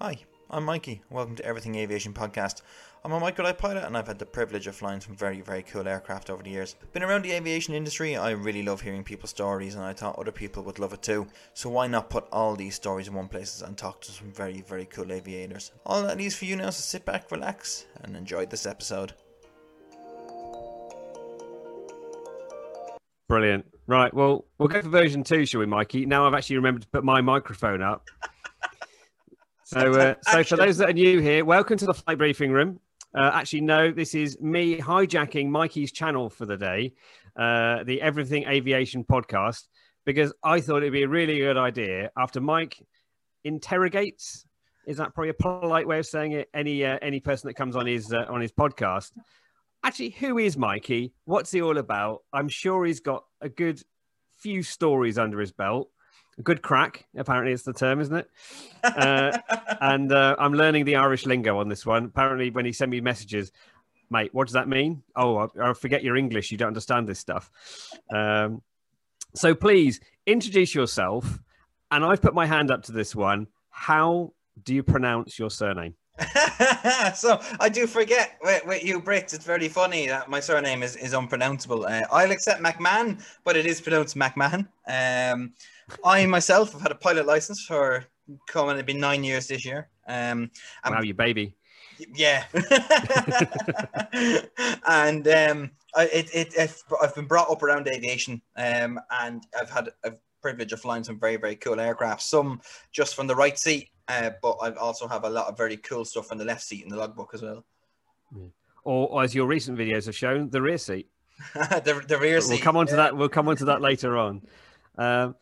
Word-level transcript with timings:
Hi, 0.00 0.16
I'm 0.48 0.64
Mikey. 0.64 1.02
Welcome 1.10 1.34
to 1.34 1.44
Everything 1.44 1.74
Aviation 1.74 2.12
Podcast. 2.12 2.62
I'm 3.04 3.10
a 3.10 3.20
microlight 3.20 3.58
pilot 3.58 3.82
and 3.82 3.96
I've 3.96 4.06
had 4.06 4.20
the 4.20 4.26
privilege 4.26 4.68
of 4.68 4.76
flying 4.76 5.00
some 5.00 5.16
very, 5.16 5.40
very 5.40 5.64
cool 5.64 5.88
aircraft 5.88 6.30
over 6.30 6.40
the 6.40 6.50
years. 6.50 6.76
Been 6.92 7.02
around 7.02 7.22
the 7.22 7.32
aviation 7.32 7.74
industry, 7.74 8.16
I 8.16 8.30
really 8.30 8.62
love 8.62 8.80
hearing 8.80 9.02
people's 9.02 9.30
stories 9.30 9.74
and 9.74 9.82
I 9.82 9.92
thought 9.92 10.16
other 10.16 10.30
people 10.30 10.62
would 10.62 10.78
love 10.78 10.92
it 10.92 11.02
too. 11.02 11.26
So 11.52 11.68
why 11.68 11.88
not 11.88 12.10
put 12.10 12.28
all 12.30 12.54
these 12.54 12.76
stories 12.76 13.08
in 13.08 13.14
one 13.14 13.26
place 13.26 13.60
and 13.60 13.76
talk 13.76 14.00
to 14.02 14.12
some 14.12 14.30
very, 14.30 14.60
very 14.60 14.84
cool 14.84 15.10
aviators? 15.10 15.72
All 15.84 16.00
that 16.04 16.16
leaves 16.16 16.36
for 16.36 16.44
you 16.44 16.54
now 16.54 16.68
is 16.68 16.76
to 16.76 16.82
sit 16.82 17.04
back, 17.04 17.32
relax, 17.32 17.86
and 18.04 18.16
enjoy 18.16 18.46
this 18.46 18.66
episode. 18.66 19.14
Brilliant. 23.28 23.66
Right. 23.88 24.14
Well, 24.14 24.44
we'll 24.58 24.68
go 24.68 24.80
for 24.80 24.90
version 24.90 25.24
two, 25.24 25.44
shall 25.44 25.58
we, 25.58 25.66
Mikey? 25.66 26.06
Now 26.06 26.24
I've 26.24 26.34
actually 26.34 26.56
remembered 26.56 26.82
to 26.82 26.88
put 26.88 27.02
my 27.02 27.20
microphone 27.20 27.82
up. 27.82 28.06
So, 29.68 29.92
uh, 29.92 30.14
so 30.22 30.42
for 30.44 30.56
those 30.56 30.78
that 30.78 30.88
are 30.88 30.94
new 30.94 31.20
here, 31.20 31.44
welcome 31.44 31.76
to 31.76 31.84
the 31.84 31.92
flight 31.92 32.16
briefing 32.16 32.50
room. 32.50 32.80
Uh, 33.14 33.32
actually, 33.34 33.60
no, 33.60 33.92
this 33.92 34.14
is 34.14 34.40
me 34.40 34.78
hijacking 34.78 35.50
Mikey's 35.50 35.92
channel 35.92 36.30
for 36.30 36.46
the 36.46 36.56
day, 36.56 36.94
uh, 37.36 37.84
the 37.84 38.00
Everything 38.00 38.48
Aviation 38.48 39.04
podcast, 39.04 39.64
because 40.06 40.32
I 40.42 40.62
thought 40.62 40.78
it'd 40.78 40.94
be 40.94 41.02
a 41.02 41.08
really 41.08 41.36
good 41.36 41.58
idea 41.58 42.10
after 42.16 42.40
Mike 42.40 42.82
interrogates. 43.44 44.46
Is 44.86 44.96
that 44.96 45.12
probably 45.12 45.28
a 45.28 45.34
polite 45.34 45.86
way 45.86 45.98
of 45.98 46.06
saying 46.06 46.32
it? 46.32 46.48
Any 46.54 46.82
uh, 46.82 46.98
any 47.02 47.20
person 47.20 47.48
that 47.48 47.54
comes 47.54 47.76
on 47.76 47.84
his 47.84 48.10
uh, 48.10 48.24
on 48.30 48.40
his 48.40 48.52
podcast. 48.52 49.12
Actually, 49.84 50.10
who 50.18 50.38
is 50.38 50.56
Mikey? 50.56 51.12
What's 51.26 51.50
he 51.50 51.60
all 51.60 51.76
about? 51.76 52.22
I'm 52.32 52.48
sure 52.48 52.86
he's 52.86 53.00
got 53.00 53.24
a 53.42 53.50
good 53.50 53.82
few 54.38 54.62
stories 54.62 55.18
under 55.18 55.38
his 55.38 55.52
belt 55.52 55.90
good 56.42 56.62
crack. 56.62 57.06
Apparently, 57.16 57.52
it's 57.52 57.62
the 57.62 57.72
term, 57.72 58.00
isn't 58.00 58.16
it? 58.16 58.30
Uh, 58.84 59.36
and 59.80 60.12
uh, 60.12 60.36
I'm 60.38 60.54
learning 60.54 60.84
the 60.84 60.96
Irish 60.96 61.26
lingo 61.26 61.58
on 61.58 61.68
this 61.68 61.84
one. 61.84 62.04
Apparently, 62.04 62.50
when 62.50 62.64
he 62.64 62.72
sent 62.72 62.92
me 62.92 63.00
messages, 63.00 63.50
mate, 64.08 64.32
what 64.32 64.46
does 64.46 64.54
that 64.54 64.68
mean? 64.68 65.02
Oh, 65.16 65.36
I, 65.36 65.70
I 65.70 65.72
forget 65.74 66.04
your 66.04 66.16
English. 66.16 66.52
You 66.52 66.58
don't 66.58 66.68
understand 66.68 67.08
this 67.08 67.18
stuff. 67.18 67.50
Um, 68.14 68.62
so 69.34 69.54
please 69.54 70.00
introduce 70.26 70.74
yourself. 70.76 71.40
And 71.90 72.04
I've 72.04 72.22
put 72.22 72.34
my 72.34 72.46
hand 72.46 72.70
up 72.70 72.84
to 72.84 72.92
this 72.92 73.16
one. 73.16 73.48
How 73.70 74.32
do 74.62 74.74
you 74.74 74.82
pronounce 74.82 75.38
your 75.38 75.50
surname? 75.50 75.94
so 77.14 77.40
I 77.60 77.68
do 77.68 77.86
forget 77.86 78.38
with, 78.42 78.66
with, 78.66 78.84
you 78.84 79.00
Brits. 79.00 79.34
It's 79.34 79.44
very 79.44 79.68
funny 79.68 80.08
that 80.08 80.28
my 80.28 80.40
surname 80.40 80.82
is, 80.82 80.96
is 80.96 81.14
unpronounceable. 81.14 81.86
Uh, 81.86 82.02
I'll 82.10 82.30
accept 82.30 82.62
McMahon, 82.62 83.22
but 83.44 83.56
it 83.56 83.66
is 83.66 83.80
pronounced 83.80 84.16
McMahon. 84.16 84.66
Um, 84.86 85.52
I 86.04 86.26
myself 86.26 86.72
have 86.72 86.82
had 86.82 86.92
a 86.92 86.96
pilot 86.96 87.26
license 87.26 87.64
for 87.64 88.04
coming 88.46 88.76
to 88.76 88.84
be 88.84 88.94
nine 88.94 89.24
years 89.24 89.48
this 89.48 89.64
year. 89.64 89.88
Um, 90.06 90.50
wow, 90.88 91.02
you 91.02 91.14
baby. 91.14 91.54
Yeah. 92.14 92.44
and 94.86 95.26
um, 95.28 95.70
I, 95.94 96.04
it, 96.04 96.30
it, 96.32 96.82
I've 97.02 97.14
been 97.14 97.26
brought 97.26 97.50
up 97.50 97.62
around 97.62 97.88
aviation 97.88 98.40
um, 98.56 99.00
and 99.20 99.44
I've 99.58 99.70
had 99.70 99.90
a 100.04 100.12
privilege 100.40 100.72
of 100.72 100.80
flying 100.80 101.04
some 101.04 101.18
very, 101.18 101.36
very 101.36 101.56
cool 101.56 101.80
aircraft, 101.80 102.22
some 102.22 102.60
just 102.92 103.14
from 103.14 103.26
the 103.26 103.34
right 103.34 103.58
seat, 103.58 103.90
uh, 104.08 104.30
but 104.42 104.56
I 104.62 104.72
also 104.74 105.08
have 105.08 105.24
a 105.24 105.30
lot 105.30 105.48
of 105.48 105.56
very 105.56 105.76
cool 105.76 106.04
stuff 106.04 106.30
on 106.30 106.38
the 106.38 106.44
left 106.44 106.62
seat 106.62 106.84
in 106.84 106.88
the 106.88 106.96
logbook 106.96 107.30
as 107.34 107.42
well. 107.42 107.64
Or, 108.84 109.22
as 109.22 109.34
your 109.34 109.46
recent 109.46 109.76
videos 109.78 110.06
have 110.06 110.16
shown, 110.16 110.48
the 110.50 110.62
rear 110.62 110.78
seat. 110.78 111.08
the, 111.54 112.02
the 112.06 112.18
rear 112.18 112.40
seat. 112.40 112.54
We'll 112.54 112.62
come 112.62 112.76
on 112.76 112.86
to 112.86 112.96
that. 112.96 113.16
We'll 113.16 113.28
come 113.28 113.48
on 113.48 113.56
to 113.56 113.66
that 113.66 113.80
later 113.80 114.16
on. 114.16 114.42
Um, 114.96 115.34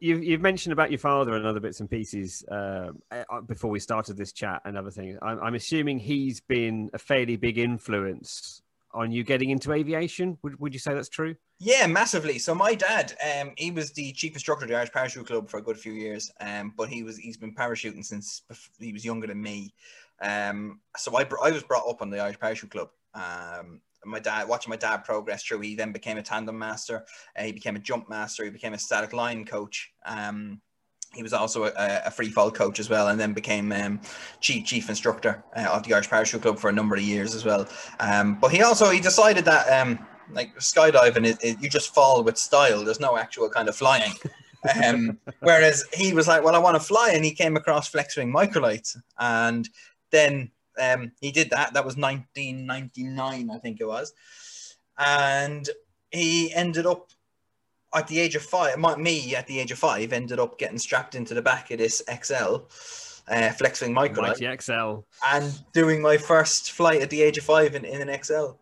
You've, 0.00 0.22
you've 0.22 0.40
mentioned 0.40 0.72
about 0.72 0.90
your 0.90 0.98
father 0.98 1.34
and 1.34 1.44
other 1.44 1.60
bits 1.60 1.80
and 1.80 1.90
pieces 1.90 2.44
uh, 2.50 2.90
uh, 3.10 3.40
before 3.40 3.70
we 3.70 3.80
started 3.80 4.16
this 4.16 4.32
chat 4.32 4.62
and 4.64 4.76
other 4.78 4.90
things. 4.90 5.18
I'm, 5.22 5.40
I'm, 5.40 5.54
assuming 5.54 5.98
he's 5.98 6.40
been 6.40 6.88
a 6.94 6.98
fairly 6.98 7.36
big 7.36 7.58
influence 7.58 8.62
on 8.94 9.10
you 9.10 9.24
getting 9.24 9.50
into 9.50 9.72
aviation. 9.72 10.38
Would, 10.42 10.60
would 10.60 10.72
you 10.72 10.78
say 10.78 10.94
that's 10.94 11.08
true? 11.08 11.34
Yeah, 11.58 11.86
massively. 11.88 12.38
So 12.38 12.54
my 12.54 12.74
dad, 12.74 13.14
um, 13.40 13.52
he 13.56 13.70
was 13.70 13.92
the 13.92 14.12
chief 14.12 14.34
instructor 14.34 14.64
of 14.64 14.70
the 14.70 14.76
Irish 14.76 14.92
Parachute 14.92 15.26
Club 15.26 15.48
for 15.48 15.58
a 15.58 15.62
good 15.62 15.78
few 15.78 15.92
years, 15.92 16.30
um, 16.40 16.72
but 16.76 16.88
he 16.88 17.02
was 17.02 17.16
he's 17.16 17.36
been 17.36 17.54
parachuting 17.54 18.04
since 18.04 18.42
he 18.78 18.92
was 18.92 19.04
younger 19.04 19.26
than 19.26 19.42
me. 19.42 19.74
Um, 20.20 20.80
so 20.96 21.16
I, 21.16 21.26
I 21.42 21.50
was 21.50 21.64
brought 21.64 21.88
up 21.88 22.02
on 22.02 22.10
the 22.10 22.20
Irish 22.20 22.38
Parachute 22.38 22.70
Club. 22.70 22.90
Um, 23.14 23.80
my 24.04 24.18
dad 24.18 24.48
watching 24.48 24.70
my 24.70 24.76
dad 24.76 24.98
progress 24.98 25.42
through 25.42 25.60
he 25.60 25.74
then 25.74 25.92
became 25.92 26.18
a 26.18 26.22
tandem 26.22 26.58
master 26.58 27.04
uh, 27.36 27.42
he 27.42 27.52
became 27.52 27.76
a 27.76 27.80
jump 27.80 28.08
master 28.08 28.44
he 28.44 28.50
became 28.50 28.74
a 28.74 28.78
static 28.78 29.12
line 29.12 29.44
coach 29.44 29.92
um, 30.06 30.60
he 31.14 31.22
was 31.22 31.32
also 31.32 31.64
a, 31.64 31.72
a, 32.06 32.10
free 32.10 32.28
fall 32.28 32.50
coach 32.50 32.78
as 32.78 32.90
well 32.90 33.08
and 33.08 33.18
then 33.18 33.32
became 33.32 33.72
um, 33.72 34.00
chief 34.40 34.66
chief 34.66 34.88
instructor 34.88 35.42
uh, 35.56 35.68
of 35.72 35.82
the 35.84 35.94
irish 35.94 36.08
parachute 36.08 36.42
club 36.42 36.58
for 36.58 36.68
a 36.68 36.72
number 36.72 36.94
of 36.94 37.02
years 37.02 37.34
as 37.34 37.44
well. 37.44 37.66
Um, 38.00 38.38
but 38.40 38.52
he 38.52 38.62
also 38.62 38.90
he 38.90 39.00
decided 39.00 39.44
that 39.46 39.68
um, 39.68 39.98
like 40.32 40.54
skydiving 40.56 41.26
it, 41.26 41.38
it, 41.42 41.62
you 41.62 41.70
just 41.70 41.94
fall 41.94 42.22
with 42.22 42.36
style 42.36 42.84
there's 42.84 43.00
no 43.00 43.16
actual 43.16 43.48
kind 43.48 43.68
of 43.68 43.76
flying. 43.76 44.12
Um, 44.84 45.20
whereas 45.38 45.84
he 45.94 46.12
was 46.12 46.26
like 46.26 46.42
well 46.42 46.56
i 46.56 46.58
want 46.58 46.74
to 46.74 46.80
fly 46.80 47.12
and 47.14 47.24
he 47.24 47.30
came 47.30 47.56
across 47.56 47.88
flexwing 47.88 48.34
microlights 48.34 48.96
and 49.16 49.68
then 50.10 50.50
um, 50.80 51.12
he 51.20 51.30
did 51.30 51.50
that. 51.50 51.74
That 51.74 51.84
was 51.84 51.96
1999, 51.96 53.50
I 53.50 53.58
think 53.58 53.80
it 53.80 53.86
was. 53.86 54.12
And 54.98 55.68
he 56.10 56.52
ended 56.52 56.86
up 56.86 57.10
at 57.94 58.06
the 58.06 58.20
age 58.20 58.34
of 58.34 58.42
five, 58.42 58.78
me 58.98 59.34
at 59.34 59.46
the 59.46 59.60
age 59.60 59.72
of 59.72 59.78
five, 59.78 60.12
ended 60.12 60.38
up 60.38 60.58
getting 60.58 60.78
strapped 60.78 61.14
into 61.14 61.34
the 61.34 61.42
back 61.42 61.70
of 61.70 61.78
this 61.78 62.02
XL, 62.06 62.56
uh, 63.28 63.50
Flexwing 63.56 63.92
Micro. 63.92 64.22
Mighty 64.22 64.48
XL. 64.60 65.00
And 65.26 65.62
doing 65.72 66.02
my 66.02 66.16
first 66.16 66.72
flight 66.72 67.00
at 67.00 67.10
the 67.10 67.22
age 67.22 67.38
of 67.38 67.44
five 67.44 67.74
in, 67.74 67.84
in 67.84 68.06
an 68.06 68.22
XL. 68.22 68.52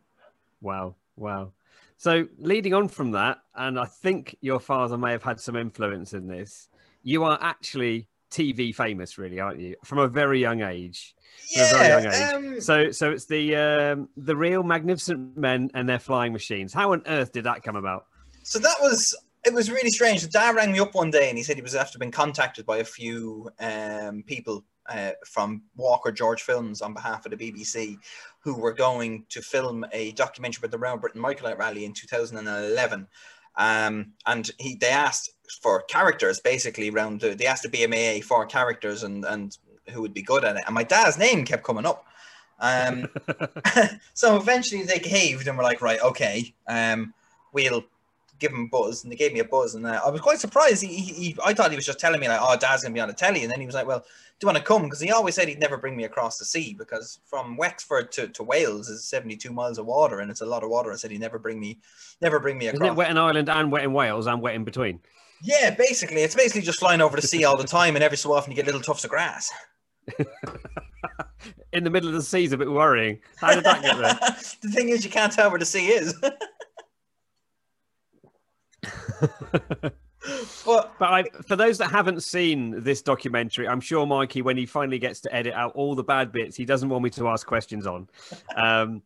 Wow. 0.60 0.94
Wow. 1.16 1.53
So 1.97 2.28
leading 2.38 2.75
on 2.75 2.88
from 2.88 3.12
that, 3.12 3.38
and 3.55 3.78
I 3.78 3.87
think 3.87 4.37
your 4.41 4.60
father 4.60 4.99
may 4.99 5.12
have 5.12 5.22
had 5.22 5.41
some 5.41 5.56
influence 5.56 6.12
in 6.12 6.28
this, 6.28 6.69
you 7.03 7.25
are 7.25 7.38
actually 7.41 8.09
TV 8.31 8.75
famous, 8.75 9.19
really, 9.19 9.41
aren't 9.41 9.60
you? 9.60 9.76
From 9.84 9.98
a 9.98 10.09
very 10.09 10.41
young 10.41 10.62
age. 10.62 11.14
Yeah. 11.54 12.32
Um... 12.34 12.60
So, 12.60 12.91
so 12.91 13.10
it's 13.10 13.26
the 13.26 13.56
um, 13.56 14.09
the 14.16 14.37
real 14.37 14.62
magnificent 14.62 15.37
men 15.37 15.70
and 15.75 15.88
their 15.88 15.98
flying 15.98 16.32
machines. 16.32 16.72
How 16.72 16.92
on 16.92 17.03
earth 17.06 17.32
did 17.32 17.44
that 17.44 17.62
come 17.62 17.76
about? 17.76 18.06
So 18.42 18.59
that 18.59 18.76
was 18.81 19.16
it 19.44 19.54
was 19.54 19.70
really 19.70 19.91
strange. 19.91 20.22
The 20.22 20.28
dad 20.28 20.56
rang 20.56 20.72
me 20.72 20.81
up 20.81 20.94
one 20.94 21.10
day 21.10 21.28
and 21.28 21.38
he 21.38 21.44
said 21.44 21.56
he 21.56 21.62
was 21.62 21.75
after 21.75 21.98
being 21.98 22.10
contacted 22.10 22.66
by 22.66 22.78
a 22.78 22.84
few 22.84 23.48
um, 23.60 24.25
people 24.26 24.64
uh, 24.88 25.12
from 25.25 25.62
Walker 25.76 26.10
George 26.10 26.43
Films 26.43 26.82
on 26.82 26.94
behalf 26.94 27.26
of 27.26 27.37
the 27.37 27.37
BBC 27.37 27.97
who 28.41 28.56
were 28.56 28.72
going 28.72 29.25
to 29.28 29.43
film 29.43 29.84
a 29.93 30.12
documentary 30.12 30.60
about 30.60 30.70
the 30.70 30.78
Round 30.78 31.00
Britain 31.00 31.22
Microlight 31.22 31.58
Rally 31.58 31.84
in 31.84 31.93
2011. 31.93 33.06
Um, 33.56 34.12
and 34.27 34.50
he 34.59 34.77
they 34.77 34.89
asked 34.89 35.31
for 35.62 35.83
characters 35.83 36.41
basically 36.41 36.91
around 36.91 37.21
the, 37.21 37.34
they 37.34 37.47
asked 37.47 37.62
the 37.62 37.69
BMAA 37.69 38.25
for 38.25 38.44
characters 38.47 39.03
and 39.03 39.25
and 39.25 39.56
who 39.91 40.03
would 40.03 40.15
be 40.15 40.22
good 40.22 40.44
at 40.44 40.56
it. 40.56 40.65
And 40.67 40.75
my 40.75 40.83
dad's 40.83 41.19
name 41.19 41.44
kept 41.44 41.65
coming 41.65 41.87
up. 41.87 42.05
Um, 42.59 43.09
so 44.15 44.37
eventually 44.37 44.83
they 44.83 44.99
caved 44.99 45.47
and 45.47 45.56
were 45.56 45.65
like, 45.65 45.81
right, 45.81 46.00
okay, 46.00 46.55
um, 46.67 47.15
we'll 47.53 47.84
give 48.38 48.52
him 48.52 48.64
a 48.64 48.69
buzz. 48.69 49.02
And 49.02 49.12
they 49.12 49.16
gave 49.16 49.32
me 49.32 49.41
a 49.41 49.44
buzz. 49.44 49.74
And 49.74 49.86
uh, 49.86 50.00
I 50.04 50.10
was 50.10 50.20
quite 50.20 50.38
surprised. 50.38 50.82
He, 50.82 50.88
he, 50.88 51.12
he, 51.12 51.36
I 51.44 51.54
thought 51.54 51.70
he 51.70 51.76
was 51.76 51.86
just 51.86 51.98
telling 51.98 52.20
me, 52.20 52.28
like, 52.28 52.41
oh, 52.42 52.56
dad's 52.56 52.82
going 52.82 52.92
to 52.92 52.97
be 52.97 53.00
on 53.00 53.08
the 53.08 53.14
telly. 53.14 53.42
And 53.42 53.50
then 53.50 53.60
he 53.60 53.66
was 53.66 53.74
like, 53.74 53.86
well, 53.86 54.00
do 54.00 54.44
you 54.44 54.47
want 54.47 54.58
to 54.58 54.64
come? 54.64 54.82
Because 54.82 55.00
he 55.00 55.10
always 55.10 55.34
said 55.34 55.48
he'd 55.48 55.60
never 55.60 55.76
bring 55.76 55.97
me 55.97 56.04
across 56.04 56.38
the 56.38 56.44
sea 56.44 56.75
because 56.78 57.20
from 57.25 57.56
Wexford 57.56 58.12
to, 58.12 58.28
to 58.28 58.42
Wales 58.42 58.88
is 58.88 59.04
72 59.04 59.50
miles 59.50 59.78
of 59.78 59.86
water 59.86 60.20
and 60.20 60.30
it's 60.30 60.42
a 60.42 60.46
lot 60.46 60.62
of 60.62 60.70
water. 60.70 60.92
I 60.92 60.96
said 60.96 61.10
he'd 61.10 61.20
never 61.20 61.38
bring 61.38 61.58
me, 61.58 61.78
never 62.20 62.38
bring 62.38 62.58
me 62.58 62.66
across. 62.66 62.82
Isn't 62.82 62.92
it 62.92 62.96
wet 62.96 63.10
in 63.10 63.16
Ireland 63.16 63.48
and 63.48 63.72
wet 63.72 63.84
in 63.84 63.92
Wales 63.92 64.26
and 64.26 64.42
wet 64.42 64.54
in 64.54 64.64
between? 64.64 65.00
Yeah, 65.43 65.70
basically. 65.70 66.22
It's 66.22 66.34
basically 66.34 66.62
just 66.62 66.78
flying 66.78 67.00
over 67.00 67.16
the 67.16 67.26
sea 67.26 67.44
all 67.44 67.56
the 67.56 67.64
time 67.64 67.94
and 67.94 68.05
every 68.05 68.19
so 68.19 68.32
often 68.32 68.52
you 68.52 68.56
get 68.56 68.66
little 68.66 68.81
tufts 68.81 69.05
of 69.05 69.11
grass. 69.11 69.50
in 71.72 71.84
the 71.84 71.90
middle 71.90 72.08
of 72.08 72.14
the 72.14 72.22
sea 72.22 72.44
is 72.44 72.52
a 72.52 72.58
bit 72.58 72.70
worrying. 72.70 73.19
How 73.37 73.55
did 73.55 73.64
that 73.64 73.82
get 73.82 73.96
there? 73.96 74.14
the 74.62 74.69
thing 74.70 74.88
is, 74.88 75.05
you 75.05 75.11
can't 75.11 75.32
tell 75.32 75.50
where 75.50 75.58
the 75.58 75.64
sea 75.64 75.88
is. 75.88 76.14
but, 79.20 80.98
but 80.98 81.08
I, 81.08 81.24
for 81.46 81.56
those 81.56 81.78
that 81.78 81.90
haven't 81.90 82.22
seen 82.22 82.82
this 82.82 83.02
documentary, 83.02 83.68
I'm 83.68 83.80
sure 83.80 84.06
Mikey, 84.06 84.42
when 84.42 84.56
he 84.56 84.66
finally 84.66 84.98
gets 84.98 85.20
to 85.20 85.34
edit 85.34 85.54
out 85.54 85.72
all 85.74 85.94
the 85.94 86.04
bad 86.04 86.32
bits, 86.32 86.56
he 86.56 86.64
doesn't 86.64 86.88
want 86.88 87.04
me 87.04 87.10
to 87.10 87.28
ask 87.28 87.46
questions 87.46 87.86
on. 87.86 88.08
Um, 88.56 89.02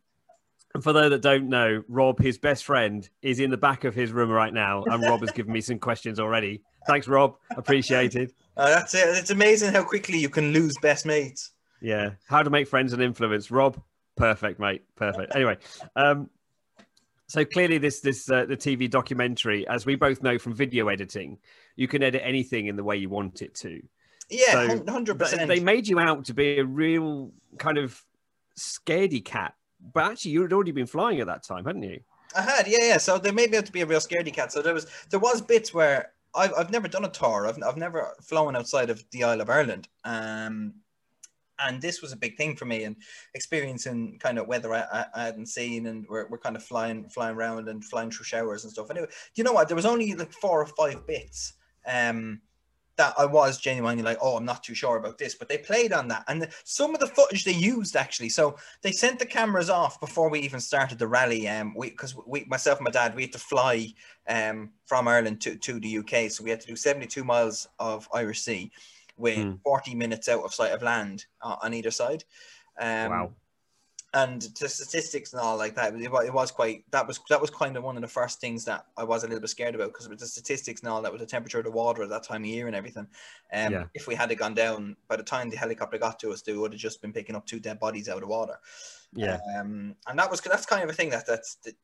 and 0.73 0.83
for 0.83 0.93
those 0.93 1.09
that 1.09 1.21
don't 1.21 1.49
know, 1.49 1.83
Rob, 1.87 2.19
his 2.19 2.37
best 2.37 2.63
friend, 2.63 3.07
is 3.21 3.39
in 3.39 3.49
the 3.49 3.57
back 3.57 3.83
of 3.83 3.93
his 3.93 4.11
room 4.11 4.29
right 4.29 4.53
now, 4.53 4.83
and 4.83 5.03
Rob 5.03 5.21
has 5.21 5.31
given 5.31 5.51
me 5.51 5.61
some 5.61 5.79
questions 5.79 6.19
already. 6.19 6.61
Thanks, 6.87 7.07
Rob. 7.07 7.35
Appreciated. 7.57 8.33
Uh, 8.55 8.69
that's 8.69 8.93
it. 8.93 9.07
It's 9.17 9.31
amazing 9.31 9.73
how 9.73 9.83
quickly 9.83 10.17
you 10.17 10.29
can 10.29 10.53
lose 10.53 10.73
best 10.81 11.05
mates. 11.05 11.51
Yeah. 11.81 12.11
How 12.27 12.41
to 12.41 12.49
make 12.49 12.67
friends 12.67 12.93
and 12.93 13.01
influence. 13.01 13.51
Rob, 13.51 13.81
perfect, 14.15 14.59
mate. 14.59 14.83
Perfect. 14.95 15.35
Anyway, 15.35 15.57
um, 15.95 16.29
so 17.31 17.45
clearly 17.45 17.77
this 17.77 18.01
this 18.01 18.29
uh, 18.29 18.43
the 18.43 18.57
TV 18.57 18.89
documentary, 18.89 19.65
as 19.65 19.85
we 19.85 19.95
both 19.95 20.21
know 20.21 20.37
from 20.37 20.53
video 20.53 20.89
editing, 20.89 21.37
you 21.77 21.87
can 21.87 22.03
edit 22.03 22.21
anything 22.25 22.67
in 22.67 22.75
the 22.75 22.83
way 22.83 22.97
you 22.97 23.07
want 23.07 23.41
it 23.41 23.55
to. 23.55 23.81
Yeah, 24.29 24.67
hundred 24.89 25.17
But 25.17 25.29
percent. 25.29 25.47
they 25.47 25.61
made 25.61 25.87
you 25.87 25.97
out 25.97 26.25
to 26.25 26.33
be 26.33 26.59
a 26.59 26.65
real 26.65 27.31
kind 27.57 27.77
of 27.77 28.03
scaredy 28.59 29.23
cat. 29.23 29.53
But 29.93 30.11
actually, 30.11 30.31
you 30.31 30.41
had 30.41 30.51
already 30.51 30.73
been 30.73 30.87
flying 30.87 31.21
at 31.21 31.27
that 31.27 31.43
time, 31.43 31.63
hadn't 31.63 31.83
you? 31.83 32.01
I 32.35 32.41
had, 32.41 32.67
yeah, 32.67 32.79
yeah. 32.81 32.97
So 32.97 33.17
they 33.17 33.31
made 33.31 33.49
me 33.49 33.59
out 33.59 33.65
to 33.65 33.71
be 33.71 33.81
a 33.81 33.85
real 33.85 34.01
scaredy 34.01 34.33
cat. 34.33 34.51
So 34.51 34.61
there 34.61 34.73
was 34.73 34.87
there 35.09 35.19
was 35.21 35.41
bits 35.41 35.73
where 35.73 36.11
I've 36.35 36.53
I've 36.57 36.69
never 36.69 36.89
done 36.89 37.05
a 37.05 37.09
tour. 37.09 37.47
I've 37.47 37.63
I've 37.63 37.77
never 37.77 38.13
flown 38.21 38.57
outside 38.57 38.89
of 38.89 39.05
the 39.11 39.23
Isle 39.23 39.39
of 39.39 39.49
Ireland. 39.49 39.87
Um, 40.03 40.73
and 41.61 41.81
this 41.81 42.01
was 42.01 42.11
a 42.11 42.17
big 42.17 42.37
thing 42.37 42.55
for 42.55 42.65
me 42.65 42.83
and 42.83 42.95
experiencing 43.33 44.17
kind 44.19 44.37
of 44.37 44.47
weather 44.47 44.73
I, 44.73 45.05
I, 45.13 45.23
hadn't 45.23 45.47
seen 45.47 45.87
and 45.87 46.05
we're, 46.09 46.27
we're 46.29 46.37
kind 46.37 46.55
of 46.55 46.63
flying 46.63 47.07
flying 47.09 47.35
around 47.35 47.69
and 47.69 47.83
flying 47.83 48.11
through 48.11 48.25
showers 48.25 48.63
and 48.63 48.73
stuff. 48.73 48.89
Anyway, 48.89 49.07
you 49.35 49.43
know 49.43 49.53
what? 49.53 49.67
There 49.67 49.75
was 49.75 49.85
only 49.85 50.13
like 50.13 50.33
four 50.33 50.61
or 50.61 50.65
five 50.65 51.05
bits 51.07 51.53
um 51.87 52.41
that 52.97 53.13
I 53.17 53.25
was 53.25 53.57
genuinely 53.57 54.03
like, 54.03 54.17
oh, 54.21 54.35
I'm 54.35 54.45
not 54.45 54.63
too 54.63 54.75
sure 54.75 54.97
about 54.97 55.17
this, 55.17 55.33
but 55.33 55.47
they 55.47 55.57
played 55.57 55.93
on 55.93 56.09
that. 56.09 56.23
And 56.27 56.41
the, 56.41 56.49
some 56.65 56.93
of 56.93 56.99
the 56.99 57.07
footage 57.07 57.45
they 57.45 57.53
used 57.53 57.95
actually, 57.95 58.29
so 58.29 58.57
they 58.81 58.91
sent 58.91 59.17
the 59.17 59.25
cameras 59.25 59.69
off 59.69 59.99
before 59.99 60.29
we 60.29 60.41
even 60.41 60.59
started 60.59 60.99
the 60.99 61.07
rally. 61.07 61.47
Um, 61.47 61.73
we 61.75 61.89
because 61.89 62.15
we 62.27 62.45
myself 62.45 62.79
and 62.79 62.85
my 62.85 62.91
dad 62.91 63.15
we 63.15 63.23
had 63.23 63.31
to 63.33 63.39
fly 63.39 63.93
um 64.27 64.71
from 64.85 65.07
Ireland 65.07 65.41
to 65.41 65.55
to 65.55 65.79
the 65.79 65.99
UK, 65.99 66.29
so 66.29 66.43
we 66.43 66.49
had 66.49 66.61
to 66.61 66.67
do 66.67 66.75
72 66.75 67.23
miles 67.23 67.67
of 67.79 68.07
Irish 68.13 68.41
Sea 68.41 68.71
with 69.21 69.37
Hmm. 69.37 69.55
40 69.63 69.95
minutes 69.95 70.27
out 70.27 70.43
of 70.43 70.53
sight 70.53 70.71
of 70.73 70.81
land 70.81 71.25
uh, 71.41 71.55
on 71.61 71.73
either 71.73 71.91
side. 71.91 72.23
Um, 72.79 73.09
Wow. 73.11 73.31
And 74.13 74.41
the 74.59 74.67
statistics 74.67 75.31
and 75.31 75.41
all 75.41 75.55
like 75.55 75.73
that, 75.75 75.95
it, 75.95 76.01
it 76.01 76.33
was 76.33 76.51
quite. 76.51 76.83
That 76.91 77.07
was 77.07 77.21
that 77.29 77.39
was 77.39 77.49
kind 77.49 77.77
of 77.77 77.83
one 77.85 77.95
of 77.95 78.01
the 78.01 78.09
first 78.09 78.41
things 78.41 78.65
that 78.65 78.85
I 78.97 79.05
was 79.05 79.23
a 79.23 79.27
little 79.27 79.39
bit 79.39 79.49
scared 79.49 79.73
about 79.73 79.87
because 79.93 80.09
with 80.09 80.19
the 80.19 80.27
statistics 80.27 80.81
and 80.81 80.89
all 80.89 81.01
that, 81.01 81.13
with 81.13 81.21
the 81.21 81.25
temperature 81.27 81.59
of 81.59 81.63
the 81.63 81.71
water 81.71 82.03
at 82.03 82.09
that 82.09 82.23
time 82.23 82.41
of 82.43 82.47
year 82.49 82.67
and 82.67 82.75
everything. 82.75 83.07
Um, 83.53 83.71
Yeah. 83.71 83.85
if 83.93 84.07
we 84.07 84.15
had 84.15 84.29
it 84.29 84.35
gone 84.35 84.53
down, 84.53 84.97
by 85.07 85.15
the 85.15 85.23
time 85.23 85.49
the 85.49 85.55
helicopter 85.55 85.97
got 85.97 86.19
to 86.19 86.31
us, 86.33 86.41
they 86.41 86.51
would 86.51 86.73
have 86.73 86.81
just 86.81 87.01
been 87.01 87.13
picking 87.13 87.37
up 87.37 87.45
two 87.45 87.61
dead 87.61 87.79
bodies 87.79 88.09
out 88.09 88.21
of 88.21 88.27
water. 88.27 88.57
Yeah. 89.13 89.39
Um, 89.57 89.95
and 90.07 90.19
that 90.19 90.29
was 90.29 90.41
that's 90.41 90.65
kind 90.65 90.83
of 90.83 90.89
a 90.89 90.93
thing 90.93 91.11
that 91.11 91.25
that's 91.25 91.55
that 91.63 91.75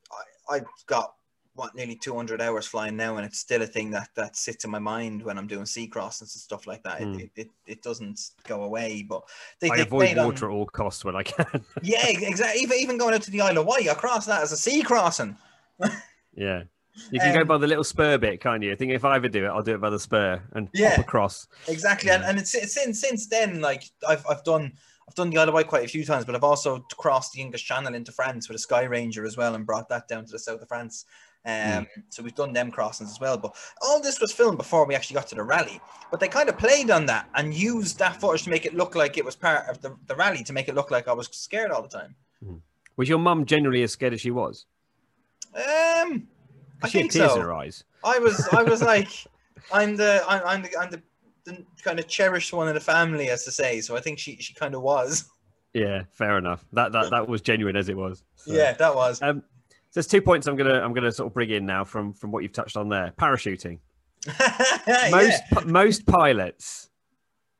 I 0.49 0.57
I 0.57 0.61
got 0.85 1.13
what 1.57 1.75
nearly 1.75 1.95
200 1.95 2.41
hours 2.41 2.65
flying 2.65 2.95
now, 2.95 3.17
and 3.17 3.25
it's 3.25 3.39
still 3.39 3.61
a 3.61 3.67
thing 3.67 3.91
that 3.91 4.09
that 4.15 4.35
sits 4.37 4.63
in 4.63 4.71
my 4.71 4.79
mind 4.79 5.21
when 5.23 5.37
I'm 5.37 5.47
doing 5.47 5.65
sea 5.65 5.87
crossings 5.87 6.33
and 6.35 6.41
stuff 6.41 6.65
like 6.67 6.83
that. 6.83 7.01
Hmm. 7.01 7.19
It, 7.19 7.31
it, 7.35 7.49
it 7.65 7.81
doesn't 7.83 8.21
go 8.47 8.63
away, 8.63 9.03
but 9.07 9.23
they, 9.59 9.69
I 9.69 9.75
they 9.77 9.81
avoid 9.81 9.99
played 10.05 10.17
on- 10.19 10.25
water 10.27 10.49
at 10.49 10.53
all 10.53 10.65
costs 10.67 11.03
when 11.03 11.15
I 11.15 11.23
can. 11.23 11.65
yeah, 11.81 12.07
exactly. 12.07 12.61
Even 12.61 12.77
even 12.77 12.97
going 12.97 13.13
out 13.13 13.23
to 13.23 13.31
the 13.31 13.41
Isle 13.41 13.57
of 13.57 13.65
Wight, 13.65 13.89
I 13.89 13.93
cross 13.95 14.25
that 14.27 14.41
as 14.43 14.51
a 14.53 14.57
sea 14.57 14.81
crossing. 14.83 15.35
yeah. 16.35 16.63
You 17.11 17.19
can 17.19 17.33
go 17.33 17.41
Um, 17.41 17.47
by 17.47 17.57
the 17.59 17.67
little 17.67 17.83
spur 17.83 18.17
bit, 18.17 18.41
can't 18.41 18.63
you? 18.63 18.71
I 18.71 18.75
think 18.75 18.91
if 18.91 19.05
I 19.05 19.15
ever 19.17 19.27
do 19.29 19.45
it, 19.45 19.49
I'll 19.49 19.61
do 19.61 19.75
it 19.75 19.81
by 19.81 19.91
the 19.91 19.99
spur 19.99 20.41
and 20.53 20.67
Yeah. 20.73 20.91
hop 20.95 20.99
across. 20.99 21.47
Exactly, 21.67 22.09
and, 22.09 22.23
and 22.23 22.39
it's, 22.39 22.55
it's 22.55 22.73
since 22.73 22.99
since 23.01 23.27
then, 23.27 23.61
like 23.61 23.83
I've 24.07 24.25
I've 24.27 24.43
done 24.43 24.73
I've 25.07 25.15
done 25.15 25.29
the 25.29 25.37
Isle 25.37 25.47
of 25.49 25.53
Wight 25.53 25.67
quite 25.67 25.85
a 25.85 25.87
few 25.87 26.03
times, 26.03 26.25
but 26.25 26.35
I've 26.35 26.43
also 26.43 26.79
crossed 26.97 27.31
the 27.33 27.39
English 27.41 27.65
Channel 27.65 27.93
into 27.93 28.11
France 28.11 28.49
with 28.49 28.55
a 28.55 28.59
Sky 28.59 28.83
Ranger 28.83 29.25
as 29.25 29.37
well, 29.37 29.53
and 29.55 29.65
brought 29.65 29.87
that 29.89 30.07
down 30.07 30.25
to 30.25 30.31
the 30.31 30.39
south 30.39 30.61
of 30.61 30.67
France. 30.67 31.05
Um, 31.47 31.87
so 32.09 32.21
we've 32.21 32.35
done 32.35 32.51
them 32.51 32.69
crossings 32.71 33.09
as 33.09 33.19
well. 33.21 33.37
But 33.37 33.55
all 33.81 34.01
this 34.01 34.19
was 34.19 34.33
filmed 34.33 34.57
before 34.57 34.85
we 34.85 34.95
actually 34.95 35.15
got 35.15 35.27
to 35.27 35.35
the 35.35 35.43
rally. 35.43 35.79
But 36.11 36.19
they 36.19 36.27
kind 36.27 36.49
of 36.49 36.57
played 36.57 36.91
on 36.91 37.05
that 37.05 37.29
and 37.35 37.53
used 37.53 37.97
that 37.99 38.19
footage 38.19 38.43
to 38.43 38.49
make 38.49 38.65
it 38.65 38.73
look 38.75 38.95
like 38.95 39.17
it 39.17 39.23
was 39.23 39.35
part 39.35 39.67
of 39.69 39.81
the, 39.81 39.95
the 40.07 40.15
rally, 40.15 40.43
to 40.43 40.53
make 40.53 40.67
it 40.67 40.75
look 40.75 40.91
like 40.91 41.07
I 41.07 41.13
was 41.13 41.27
scared 41.31 41.71
all 41.71 41.81
the 41.81 41.87
time. 41.87 42.15
Was 42.97 43.07
your 43.07 43.19
mum 43.19 43.45
generally 43.45 43.83
as 43.83 43.91
scared 43.93 44.13
as 44.13 44.21
she 44.21 44.31
was? 44.31 44.65
Um, 45.55 46.27
I 46.83 46.87
she 46.89 46.97
had 46.99 47.03
think 47.03 47.11
tears 47.13 47.31
so. 47.31 47.35
in 47.37 47.41
her 47.41 47.53
eyes. 47.53 47.83
I 48.03 48.19
was 48.19 48.47
I 48.51 48.63
was 48.63 48.81
like 48.93 49.09
I'm 49.71 49.95
the 49.95 50.23
I'm, 50.27 50.41
I'm 50.45 50.61
the 50.63 50.77
I'm 50.77 50.91
the, 50.91 51.01
the 51.45 51.65
kind 51.83 51.99
of 51.99 52.07
cherished 52.07 52.53
one 52.53 52.67
in 52.67 52.73
the 52.73 52.79
family, 52.81 53.29
as 53.29 53.43
to 53.45 53.51
say. 53.51 53.81
So 53.81 53.95
I 53.95 54.01
think 54.01 54.19
she 54.19 54.37
she 54.37 54.53
kind 54.53 54.75
of 54.75 54.81
was. 54.81 55.29
Yeah, 55.73 56.03
fair 56.11 56.37
enough. 56.37 56.65
That 56.73 56.91
that 56.91 57.09
that 57.11 57.27
was 57.27 57.41
genuine 57.41 57.75
as 57.75 57.87
it 57.89 57.97
was. 57.97 58.23
So- 58.35 58.53
Yeah, 58.53 58.73
that 58.73 58.95
was. 58.95 59.21
Um, 59.21 59.43
there's 59.97 60.05
two 60.05 60.21
points 60.21 60.45
I'm 60.45 60.55
gonna 60.55 60.79
I'm 60.79 60.93
gonna 60.93 61.11
sort 61.11 61.25
of 61.27 61.33
bring 61.33 61.49
in 61.49 61.65
now 61.65 61.83
from 61.83 62.13
from 62.13 62.31
what 62.31 62.43
you've 62.43 62.53
touched 62.53 62.77
on 62.77 62.87
there. 62.89 63.13
Parachuting. 63.19 63.79
Yeah. 64.87 65.09
Most 65.11 65.41
pi- 65.51 65.63
most 65.63 66.05
pilots. 66.05 66.89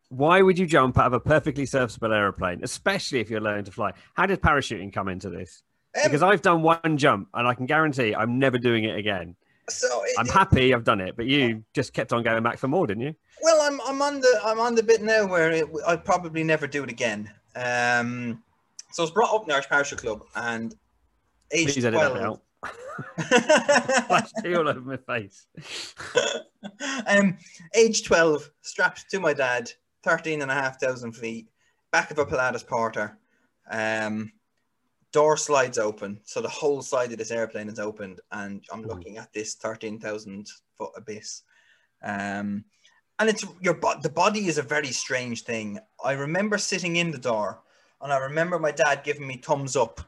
Why 0.10 0.42
would 0.42 0.58
you 0.60 0.66
jump 0.68 0.98
out 1.00 1.08
of 1.08 1.14
a 1.14 1.20
perfectly 1.20 1.66
serviceable 1.66 2.14
aeroplane, 2.14 2.60
especially 2.64 3.20
if 3.22 3.30
you're 3.30 3.42
learning 3.42 3.66
to 3.66 3.72
fly? 3.72 3.92
How 4.14 4.26
did 4.28 4.40
parachuting 4.42 4.94
come 4.94 5.08
into 5.10 5.30
this? 5.30 5.64
Um, 5.96 6.04
Because 6.06 6.22
I've 6.24 6.42
done 6.42 6.62
one 6.62 6.98
jump 6.98 7.28
and 7.34 7.48
I 7.48 7.54
can 7.56 7.66
guarantee 7.66 8.14
I'm 8.16 8.38
never 8.40 8.58
doing 8.60 8.84
it 8.86 8.96
again. 8.98 9.36
so 9.68 10.04
it, 10.06 10.16
I'm 10.20 10.28
happy 10.28 10.74
I've 10.74 10.84
done 10.86 11.02
it, 11.02 11.18
but 11.18 11.26
you 11.26 11.64
just 11.74 11.92
kept 11.94 12.14
on 12.14 12.22
going 12.24 12.44
back 12.44 12.58
for 12.60 12.68
more, 12.68 12.86
didn't 12.88 13.04
you? 13.04 13.16
well, 13.42 13.60
I'm 13.62 13.82
I'm 13.82 14.02
on 14.02 14.22
the 14.22 14.40
I'm 14.46 14.60
on 14.60 14.76
the 14.76 14.84
bit 14.84 15.02
now 15.02 15.26
where 15.26 15.52
it, 15.52 15.66
I'd 15.88 16.06
probably 16.06 16.44
never 16.44 16.68
do 16.68 16.84
it 16.84 16.90
again. 16.90 17.32
Um, 17.56 18.44
so 18.92 19.02
I 19.02 19.06
was 19.06 19.12
brought 19.12 19.34
up 19.34 19.42
in 19.42 19.48
the 19.50 19.54
Irish 19.56 19.68
Parachute 19.70 20.00
Club, 20.00 20.22
and 20.36 20.76
age 21.52 21.74
Please 21.74 21.86
edit 21.86 22.00
that 22.00 22.12
twelve. 22.12 22.40
out. 22.40 22.42
Flash 24.08 24.32
tea 24.42 24.56
all 24.56 24.68
over 24.68 24.80
my 24.80 24.98
face. 24.98 25.48
um, 27.08 27.38
age 27.76 28.04
12, 28.04 28.50
strapped 28.62 29.10
to 29.12 29.20
my 29.20 29.34
dad, 29.34 29.72
13 30.04 30.42
and 30.42 30.52
a 30.52 30.54
half 30.54 30.80
thousand 30.80 31.14
feet, 31.14 31.48
back 31.92 32.12
of 32.12 32.18
a 32.18 32.26
Pilatus 32.26 32.64
Porter. 32.64 33.18
Um, 33.70 34.32
door 35.12 35.38
slides 35.38 35.78
open, 35.78 36.20
so 36.24 36.42
the 36.42 36.50
whole 36.50 36.82
side 36.82 37.12
of 37.12 37.18
this 37.18 37.32
airplane 37.32 37.70
is 37.70 37.80
opened, 37.80 38.20
and 38.32 38.64
I'm 38.72 38.84
looking 38.84 39.18
at 39.18 39.34
this 39.34 39.56
13,000 39.56 40.48
foot 40.78 40.92
abyss. 40.96 41.44
Um, 42.04 42.66
and 43.20 43.30
it's 43.30 43.46
your 43.62 43.74
bo- 43.74 44.00
the 44.02 44.10
body 44.10 44.48
is 44.48 44.58
a 44.58 44.64
very 44.64 44.92
strange 44.92 45.44
thing. 45.44 45.80
I 46.04 46.14
remember 46.14 46.58
sitting 46.58 46.98
in 46.98 47.12
the 47.12 47.18
door, 47.18 47.62
and 48.02 48.14
I 48.14 48.18
remember 48.18 48.60
my 48.60 48.72
dad 48.72 49.04
giving 49.04 49.28
me 49.28 49.38
thumbs 49.38 49.76
up 49.76 50.02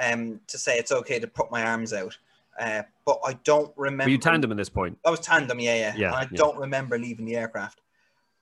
um, 0.00 0.40
to 0.48 0.58
say 0.58 0.78
it's 0.78 0.92
okay 0.92 1.18
to 1.18 1.26
put 1.26 1.50
my 1.50 1.64
arms 1.64 1.92
out. 1.92 2.16
Uh, 2.58 2.82
but 3.04 3.18
I 3.24 3.34
don't 3.44 3.72
remember. 3.76 4.04
Were 4.04 4.10
you 4.10 4.18
tandem 4.18 4.50
at 4.50 4.56
this 4.56 4.68
point? 4.68 4.98
I 5.04 5.10
was 5.10 5.20
tandem, 5.20 5.58
yeah, 5.58 5.74
yeah. 5.74 5.94
Yeah, 5.96 6.06
And 6.08 6.16
I 6.16 6.20
yeah. 6.22 6.28
don't 6.36 6.56
remember 6.56 6.98
leaving 6.98 7.24
the 7.26 7.36
aircraft. 7.36 7.80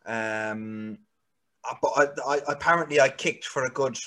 Um, 0.04 0.99
uh, 1.69 1.75
but 1.81 1.93
I, 1.96 2.34
I, 2.34 2.40
apparently 2.49 3.00
I 3.00 3.08
kicked 3.08 3.44
for 3.44 3.64
a 3.64 3.70
good 3.70 3.99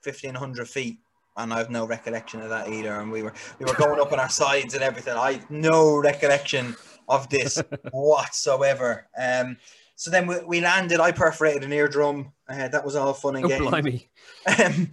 fifteen 0.00 0.34
hundred 0.34 0.68
feet, 0.68 0.98
and 1.36 1.52
I 1.52 1.58
have 1.58 1.70
no 1.70 1.86
recollection 1.86 2.40
of 2.40 2.48
that 2.48 2.68
either. 2.68 2.98
And 3.00 3.12
we 3.12 3.22
were 3.22 3.34
we 3.58 3.66
were 3.66 3.74
going 3.74 4.00
up 4.00 4.12
on 4.12 4.18
our 4.20 4.28
sides 4.42 4.74
and 4.74 4.82
everything. 4.82 5.14
I 5.16 5.32
have 5.34 5.50
no 5.50 5.96
recollection 5.98 6.74
of 7.08 7.28
this 7.28 7.62
whatsoever. 7.92 9.06
Um, 9.20 9.56
so 9.96 10.10
then 10.10 10.26
we, 10.26 10.36
we 10.44 10.60
landed. 10.60 10.98
I 11.00 11.12
perforated 11.12 11.62
an 11.62 11.72
eardrum. 11.72 12.32
Uh, 12.48 12.68
that 12.68 12.84
was 12.84 12.96
all 12.96 13.12
fun 13.14 13.36
and 13.36 13.44
Oh, 13.44 13.48
games 13.48 13.66
blimey. 13.66 14.08
um, 14.64 14.90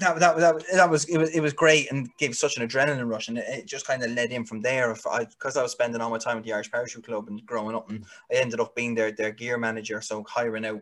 that, 0.00 0.18
that, 0.18 0.36
that, 0.38 0.64
that 0.72 0.90
was 0.90 1.04
it, 1.04 1.18
was 1.18 1.30
it 1.30 1.40
was 1.40 1.52
great 1.52 1.90
and 1.90 2.08
gave 2.18 2.34
such 2.34 2.56
an 2.56 2.66
adrenaline 2.66 3.08
rush 3.08 3.28
and 3.28 3.38
it, 3.38 3.44
it 3.48 3.66
just 3.66 3.86
kind 3.86 4.02
of 4.02 4.10
led 4.10 4.32
in 4.32 4.44
from 4.44 4.60
there. 4.60 4.90
If 4.90 5.06
I 5.06 5.24
because 5.24 5.56
I 5.56 5.62
was 5.62 5.72
spending 5.72 6.00
all 6.00 6.10
my 6.10 6.18
time 6.18 6.38
at 6.38 6.44
the 6.44 6.52
Irish 6.52 6.70
Parachute 6.70 7.04
Club 7.04 7.28
and 7.28 7.44
growing 7.46 7.76
up 7.76 7.88
and 7.90 8.04
I 8.30 8.36
ended 8.36 8.60
up 8.60 8.74
being 8.74 8.94
their 8.94 9.12
their 9.12 9.30
gear 9.30 9.56
manager 9.56 10.00
so 10.00 10.24
hiring 10.28 10.66
out 10.66 10.80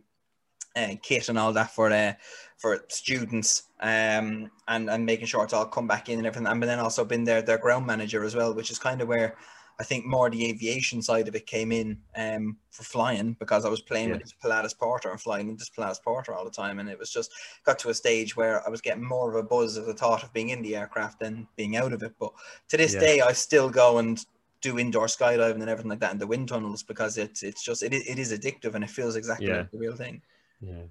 uh, 0.74 0.94
kit 1.02 1.28
and 1.28 1.38
all 1.38 1.52
that 1.52 1.74
for 1.74 1.92
uh, 1.92 2.14
for 2.56 2.84
students 2.88 3.64
um 3.80 4.50
and 4.68 4.88
and 4.88 5.04
making 5.04 5.26
sure 5.26 5.44
it's 5.44 5.52
all 5.52 5.66
come 5.66 5.86
back 5.86 6.08
in 6.08 6.18
and 6.18 6.26
everything. 6.26 6.46
And 6.46 6.62
then 6.62 6.78
also 6.78 7.04
been 7.04 7.24
their 7.24 7.42
their 7.42 7.58
ground 7.58 7.86
manager 7.86 8.24
as 8.24 8.34
well 8.34 8.54
which 8.54 8.70
is 8.70 8.78
kind 8.78 9.02
of 9.02 9.08
where 9.08 9.36
I 9.82 9.84
think 9.84 10.06
more 10.06 10.30
the 10.30 10.46
aviation 10.46 11.02
side 11.02 11.26
of 11.26 11.34
it 11.34 11.44
came 11.44 11.72
in 11.72 11.98
um, 12.14 12.56
for 12.70 12.84
flying 12.84 13.32
because 13.40 13.64
I 13.64 13.68
was 13.68 13.82
playing 13.82 14.10
Yeah. 14.10 14.14
with 14.14 14.22
this 14.22 14.34
Pilatus 14.40 14.74
Porter 14.74 15.10
and 15.10 15.20
flying 15.20 15.48
with 15.48 15.58
this 15.58 15.70
Pilatus 15.70 15.98
Porter 15.98 16.32
all 16.32 16.44
the 16.44 16.52
time, 16.52 16.78
and 16.78 16.88
it 16.88 16.96
was 16.96 17.10
just 17.10 17.32
got 17.64 17.80
to 17.80 17.88
a 17.88 17.94
stage 17.94 18.36
where 18.36 18.64
I 18.64 18.70
was 18.70 18.80
getting 18.80 19.02
more 19.02 19.28
of 19.28 19.34
a 19.34 19.42
buzz 19.42 19.76
of 19.76 19.86
the 19.86 19.94
thought 19.94 20.22
of 20.22 20.32
being 20.32 20.50
in 20.50 20.62
the 20.62 20.76
aircraft 20.76 21.18
than 21.18 21.48
being 21.56 21.74
out 21.76 21.92
of 21.92 22.04
it. 22.04 22.12
But 22.20 22.32
to 22.68 22.76
this 22.76 22.94
Yeah. 22.94 23.00
day, 23.00 23.20
I 23.22 23.32
still 23.32 23.70
go 23.70 23.98
and 23.98 24.24
do 24.60 24.78
indoor 24.78 25.06
skydiving 25.06 25.60
and 25.60 25.68
everything 25.68 25.90
like 25.90 25.98
that 25.98 26.12
in 26.12 26.18
the 26.18 26.28
wind 26.28 26.46
tunnels 26.48 26.84
because 26.84 27.18
it's 27.18 27.42
it's 27.42 27.64
just 27.64 27.82
it, 27.82 27.92
it 27.92 28.20
is 28.20 28.32
addictive 28.32 28.76
and 28.76 28.84
it 28.84 28.90
feels 28.90 29.16
exactly 29.16 29.48
Yeah. 29.48 29.56
like 29.62 29.72
the 29.72 29.78
real 29.78 29.96
thing. 29.96 30.22
Yeah. 30.60 30.84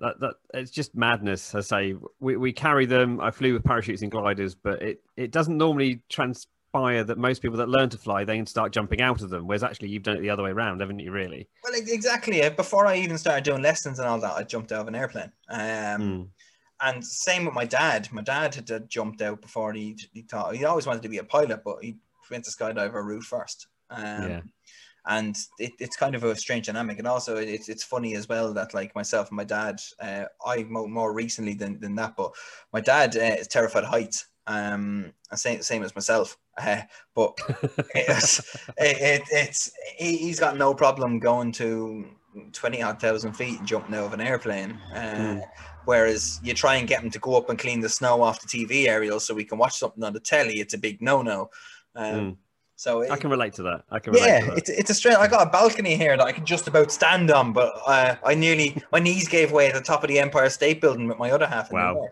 That, 0.00 0.18
that 0.18 0.34
it's 0.52 0.72
just 0.72 0.96
madness. 0.96 1.54
I 1.54 1.60
say 1.60 1.94
we, 2.18 2.36
we 2.36 2.52
carry 2.52 2.86
them. 2.86 3.20
I 3.20 3.30
flew 3.30 3.52
with 3.52 3.62
parachutes 3.62 4.02
and 4.02 4.10
gliders, 4.10 4.56
but 4.56 4.82
it, 4.82 5.00
it 5.16 5.30
doesn't 5.30 5.56
normally 5.56 6.02
that 7.04 7.18
most 7.18 7.42
people 7.42 7.58
that 7.58 7.68
learn 7.68 7.88
to 7.90 7.98
fly 7.98 8.24
then 8.24 8.46
start 8.46 8.72
jumping 8.72 9.00
out 9.00 9.22
of 9.22 9.30
them. 9.30 9.46
Whereas 9.46 9.62
actually 9.62 9.88
you've 9.88 10.02
done 10.02 10.16
it 10.16 10.20
the 10.20 10.30
other 10.30 10.42
way 10.42 10.50
around, 10.50 10.80
haven't 10.80 10.98
you? 10.98 11.10
Really? 11.10 11.48
Well, 11.64 11.72
exactly. 11.74 12.42
uh, 12.42 12.50
Before 12.50 12.86
I 12.86 12.96
even 12.96 13.18
started 13.18 13.44
doing 13.44 13.62
lessons 13.62 13.98
and 13.98 14.08
all 14.08 14.20
that, 14.20 14.36
I 14.36 14.42
jumped 14.42 14.72
out 14.72 14.82
of 14.82 14.88
an 14.88 14.94
airplane. 14.94 15.32
Um, 15.48 15.60
Mm. 16.00 16.28
And 16.78 17.02
same 17.02 17.46
with 17.46 17.54
my 17.54 17.64
dad. 17.64 18.08
My 18.12 18.20
dad 18.20 18.54
had 18.54 18.90
jumped 18.90 19.22
out 19.22 19.40
before 19.40 19.72
he 19.72 19.96
he 20.12 20.22
thought 20.22 20.54
he 20.54 20.66
always 20.66 20.86
wanted 20.86 21.02
to 21.04 21.08
be 21.08 21.16
a 21.16 21.24
pilot, 21.24 21.62
but 21.64 21.82
he 21.82 21.96
went 22.30 22.44
to 22.44 22.50
skydiver 22.50 23.02
route 23.02 23.24
first. 23.24 23.68
Um, 23.90 24.30
Yeah. 24.30 24.40
And 25.08 25.36
it, 25.58 25.72
it's 25.78 25.96
kind 25.96 26.14
of 26.16 26.24
a 26.24 26.34
strange 26.36 26.66
dynamic, 26.66 26.98
and 26.98 27.06
also 27.06 27.36
it's 27.36 27.68
it's 27.68 27.84
funny 27.84 28.14
as 28.16 28.28
well 28.28 28.52
that 28.52 28.74
like 28.74 28.94
myself 28.94 29.28
and 29.30 29.36
my 29.36 29.44
dad, 29.44 29.80
uh, 30.00 30.24
I 30.44 30.64
more, 30.64 30.88
more 30.88 31.14
recently 31.14 31.54
than, 31.54 31.80
than 31.80 31.94
that, 31.94 32.16
but 32.16 32.32
my 32.72 32.80
dad 32.80 33.16
uh, 33.16 33.36
is 33.40 33.46
terrified 33.48 33.84
of 33.84 33.90
heights. 33.90 34.26
Um, 34.46 35.12
same 35.34 35.62
same 35.62 35.82
as 35.82 35.94
myself. 35.94 36.38
Uh, 36.56 36.82
but 37.14 37.38
it's 37.94 38.38
it, 38.78 38.96
it, 39.00 39.22
it's 39.30 39.70
he, 39.96 40.16
he's 40.16 40.38
got 40.40 40.56
no 40.56 40.72
problem 40.74 41.18
going 41.18 41.52
to 41.52 42.06
twenty 42.52 42.82
odd 42.82 43.00
thousand 43.00 43.32
feet 43.32 43.58
and 43.58 43.66
jumping 43.68 43.94
out 43.94 44.04
of 44.04 44.12
an 44.12 44.20
airplane. 44.20 44.78
Uh, 44.94 44.98
Mm. 45.16 45.42
Whereas 45.84 46.40
you 46.42 46.52
try 46.52 46.74
and 46.76 46.88
get 46.88 47.00
them 47.00 47.10
to 47.12 47.18
go 47.20 47.36
up 47.36 47.48
and 47.48 47.56
clean 47.56 47.78
the 47.78 47.88
snow 47.88 48.20
off 48.20 48.40
the 48.40 48.48
TV 48.48 48.88
aerial 48.88 49.20
so 49.20 49.32
we 49.34 49.44
can 49.44 49.56
watch 49.56 49.76
something 49.78 50.02
on 50.02 50.12
the 50.12 50.18
telly, 50.18 50.54
it's 50.58 50.74
a 50.74 50.78
big 50.78 51.00
no 51.00 51.22
no. 51.22 51.48
Um, 51.94 52.04
Mm. 52.14 52.36
So 52.78 53.00
it, 53.00 53.10
I 53.10 53.16
can 53.16 53.30
relate 53.30 53.54
to 53.54 53.62
that. 53.62 53.84
I 53.90 54.00
can 54.00 54.12
relate 54.12 54.26
yeah, 54.26 54.40
to 54.40 54.46
that. 54.48 54.58
it's 54.58 54.68
it's 54.68 54.90
a 54.90 54.94
strange. 54.94 55.16
I 55.16 55.28
got 55.28 55.46
a 55.46 55.50
balcony 55.50 55.96
here 55.96 56.14
that 56.16 56.26
I 56.26 56.32
can 56.32 56.44
just 56.44 56.68
about 56.68 56.92
stand 56.92 57.30
on, 57.30 57.52
but 57.54 57.72
uh, 57.86 58.16
I 58.22 58.34
nearly 58.34 58.82
my 58.92 58.98
knees 58.98 59.28
gave 59.28 59.50
way 59.50 59.68
at 59.68 59.74
the 59.74 59.80
top 59.80 60.02
of 60.04 60.08
the 60.08 60.18
Empire 60.18 60.50
State 60.50 60.80
Building 60.82 61.08
with 61.08 61.18
my 61.18 61.30
other 61.30 61.46
half. 61.46 61.70
in 61.70 61.76
the 61.76 61.82
Wow. 61.82 62.02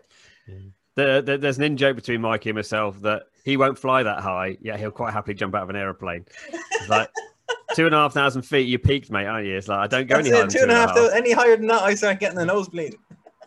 air. 0.47 0.55
There, 0.95 1.21
there- 1.21 1.37
there's 1.37 1.57
an 1.57 1.63
in 1.63 1.77
joke 1.77 1.95
between 1.95 2.21
Mikey 2.21 2.49
and 2.49 2.55
myself 2.57 3.01
that 3.01 3.23
he 3.43 3.57
won't 3.57 3.77
fly 3.77 4.03
that 4.03 4.21
high, 4.21 4.57
yet 4.61 4.79
he'll 4.79 4.91
quite 4.91 5.13
happily 5.13 5.33
jump 5.35 5.53
out 5.55 5.63
of 5.63 5.69
an 5.69 5.75
aeroplane. 5.75 6.25
It's 6.51 6.89
like 6.89 7.09
two 7.75 7.85
and 7.85 7.93
a 7.93 7.97
half 7.97 8.13
thousand 8.13 8.43
feet, 8.43 8.67
you 8.67 8.79
peaked, 8.79 9.11
mate, 9.11 9.25
aren't 9.25 9.45
you? 9.45 9.55
It's 9.57 9.67
like 9.67 9.79
I 9.79 9.87
don't 9.87 10.07
go 10.07 10.15
That's 10.15 10.27
any 10.27 10.35
higher 10.37 10.45
it. 10.45 10.49
Two 10.51 10.59
and 10.63 10.71
a 10.71 10.75
half. 10.75 10.95
thou- 10.95 11.07
Any 11.09 11.31
higher 11.33 11.57
than 11.57 11.67
that, 11.67 11.83
I 11.83 11.93
start 11.95 12.19
getting 12.19 12.39
a 12.39 12.45
nosebleed. 12.45 12.95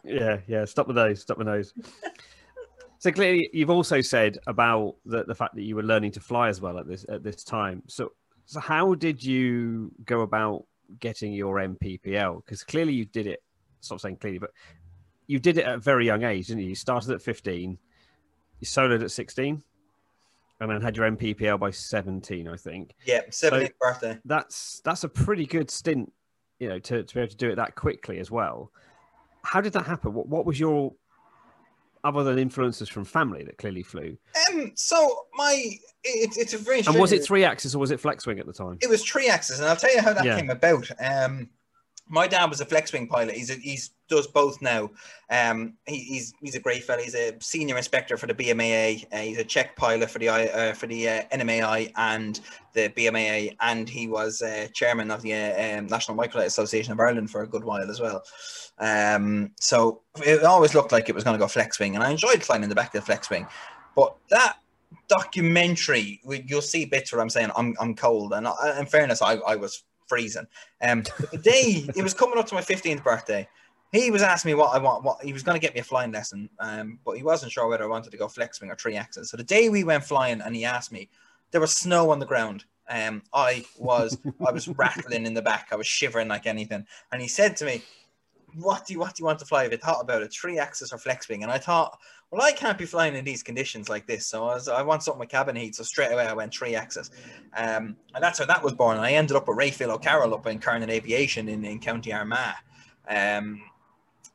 Yeah, 0.05 0.39
yeah. 0.47 0.65
Stop 0.65 0.87
with 0.87 0.97
those. 0.97 1.21
Stop 1.23 1.39
with 1.39 1.47
those. 1.47 1.73
so 2.99 3.11
clearly, 3.11 3.49
you've 3.53 3.71
also 3.71 4.01
said 4.01 4.39
about 4.47 4.95
the, 5.05 5.25
the 5.25 5.35
fact 5.35 5.55
that 5.55 5.63
you 5.63 5.75
were 5.77 5.83
learning 5.83 6.13
to 6.13 6.21
fly 6.21 6.49
as 6.49 6.61
well 6.61 6.79
at 6.79 6.87
this 6.87 7.05
at 7.09 7.23
this 7.23 7.45
time. 7.45 7.83
So, 7.87 8.13
so 8.47 8.61
how 8.61 8.95
did 8.95 9.23
you 9.23 9.91
go 10.05 10.21
about 10.21 10.65
getting 11.01 11.33
your 11.33 11.57
NPPL? 11.57 12.45
Because 12.45 12.63
clearly 12.65 12.93
you 12.93 13.05
did 13.07 13.27
it. 13.27 13.43
Stop 13.81 14.01
saying 14.01 14.17
clearly, 14.17 14.39
but 14.39 14.51
you 15.29 15.39
did 15.39 15.59
it 15.59 15.65
at 15.67 15.75
a 15.77 15.79
very 15.79 16.07
young 16.07 16.25
age, 16.25 16.49
didn't 16.49 16.63
you? 16.63 16.71
You 16.71 16.75
started 16.75 17.13
at 17.13 17.23
15, 17.23 17.79
you 18.59 18.67
soloed 18.67 19.03
at 19.05 19.11
16, 19.13 19.63
and 20.61 20.71
then 20.71 20.81
had 20.81 20.97
your 20.97 21.09
NPPL 21.09 21.61
by 21.61 21.71
17, 21.71 22.49
I 22.49 22.57
think. 22.57 22.95
Yeah, 23.05 23.21
17th 23.31 23.71
birthday. 23.79 24.19
That's 24.25 24.81
that's 24.85 25.05
a 25.05 25.09
pretty 25.09 25.47
good 25.47 25.71
stint, 25.71 26.13
you 26.59 26.69
know, 26.69 26.79
to, 26.81 27.05
to 27.05 27.15
be 27.15 27.21
able 27.21 27.31
to 27.31 27.37
do 27.37 27.51
it 27.51 27.57
that 27.57 27.77
quickly 27.77 28.19
as 28.19 28.31
well. 28.31 28.73
How 29.45 29.61
did 29.61 29.75
that 29.75 29.87
happen? 29.87 30.13
What 30.15 30.27
what 30.29 30.45
was 30.45 30.59
your 30.59 30.95
other 32.05 32.25
than 32.25 32.39
influences 32.39 32.89
from 32.89 33.05
family 33.05 33.45
that 33.45 33.59
clearly 33.59 33.83
flew? 33.83 34.17
Um, 34.51 34.73
so 34.75 35.27
my 35.35 35.53
it, 36.05 36.37
it's 36.37 36.55
a 36.55 36.59
very 36.59 36.83
And 36.87 36.99
was 36.99 37.13
it 37.13 37.25
three 37.25 37.45
axis 37.45 37.75
or 37.75 37.79
was 37.79 37.91
it 37.91 38.01
flex 38.01 38.27
wing 38.27 38.39
at 38.39 38.47
the 38.47 38.53
time? 38.53 38.79
It 38.81 38.89
was 38.89 39.05
three 39.05 39.29
axis, 39.29 39.59
and 39.59 39.69
I'll 39.69 39.77
tell 39.77 39.95
you 39.95 40.01
how 40.01 40.13
that 40.15 40.25
Yeah. 40.25 40.37
came 40.37 40.51
about. 40.51 40.91
Um, 40.99 41.51
my 42.09 42.27
dad 42.27 42.47
was 42.47 42.61
a 42.61 42.65
flex 42.65 42.93
wing 42.93 43.07
pilot. 43.07 43.35
He's 43.35 43.51
a, 43.51 43.55
he's 43.55 43.91
does 44.09 44.27
both 44.27 44.61
now. 44.63 44.91
Um, 45.31 45.75
he, 45.87 45.99
he's 45.99 46.35
he's 46.41 46.55
a 46.55 46.61
great 46.61 46.85
fella. 46.85 47.03
He's 47.03 47.15
a 47.15 47.37
senior 47.41 47.77
inspector 47.77 48.17
for 48.17 48.27
the 48.27 48.35
BMAA. 48.35 49.07
Uh, 49.13 49.19
he's 49.19 49.39
a 49.39 49.45
check 49.45 49.77
pilot 49.77 50.11
for 50.11 50.19
the 50.19 50.29
uh, 50.29 50.73
for 50.73 50.87
the 50.87 51.09
uh, 51.09 51.23
NMAI 51.33 51.93
and 51.97 52.41
the 52.73 52.89
BMAA, 52.91 53.57
and 53.61 53.89
he 53.89 54.09
was 54.09 54.43
uh, 54.43 54.69
chairman 54.73 55.11
of 55.11 55.23
the 55.23 55.35
uh, 55.35 55.79
um, 55.79 55.87
National 55.87 56.17
Microlight 56.17 56.47
Association 56.47 56.93
of 56.93 57.01
Ireland 57.01 57.31
for 57.31 57.43
a 57.43 57.47
good 57.47 57.65
while 57.65 57.91
as 57.91 58.01
well. 58.01 58.23
Um, 58.79 59.53
so 59.61 60.03
it 60.25 60.45
always 60.45 60.75
looked 60.75 60.93
like 60.93 61.09
it 61.09 61.15
was 61.15 61.25
going 61.25 61.35
to 61.35 61.43
go 61.43 61.49
flex 61.49 61.79
wing, 61.79 61.95
and 61.95 62.05
I 62.05 62.11
enjoyed 62.11 62.43
flying 62.43 62.63
in 62.63 62.69
the 62.69 62.75
back 62.75 62.95
of 62.95 63.03
the 63.03 63.07
flex 63.07 63.31
wing. 63.31 63.47
But 63.95 64.17
that 64.31 64.59
documentary, 65.09 66.21
you'll 66.47 66.63
see 66.63 66.85
bits 66.85 67.13
where 67.13 67.21
I'm 67.21 67.31
saying 67.31 67.51
I'm, 67.57 67.75
I'm 67.81 67.95
cold, 67.95 68.33
and 68.33 68.47
I, 68.47 68.79
in 68.79 68.87
fairness, 68.87 69.21
I, 69.23 69.35
I 69.35 69.57
was 69.57 69.83
freezing. 70.09 70.47
Um, 70.83 71.05
the 71.31 71.39
day 71.39 71.87
it 71.95 72.03
was 72.03 72.15
coming 72.15 72.39
up 72.39 72.47
to 72.47 72.55
my 72.55 72.63
15th 72.63 73.05
birthday, 73.05 73.49
he 73.93 74.11
was 74.11 74.23
asking 74.23 74.51
me 74.51 74.55
what 74.55 74.75
I 74.75 74.79
want. 74.79 75.05
What 75.05 75.23
he 75.23 75.33
was 75.33 75.43
going 75.43 75.59
to 75.59 75.65
get 75.65 75.75
me 75.75 75.81
a 75.81 75.85
flying 75.85 76.13
lesson, 76.13 76.51
um, 76.59 76.99
but 77.05 77.17
he 77.17 77.23
wasn't 77.23 77.53
sure 77.53 77.69
whether 77.69 77.85
I 77.85 77.89
wanted 77.89 78.11
to 78.11 78.19
go 78.19 78.29
flex 78.29 78.61
wing 78.61 78.71
or 78.71 78.77
three 78.77 78.97
axis. 78.97 79.31
So 79.31 79.37
the 79.37 79.45
day 79.45 79.69
we 79.69 79.85
went 79.85 80.05
flying, 80.05 80.41
and 80.41 80.55
he 80.55 80.65
asked 80.65 80.93
me, 80.93 81.09
there 81.51 81.61
was 81.61 81.75
snow 81.75 82.11
on 82.11 82.19
the 82.19 82.27
ground. 82.27 82.65
Um, 82.89 83.23
I 83.33 83.65
was 83.79 84.19
I 84.47 84.53
was 84.53 84.69
rattling 84.69 85.27
in 85.27 85.35
the 85.35 85.43
back. 85.43 85.69
I 85.73 85.77
was 85.77 85.87
shivering 85.87 86.29
like 86.29 86.47
anything, 86.47 86.87
and 87.13 87.23
he 87.23 87.29
said 87.29 87.57
to 87.59 87.65
me, 87.65 87.83
"What 88.55 88.87
do 88.87 88.93
you 88.93 88.99
what 88.99 89.15
do 89.15 89.23
you 89.23 89.27
want 89.27 89.39
to 89.41 89.47
fly?" 89.47 89.63
Have 89.63 89.73
you 89.73 89.79
thought 89.79 90.03
about 90.03 90.23
it? 90.23 90.33
Three 90.33 90.59
axis 90.59 90.93
or 90.93 90.99
flex 90.99 91.29
wing? 91.29 91.43
And 91.43 91.53
I 91.53 91.59
thought, 91.59 91.99
well, 92.31 92.43
I 92.43 92.53
can't 92.53 92.77
be 92.77 92.85
flying 92.85 93.17
in 93.17 93.25
these 93.25 93.43
conditions 93.43 93.89
like 93.89 94.07
this. 94.07 94.27
So 94.27 94.45
I, 94.45 94.55
was, 94.55 94.69
I 94.69 94.83
want 94.83 95.03
something 95.03 95.21
with 95.21 95.31
cabin 95.31 95.57
heat. 95.57 95.75
So 95.75 95.83
straight 95.83 96.13
away 96.13 96.27
I 96.27 96.35
went 96.35 96.53
three 96.53 96.75
axis. 96.75 97.11
Um, 97.57 97.97
and 98.15 98.23
that's 98.23 98.39
how 98.39 98.45
that 98.47 98.63
was 98.63 98.75
born. 98.75 98.99
I 98.99 99.13
ended 99.13 99.37
up 99.37 99.49
with 99.49 99.57
Rayfield 99.57 99.89
O'Carroll 99.89 100.35
up 100.35 100.47
in 100.47 100.59
Kernan 100.59 100.91
Aviation 100.91 101.49
in, 101.49 101.65
in 101.65 101.81
County 101.81 102.13
Armagh. 102.13 102.55
Um, 103.09 103.63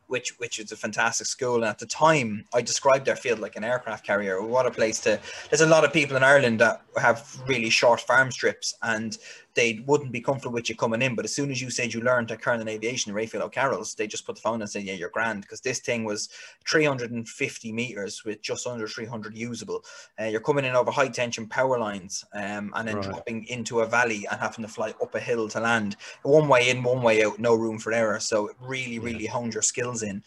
which 0.08 0.38
which 0.38 0.60
is 0.60 0.72
a 0.72 0.76
fantastic 0.76 1.26
school. 1.26 1.56
And 1.56 1.66
at 1.66 1.80
the 1.80 1.86
time, 1.86 2.46
I 2.54 2.62
described 2.62 3.06
their 3.06 3.16
field 3.16 3.40
like 3.40 3.56
an 3.56 3.64
aircraft 3.64 4.06
carrier. 4.06 4.42
What 4.42 4.68
a 4.68 4.72
place 4.72 5.00
to! 5.02 5.20
There's 5.50 5.62
a 5.62 5.68
lot 5.68 5.84
of 5.84 5.92
people 5.92 6.16
in 6.16 6.24
Ireland 6.24 6.60
that 6.60 6.82
have 6.98 7.42
really 7.48 7.72
short 7.72 8.00
farm 8.00 8.32
strips, 8.32 8.76
and 8.84 9.18
they 9.56 9.84
wouldn't 9.86 10.12
be 10.12 10.22
comfortable 10.22 10.54
with 10.54 10.70
you 10.70 10.76
coming 10.76 11.02
in. 11.02 11.16
But 11.16 11.26
as 11.26 11.34
soon 11.34 11.52
as 11.52 11.62
you 11.62 11.70
said 11.70 11.94
you 11.94 12.02
learned 12.02 12.32
at 12.32 12.42
Kernan 12.42 12.68
Aviation, 12.68 13.14
Rayfield 13.14 13.42
O'Carroll's, 13.42 13.96
they 13.96 14.08
just 14.08 14.26
put 14.26 14.36
the 14.36 14.42
phone 14.42 14.62
and 14.62 14.70
said, 14.70 14.84
"Yeah, 14.84 14.94
you're 14.94 15.10
grand," 15.10 15.42
because 15.42 15.62
this 15.62 15.80
thing 15.80 16.04
was 16.04 16.30
350 16.68 17.72
meters 17.72 18.24
with 18.24 18.42
just 18.42 18.66
under 18.68 18.88
300 18.88 19.38
usable. 19.38 19.84
Uh, 20.20 20.26
you're 20.26 20.42
coming 20.42 20.66
in 20.66 20.76
over 20.76 20.92
high 20.92 21.08
tension 21.08 21.48
power 21.48 21.78
lines, 21.80 22.26
um, 22.34 22.72
and 22.76 22.88
then 22.88 22.96
Right. 22.96 23.04
dropping 23.06 23.46
into 23.48 23.82
a 23.82 23.86
valley 23.86 24.26
and 24.30 24.40
having 24.40 24.64
to 24.66 24.72
fly 24.72 24.94
up 25.02 25.16
a 25.16 25.20
hill 25.20 25.48
to 25.50 25.60
land. 25.60 25.96
One 26.24 26.48
way 26.48 26.70
in, 26.70 26.84
one 26.84 27.02
way 27.02 27.24
out, 27.24 27.40
no 27.40 27.56
room 27.56 27.80
for 27.80 27.92
error. 27.94 28.20
So 28.20 28.48
it 28.48 28.56
really, 28.62 29.00
really 29.00 29.26
honed 29.26 29.54
your 29.54 29.64
skills 29.64 30.04
in. 30.04 30.24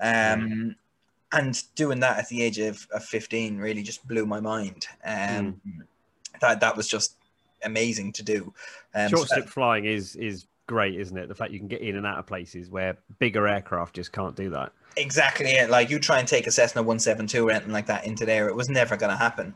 Um, 0.00 0.76
and 1.32 1.62
doing 1.76 2.00
that 2.00 2.18
at 2.18 2.28
the 2.28 2.42
age 2.42 2.58
of, 2.58 2.86
of 2.92 3.04
15 3.04 3.58
really 3.58 3.82
just 3.82 4.06
blew 4.08 4.26
my 4.26 4.40
mind. 4.40 4.86
Um, 5.04 5.60
that 6.40 6.60
that 6.60 6.76
was 6.76 6.88
just 6.88 7.16
amazing 7.64 8.12
to 8.14 8.22
do. 8.22 8.52
Um, 8.94 9.08
so 9.08 9.16
Short 9.16 9.28
strip 9.28 9.48
flying 9.48 9.84
is 9.84 10.16
is 10.16 10.46
great, 10.66 10.98
isn't 10.98 11.16
it? 11.16 11.28
The 11.28 11.34
fact 11.34 11.52
you 11.52 11.58
can 11.58 11.68
get 11.68 11.80
in 11.80 11.96
and 11.96 12.06
out 12.06 12.18
of 12.18 12.26
places 12.26 12.70
where 12.70 12.96
bigger 13.18 13.48
aircraft 13.48 13.94
just 13.96 14.12
can't 14.12 14.36
do 14.36 14.50
that. 14.50 14.72
exactly 14.96 15.50
it. 15.50 15.70
Like 15.70 15.90
you 15.90 15.98
try 15.98 16.18
and 16.18 16.28
take 16.28 16.46
a 16.46 16.50
Cessna 16.50 16.82
172 16.82 17.48
or 17.48 17.50
anything 17.50 17.72
like 17.72 17.86
that 17.86 18.06
into 18.06 18.24
there, 18.26 18.48
it 18.48 18.54
was 18.54 18.68
never 18.68 18.96
going 18.96 19.10
to 19.10 19.16
happen. 19.16 19.54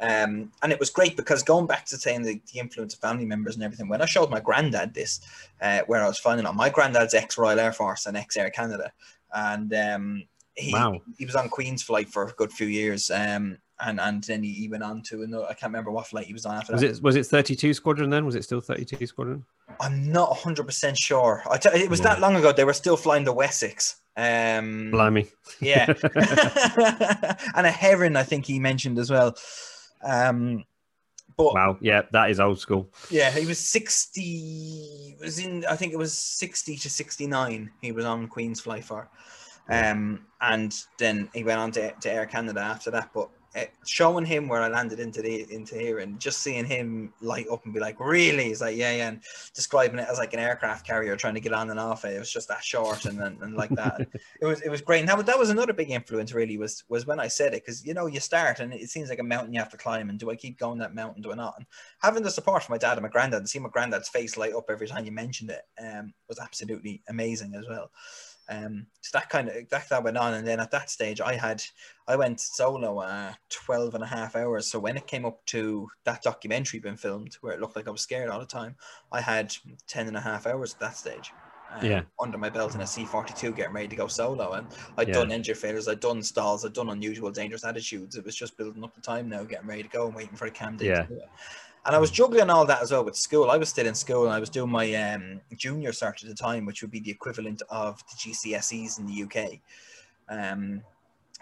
Um, 0.00 0.52
and 0.62 0.72
it 0.72 0.78
was 0.78 0.90
great 0.90 1.16
because 1.16 1.42
going 1.42 1.66
back 1.66 1.86
to 1.86 1.96
saying 1.96 2.22
the, 2.22 2.40
the 2.52 2.58
influence 2.58 2.94
of 2.94 3.00
family 3.00 3.24
members 3.24 3.54
and 3.54 3.64
everything, 3.64 3.88
when 3.88 4.02
I 4.02 4.06
showed 4.06 4.30
my 4.30 4.40
granddad 4.40 4.92
this, 4.92 5.20
uh, 5.62 5.80
where 5.86 6.04
I 6.04 6.06
was 6.06 6.18
finding 6.18 6.46
out, 6.46 6.54
my 6.54 6.68
granddad's 6.68 7.14
ex 7.14 7.38
Royal 7.38 7.58
Air 7.58 7.72
Force 7.72 8.06
and 8.06 8.16
ex 8.16 8.36
Air 8.36 8.50
Canada, 8.50 8.92
and 9.34 9.72
um, 9.72 10.24
he 10.54 10.72
Wow. 10.72 11.00
he 11.16 11.24
was 11.24 11.34
on 11.34 11.48
Queen's 11.48 11.82
flight 11.82 12.08
for 12.08 12.24
a 12.24 12.32
good 12.32 12.52
few 12.52 12.66
years, 12.66 13.10
um, 13.10 13.58
and 13.80 14.00
and 14.00 14.24
then 14.24 14.42
he, 14.42 14.52
he 14.52 14.68
went 14.68 14.82
on 14.82 15.02
to 15.02 15.22
another. 15.22 15.44
I 15.44 15.54
can't 15.54 15.70
remember 15.72 15.90
what 15.90 16.06
flight 16.06 16.26
he 16.26 16.32
was 16.32 16.46
on 16.46 16.54
after 16.56 16.72
Was 16.72 16.82
that. 16.82 16.96
it 16.96 17.02
was 17.02 17.16
it 17.16 17.26
32 17.26 17.74
squadron 17.74 18.10
then? 18.10 18.24
Was 18.24 18.34
it 18.34 18.44
still 18.44 18.60
32 18.60 19.06
squadron? 19.06 19.44
I'm 19.80 20.10
not 20.10 20.30
100 20.30 20.64
percent 20.64 20.96
sure. 20.96 21.42
I 21.50 21.58
t- 21.58 21.68
it 21.70 21.90
was 21.90 22.00
Yeah. 22.00 22.06
that 22.14 22.20
long 22.20 22.36
ago. 22.36 22.52
They 22.52 22.64
were 22.64 22.72
still 22.72 22.96
flying 22.96 23.24
the 23.24 23.32
Wessex. 23.32 24.00
Um, 24.16 24.90
Blimey. 24.90 25.28
yeah, 25.60 25.86
and 27.54 27.66
a 27.66 27.70
heron. 27.70 28.16
I 28.16 28.22
think 28.22 28.46
he 28.46 28.58
mentioned 28.58 28.98
as 28.98 29.10
well. 29.10 29.36
Um, 30.02 30.64
but 31.36 31.52
Wow. 31.54 31.76
Yeah, 31.82 32.02
that 32.12 32.30
is 32.30 32.40
old 32.40 32.58
school. 32.58 32.88
yeah, 33.10 33.30
he 33.30 33.44
was 33.44 33.58
60. 33.58 35.16
Was 35.20 35.38
in. 35.38 35.66
I 35.66 35.76
think 35.76 35.92
it 35.92 35.98
was 35.98 36.16
60 36.16 36.76
to 36.78 36.88
69. 36.90 37.70
He 37.82 37.92
was 37.92 38.04
on 38.06 38.26
Queen's 38.28 38.60
fly 38.60 38.80
for, 38.80 39.08
um, 39.68 40.20
and 40.40 40.74
then 40.98 41.28
he 41.34 41.44
went 41.44 41.58
on 41.60 41.70
to, 41.72 41.92
to 41.92 42.10
Air 42.10 42.24
Canada 42.24 42.60
after 42.60 42.90
that. 42.92 43.10
But 43.12 43.28
uh, 43.56 43.64
showing 43.86 44.26
him 44.26 44.48
where 44.48 44.60
I 44.60 44.68
landed 44.68 45.00
into 45.00 45.22
the 45.22 45.46
into 45.50 45.76
here 45.76 46.00
and 46.00 46.20
just 46.20 46.42
seeing 46.42 46.64
him 46.64 47.12
light 47.22 47.46
up 47.50 47.64
and 47.64 47.72
be 47.72 47.80
like, 47.80 47.98
really? 47.98 48.44
He's 48.44 48.60
like, 48.60 48.76
yeah, 48.76 48.92
yeah, 48.94 49.08
and 49.08 49.22
describing 49.54 49.98
it 49.98 50.08
as 50.10 50.18
like 50.18 50.34
an 50.34 50.40
aircraft 50.40 50.86
carrier 50.86 51.16
trying 51.16 51.34
to 51.34 51.40
get 51.40 51.52
on 51.52 51.70
and 51.70 51.80
off 51.80 52.04
it. 52.04 52.14
It 52.14 52.18
was 52.18 52.32
just 52.32 52.48
that 52.48 52.62
short 52.62 53.06
and 53.06 53.20
and, 53.20 53.40
and 53.40 53.54
like 53.54 53.70
that. 53.70 54.00
it 54.40 54.46
was 54.46 54.60
it 54.60 54.70
was 54.70 54.82
great. 54.82 55.00
And 55.00 55.08
that 55.08 55.16
was, 55.16 55.26
that 55.26 55.38
was 55.38 55.50
another 55.50 55.72
big 55.72 55.90
influence 55.90 56.34
really 56.34 56.58
was 56.58 56.84
was 56.88 57.06
when 57.06 57.18
I 57.18 57.28
said 57.28 57.54
it 57.54 57.64
because 57.64 57.84
you 57.84 57.94
know 57.94 58.06
you 58.06 58.20
start 58.20 58.60
and 58.60 58.74
it 58.74 58.90
seems 58.90 59.08
like 59.08 59.20
a 59.20 59.24
mountain 59.24 59.54
you 59.54 59.60
have 59.60 59.70
to 59.70 59.76
climb 59.76 60.10
and 60.10 60.18
do 60.18 60.30
I 60.30 60.36
keep 60.36 60.58
going 60.58 60.78
that 60.80 60.94
mountain? 60.94 61.22
Do 61.22 61.32
I 61.32 61.36
not? 61.36 61.54
And 61.56 61.66
having 62.00 62.22
the 62.22 62.30
support 62.30 62.62
from 62.62 62.74
my 62.74 62.78
dad 62.78 62.98
and 62.98 63.02
my 63.02 63.08
granddad 63.08 63.38
and 63.38 63.48
see 63.48 63.58
my 63.58 63.70
granddad's 63.70 64.08
face 64.08 64.36
light 64.36 64.54
up 64.54 64.66
every 64.68 64.86
time 64.86 65.04
you 65.04 65.12
mentioned 65.12 65.50
it 65.50 65.62
um, 65.82 66.12
was 66.28 66.38
absolutely 66.38 67.02
amazing 67.08 67.54
as 67.54 67.66
well. 67.68 67.90
Um, 68.48 68.86
so 69.00 69.18
that 69.18 69.28
kind 69.28 69.48
of 69.48 69.68
that, 69.70 69.88
that 69.88 70.04
went 70.04 70.16
on, 70.16 70.34
and 70.34 70.46
then 70.46 70.60
at 70.60 70.70
that 70.70 70.90
stage, 70.90 71.20
I 71.20 71.34
had 71.34 71.62
I 72.06 72.16
went 72.16 72.40
solo 72.40 72.98
uh, 73.00 73.34
12 73.48 73.94
and 73.94 74.04
a 74.04 74.06
half 74.06 74.36
hours. 74.36 74.70
So 74.70 74.78
when 74.78 74.96
it 74.96 75.06
came 75.06 75.24
up 75.24 75.44
to 75.46 75.88
that 76.04 76.22
documentary 76.22 76.80
being 76.80 76.96
filmed, 76.96 77.34
where 77.40 77.52
it 77.54 77.60
looked 77.60 77.76
like 77.76 77.88
I 77.88 77.90
was 77.90 78.02
scared 78.02 78.28
all 78.30 78.40
the 78.40 78.46
time, 78.46 78.76
I 79.12 79.20
had 79.20 79.54
10 79.86 80.06
and 80.08 80.16
a 80.16 80.20
half 80.20 80.46
hours 80.46 80.74
at 80.74 80.78
that 80.80 80.96
stage. 80.96 81.36
um, 81.68 81.90
Yeah. 81.90 82.06
Under 82.20 82.38
my 82.38 82.48
belt 82.50 82.74
in 82.76 82.80
a 82.80 82.86
C42, 82.86 83.52
getting 83.52 83.74
ready 83.74 83.88
to 83.88 83.96
go 83.96 84.06
solo, 84.06 84.52
and 84.52 84.72
I'd 84.96 85.10
Yeah. 85.10 85.12
done 85.12 85.32
engine 85.32 85.56
failures, 85.56 85.88
I'd 85.88 86.00
done 86.00 86.22
stalls, 86.22 86.64
I'd 86.64 86.72
done 86.72 86.88
unusual, 86.88 87.30
dangerous 87.32 87.64
attitudes. 87.64 88.16
It 88.16 88.24
was 88.24 88.36
just 88.36 88.56
building 88.56 88.84
up 88.84 88.94
the 88.94 89.00
time 89.00 89.28
now, 89.28 89.44
getting 89.44 89.66
ready 89.66 89.82
to 89.82 89.88
go, 89.88 90.06
and 90.06 90.14
waiting 90.14 90.36
for 90.36 90.46
a 90.46 90.50
cam 90.52 90.76
day 90.76 90.92
Yeah. 90.92 91.06
To 91.86 91.90
do 91.90 91.94
it. 91.94 91.96
And 91.96 91.96
I 91.96 92.00
was 92.00 92.10
juggling 92.10 92.50
all 92.50 92.66
that 92.66 92.82
as 92.82 92.92
well 92.92 93.04
with 93.04 93.16
school. 93.16 93.50
I 93.50 93.56
was 93.56 93.68
still 93.68 93.86
in 93.86 93.94
school 93.94 94.24
and 94.24 94.32
I 94.32 94.40
was 94.40 94.50
doing 94.50 94.70
my 94.70 94.94
um, 94.94 95.40
junior 95.56 95.92
cert 95.92 96.22
at 96.22 96.28
the 96.28 96.34
time, 96.34 96.66
which 96.66 96.82
would 96.82 96.90
be 96.90 97.00
the 97.00 97.10
equivalent 97.10 97.62
of 97.68 97.98
the 97.98 98.16
GCSEs 98.16 98.98
in 98.98 99.06
the 99.06 99.22
UK. 99.22 99.60
Um, 100.28 100.82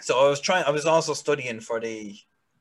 so 0.01 0.25
I 0.25 0.29
was 0.29 0.41
trying. 0.41 0.65
I 0.65 0.71
was 0.71 0.87
also 0.87 1.15
studying 1.15 1.61
for 1.61 1.81
the 1.81 2.17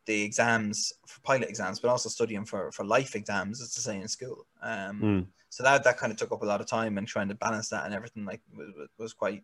the 0.06 0.22
exams 0.22 0.94
for 1.08 1.22
pilot 1.22 1.50
exams, 1.50 1.80
but 1.80 1.90
also 1.90 2.10
studying 2.10 2.46
for 2.46 2.72
for 2.72 2.86
life 2.86 3.16
exams, 3.16 3.62
as 3.62 3.74
to 3.74 3.82
say 3.82 3.96
in 4.00 4.08
school. 4.08 4.46
Um, 4.62 5.02
Mm. 5.02 5.25
so 5.50 5.63
that 5.63 5.84
that 5.84 5.98
kind 5.98 6.12
of 6.12 6.18
took 6.18 6.32
up 6.32 6.44
a 6.44 6.46
lot 6.46 6.62
of 6.62 6.68
time 6.68 6.98
and 6.98 7.08
trying 7.08 7.30
to 7.30 7.36
balance 7.36 7.70
that 7.70 7.86
and 7.86 7.94
everything 7.94 8.25
like 8.25 8.42
was, 8.56 8.68
was- 8.78 8.90
was 8.98 9.13
quite 9.13 9.44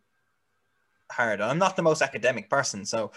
hard. 1.11 1.41
I'm 1.41 1.57
not 1.57 1.75
the 1.75 1.81
most 1.81 2.01
academic 2.01 2.49
person, 2.49 2.85
so 2.85 3.11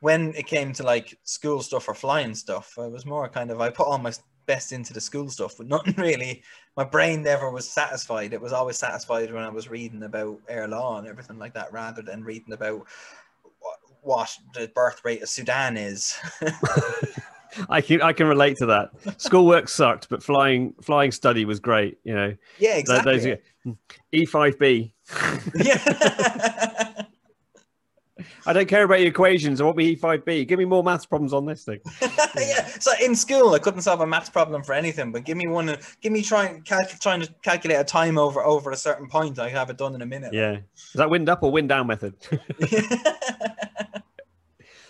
when 0.00 0.34
it 0.34 0.46
came 0.46 0.72
to 0.74 0.82
like 0.82 1.18
school 1.24 1.62
stuff 1.62 1.88
or 1.88 1.94
flying 1.94 2.34
stuff, 2.34 2.78
I 2.78 2.86
was 2.86 3.04
more 3.06 3.28
kind 3.28 3.50
of 3.50 3.60
I 3.60 3.70
put 3.70 3.86
all 3.86 3.98
my 3.98 4.12
best 4.46 4.72
into 4.72 4.92
the 4.92 5.00
school 5.00 5.28
stuff, 5.28 5.56
but 5.56 5.66
nothing 5.66 5.94
really. 5.98 6.42
My 6.76 6.84
brain 6.84 7.22
never 7.22 7.50
was 7.50 7.68
satisfied. 7.68 8.32
It 8.32 8.40
was 8.40 8.52
always 8.52 8.76
satisfied 8.76 9.32
when 9.32 9.44
I 9.44 9.50
was 9.50 9.68
reading 9.68 10.02
about 10.02 10.40
air 10.48 10.66
law 10.68 10.98
and 10.98 11.06
everything 11.06 11.38
like 11.38 11.54
that, 11.54 11.72
rather 11.72 12.02
than 12.02 12.24
reading 12.24 12.52
about 12.52 12.86
what, 13.60 13.78
what 14.02 14.36
the 14.54 14.70
birth 14.74 15.04
rate 15.04 15.22
of 15.22 15.28
Sudan 15.28 15.76
is. 15.76 16.16
I 17.68 17.80
can 17.80 18.02
I 18.02 18.12
can 18.12 18.26
relate 18.26 18.56
to 18.58 18.66
that. 18.66 18.90
Schoolwork 19.20 19.68
sucked, 19.68 20.08
but 20.08 20.22
flying 20.22 20.74
flying 20.82 21.12
study 21.12 21.44
was 21.44 21.60
great. 21.60 21.98
You 22.04 22.14
know, 22.14 22.36
yeah, 22.58 22.76
exactly. 22.76 23.38
Hmm, 23.62 23.72
e 24.12 24.26
five 24.26 24.58
B. 24.58 24.92
yeah. 25.54 26.73
I 28.46 28.52
don't 28.52 28.68
care 28.68 28.84
about 28.84 29.00
your 29.00 29.08
equations. 29.08 29.60
I 29.60 29.64
want 29.64 29.76
me 29.76 29.86
E 29.86 29.94
five 29.94 30.24
B. 30.24 30.44
Give 30.44 30.58
me 30.58 30.64
more 30.64 30.82
maths 30.82 31.06
problems 31.06 31.32
on 31.32 31.46
this 31.46 31.64
thing. 31.64 31.80
yeah. 32.36 32.66
So 32.78 32.92
in 33.02 33.14
school, 33.14 33.54
I 33.54 33.58
couldn't 33.58 33.82
solve 33.82 34.00
a 34.00 34.06
maths 34.06 34.30
problem 34.30 34.62
for 34.62 34.74
anything, 34.74 35.12
but 35.12 35.24
give 35.24 35.36
me 35.36 35.46
one. 35.46 35.76
Give 36.00 36.12
me 36.12 36.22
trying 36.22 36.62
calc- 36.62 36.98
trying 37.00 37.22
to 37.22 37.34
calculate 37.42 37.78
a 37.78 37.84
time 37.84 38.18
over 38.18 38.42
over 38.42 38.70
a 38.70 38.76
certain 38.76 39.08
point. 39.08 39.38
I 39.38 39.48
have 39.48 39.70
it 39.70 39.78
done 39.78 39.94
in 39.94 40.02
a 40.02 40.06
minute. 40.06 40.34
Yeah, 40.34 40.58
is 40.74 40.92
that 40.94 41.08
wind 41.08 41.28
up 41.28 41.42
or 41.42 41.50
wind 41.50 41.68
down 41.68 41.86
method? 41.86 42.14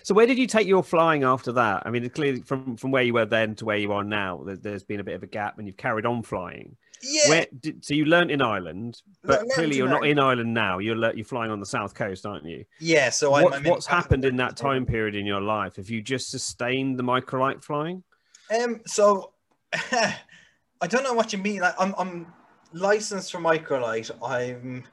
so 0.03 0.15
where 0.15 0.27
did 0.27 0.39
you 0.39 0.47
take 0.47 0.67
your 0.67 0.83
flying 0.83 1.23
after 1.23 1.53
that? 1.53 1.85
I 1.87 1.91
mean, 1.91 2.09
clearly 2.11 2.43
from 2.43 2.77
from 2.77 2.91
where 2.91 3.03
you 3.03 3.15
were 3.15 3.27
then 3.27 3.55
to 3.57 3.65
where 3.65 3.79
you 3.79 3.93
are 3.93 4.05
now, 4.05 4.43
there's 4.45 4.83
been 4.83 5.01
a 5.01 5.05
bit 5.05 5.15
of 5.15 5.23
a 5.23 5.29
gap, 5.29 5.59
and 5.59 5.67
you've 5.67 5.77
carried 5.77 6.07
on 6.07 6.23
flying. 6.23 6.77
Yeah. 7.05 7.29
Where 7.29 7.47
did, 7.61 7.85
so 7.85 7.95
you 7.95 8.05
learnt 8.05 8.31
in 8.31 8.43
Ireland, 8.43 9.03
but 9.23 9.41
learnt 9.41 9.53
clearly 9.53 9.77
you're 9.77 9.89
not 9.89 10.07
in 10.07 10.19
Ireland 10.19 10.53
now. 10.53 10.79
You're 10.79 10.97
le- 10.97 11.15
you're 11.15 11.25
flying 11.25 11.51
on 11.51 11.61
the 11.61 11.67
south 11.67 11.95
coast, 11.95 12.27
aren't 12.27 12.45
you? 12.45 12.65
yeah. 12.81 13.11
So 13.11 13.35
I'm, 13.35 13.53
I'm 13.53 13.65
in 13.65 13.71
what's 13.71 13.87
happened 13.87 14.25
in 14.25 14.37
that 14.37 14.57
time 14.57 14.87
period 14.87 15.15
in 15.15 15.27
your 15.27 15.41
life? 15.41 15.77
Have 15.77 15.91
you 15.91 16.03
just 16.03 16.31
sustained 16.31 16.99
the 16.99 17.05
microlight 17.05 17.63
flying? 17.63 18.03
Um. 18.51 18.81
So 18.87 19.33
I 19.73 20.87
don't 20.89 21.05
know 21.05 21.15
what 21.15 21.33
you 21.33 21.39
mean. 21.39 21.61
Like, 21.61 21.75
I'm 21.79 21.95
I'm 21.99 22.33
licensed 22.73 23.33
for 23.33 23.39
microlight. 23.39 24.11
I'm 24.23 24.85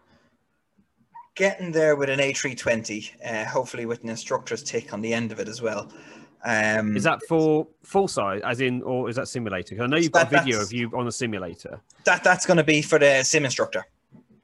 getting 1.35 1.71
there 1.71 1.95
with 1.95 2.09
an 2.09 2.19
A320. 2.19 3.11
Uh, 3.25 3.45
hopefully 3.45 3.85
with 3.85 4.03
an 4.03 4.09
instructor's 4.09 4.63
tick 4.63 4.93
on 4.93 5.01
the 5.01 5.13
end 5.13 5.31
of 5.31 5.39
it 5.39 5.47
as 5.47 5.61
well. 5.61 5.91
Um, 6.43 6.97
Is 6.97 7.03
that 7.03 7.19
for 7.27 7.67
full 7.83 8.07
size, 8.07 8.41
as 8.43 8.61
in, 8.61 8.81
or 8.81 9.09
is 9.09 9.15
that 9.15 9.27
simulator? 9.27 9.75
'Cause 9.75 9.83
I 9.83 9.87
know 9.87 9.97
you've 9.97 10.11
got 10.11 10.27
a 10.27 10.29
That- 10.31 10.43
video 10.45 10.59
of 10.61 10.73
you 10.73 10.89
on 10.95 11.05
the 11.05 11.11
simulator. 11.11 11.79
that? 12.05 12.23
That's 12.23 12.45
going 12.47 12.57
to 12.57 12.63
be 12.63 12.81
for 12.81 12.97
the 12.97 13.21
sim 13.23 13.45
instructor. 13.45 13.85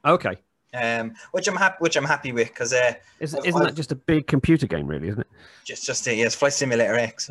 Okay, 0.04 0.36
Um, 0.74 1.14
which 1.32 1.48
I'm 1.48 1.56
happy, 1.56 1.76
which 1.80 1.96
I'm 1.96 2.04
happy 2.04 2.30
with, 2.32 2.48
because 2.48 2.72
uh, 2.72 2.94
is, 3.18 3.34
isn't 3.34 3.54
I've- 3.56 3.64
that 3.66 3.74
just 3.74 3.90
a 3.90 3.96
big 3.96 4.26
computer 4.28 4.66
game, 4.68 4.86
really? 4.86 5.08
Isn't 5.08 5.20
it? 5.22 5.26
just 5.64 5.84
just 5.84 6.06
uh, 6.06 6.12
yes, 6.12 6.34
Flight 6.36 6.52
Simulator 6.52 6.94
X. 6.94 7.30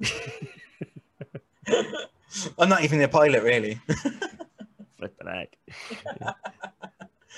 I'm 2.58 2.68
not 2.68 2.82
even 2.82 3.00
a 3.02 3.08
pilot, 3.08 3.42
really. 3.42 3.80
Flipping 4.98 5.26
heck. 5.26 5.56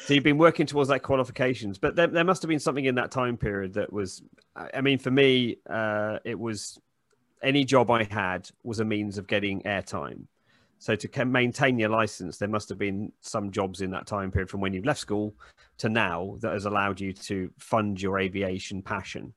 So 0.06 0.14
you've 0.14 0.24
been 0.24 0.38
working 0.38 0.66
towards 0.66 0.88
that 0.90 1.02
qualifications, 1.02 1.78
but 1.78 1.96
there, 1.96 2.06
there 2.06 2.24
must 2.24 2.42
have 2.42 2.48
been 2.48 2.60
something 2.60 2.84
in 2.84 2.94
that 2.96 3.10
time 3.10 3.36
period 3.36 3.74
that 3.74 3.92
was. 3.92 4.22
I 4.56 4.80
mean, 4.80 4.98
for 4.98 5.10
me, 5.10 5.58
uh, 5.68 6.18
it 6.24 6.38
was 6.38 6.78
any 7.42 7.64
job 7.64 7.90
I 7.90 8.04
had 8.04 8.50
was 8.62 8.80
a 8.80 8.84
means 8.84 9.18
of 9.18 9.26
getting 9.26 9.62
airtime. 9.62 10.26
So 10.78 10.94
to 10.96 11.24
maintain 11.24 11.78
your 11.78 11.88
license, 11.88 12.36
there 12.36 12.48
must 12.48 12.68
have 12.68 12.78
been 12.78 13.12
some 13.20 13.50
jobs 13.50 13.80
in 13.80 13.90
that 13.92 14.06
time 14.06 14.30
period 14.30 14.50
from 14.50 14.60
when 14.60 14.74
you 14.74 14.82
left 14.82 15.00
school 15.00 15.34
to 15.78 15.88
now 15.88 16.36
that 16.40 16.52
has 16.52 16.66
allowed 16.66 17.00
you 17.00 17.12
to 17.12 17.50
fund 17.58 18.02
your 18.02 18.18
aviation 18.18 18.82
passion. 18.82 19.32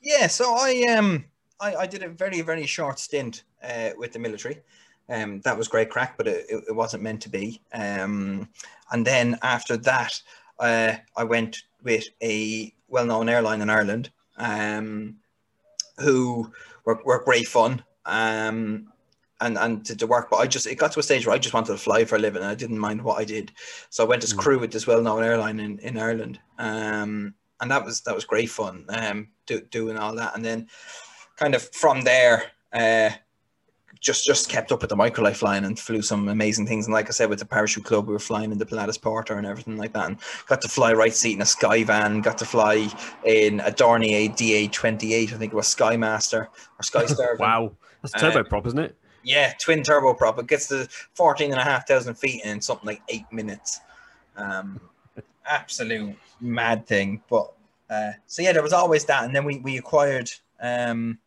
Yeah, 0.00 0.26
so 0.26 0.54
I 0.54 0.84
um 0.96 1.26
I, 1.60 1.74
I 1.76 1.86
did 1.86 2.02
a 2.02 2.08
very 2.08 2.40
very 2.40 2.66
short 2.66 2.98
stint 2.98 3.44
uh, 3.62 3.90
with 3.98 4.12
the 4.12 4.18
military. 4.18 4.62
Um, 5.08 5.40
that 5.42 5.56
was 5.56 5.68
great 5.68 5.90
crack, 5.90 6.16
but 6.16 6.26
it, 6.26 6.46
it, 6.48 6.74
wasn't 6.74 7.02
meant 7.02 7.22
to 7.22 7.28
be. 7.28 7.62
Um, 7.72 8.48
and 8.90 9.06
then 9.06 9.38
after 9.42 9.76
that, 9.76 10.20
uh, 10.58 10.94
I 11.16 11.24
went 11.24 11.62
with 11.82 12.04
a 12.22 12.74
well-known 12.88 13.28
airline 13.28 13.62
in 13.62 13.70
Ireland, 13.70 14.10
um, 14.36 15.16
who 15.98 16.50
were, 16.84 17.00
were 17.04 17.22
great 17.24 17.46
fun. 17.46 17.84
Um, 18.04 18.92
and 19.42 19.58
and 19.58 19.84
to, 19.84 19.94
to 19.94 20.06
work, 20.06 20.30
but 20.30 20.38
I 20.38 20.46
just 20.46 20.66
it 20.66 20.76
got 20.76 20.92
to 20.92 21.00
a 21.00 21.02
stage 21.02 21.26
where 21.26 21.34
I 21.34 21.38
just 21.38 21.52
wanted 21.52 21.72
to 21.72 21.76
fly 21.76 22.06
for 22.06 22.16
a 22.16 22.18
living. 22.18 22.40
And 22.40 22.50
I 22.50 22.54
didn't 22.54 22.78
mind 22.78 23.02
what 23.02 23.20
I 23.20 23.24
did, 23.24 23.52
so 23.90 24.02
I 24.02 24.08
went 24.08 24.24
as 24.24 24.32
Mm. 24.32 24.38
crew 24.38 24.58
with 24.58 24.72
this 24.72 24.86
well-known 24.86 25.22
airline 25.22 25.60
in, 25.60 25.78
in 25.80 25.98
Ireland. 25.98 26.40
Um, 26.56 27.34
and 27.60 27.70
that 27.70 27.84
was 27.84 28.00
that 28.02 28.14
was 28.14 28.24
great 28.24 28.50
fun 28.50 28.84
um 28.88 29.28
do, 29.46 29.60
doing 29.70 29.96
all 29.96 30.14
that 30.14 30.34
and 30.34 30.44
then 30.44 30.68
kind 31.36 31.54
of 31.54 31.62
from 31.74 32.02
there 32.02 32.50
uh 32.72 33.10
just 34.06 34.24
just 34.24 34.48
kept 34.48 34.70
up 34.70 34.80
with 34.80 34.90
the 34.90 34.96
microlight 34.96 35.36
flying 35.36 35.64
and 35.64 35.78
flew 35.78 36.00
some 36.00 36.28
amazing 36.28 36.66
things 36.66 36.86
and 36.86 36.94
like 36.94 37.08
i 37.08 37.10
said 37.10 37.28
with 37.28 37.40
the 37.40 37.44
parachute 37.44 37.84
club 37.84 38.06
we 38.06 38.12
were 38.12 38.18
flying 38.18 38.52
in 38.52 38.58
the 38.58 38.64
pilatus 38.64 38.96
porter 38.96 39.34
and 39.36 39.46
everything 39.46 39.76
like 39.76 39.92
that 39.92 40.06
and 40.06 40.18
got 40.46 40.60
to 40.60 40.68
fly 40.68 40.92
right 40.92 41.14
seat 41.14 41.34
in 41.34 41.42
a 41.42 41.46
sky 41.46 41.82
van 41.82 42.20
got 42.20 42.38
to 42.38 42.44
fly 42.44 42.88
in 43.24 43.60
a 43.60 43.70
dornier 43.70 44.28
da28 44.30 45.32
i 45.32 45.36
think 45.36 45.52
it 45.52 45.56
was 45.56 45.66
skymaster 45.66 46.46
or 46.78 46.82
skystar. 46.82 47.36
Wow, 47.40 47.72
that's 48.02 48.14
Uh, 48.14 48.30
turboprop, 48.30 48.66
isn't 48.66 48.78
it? 48.78 48.96
Yeah, 49.22 49.52
twin 49.58 49.82
turboprop. 49.82 50.38
It 50.38 50.46
gets 50.46 50.68
to 50.68 50.88
14 51.14 51.50
and 51.50 51.60
a 51.60 51.64
half 51.64 51.88
thousand 51.88 52.14
feet 52.14 52.44
in 52.44 52.60
something 52.60 52.86
like 52.86 53.02
eight 53.08 53.30
minutes. 53.32 53.80
Um, 54.36 54.80
absolute 55.46 56.16
mad 56.40 56.86
thing. 56.86 57.22
But 57.28 57.52
uh, 57.90 58.12
so 58.26 58.42
yeah, 58.42 58.52
there 58.52 58.62
was 58.62 58.72
always 58.72 59.04
that. 59.06 59.24
And 59.24 59.34
then 59.34 59.44
we, 59.44 59.58
we 59.58 59.78
acquired, 59.78 60.30
um, 60.60 61.18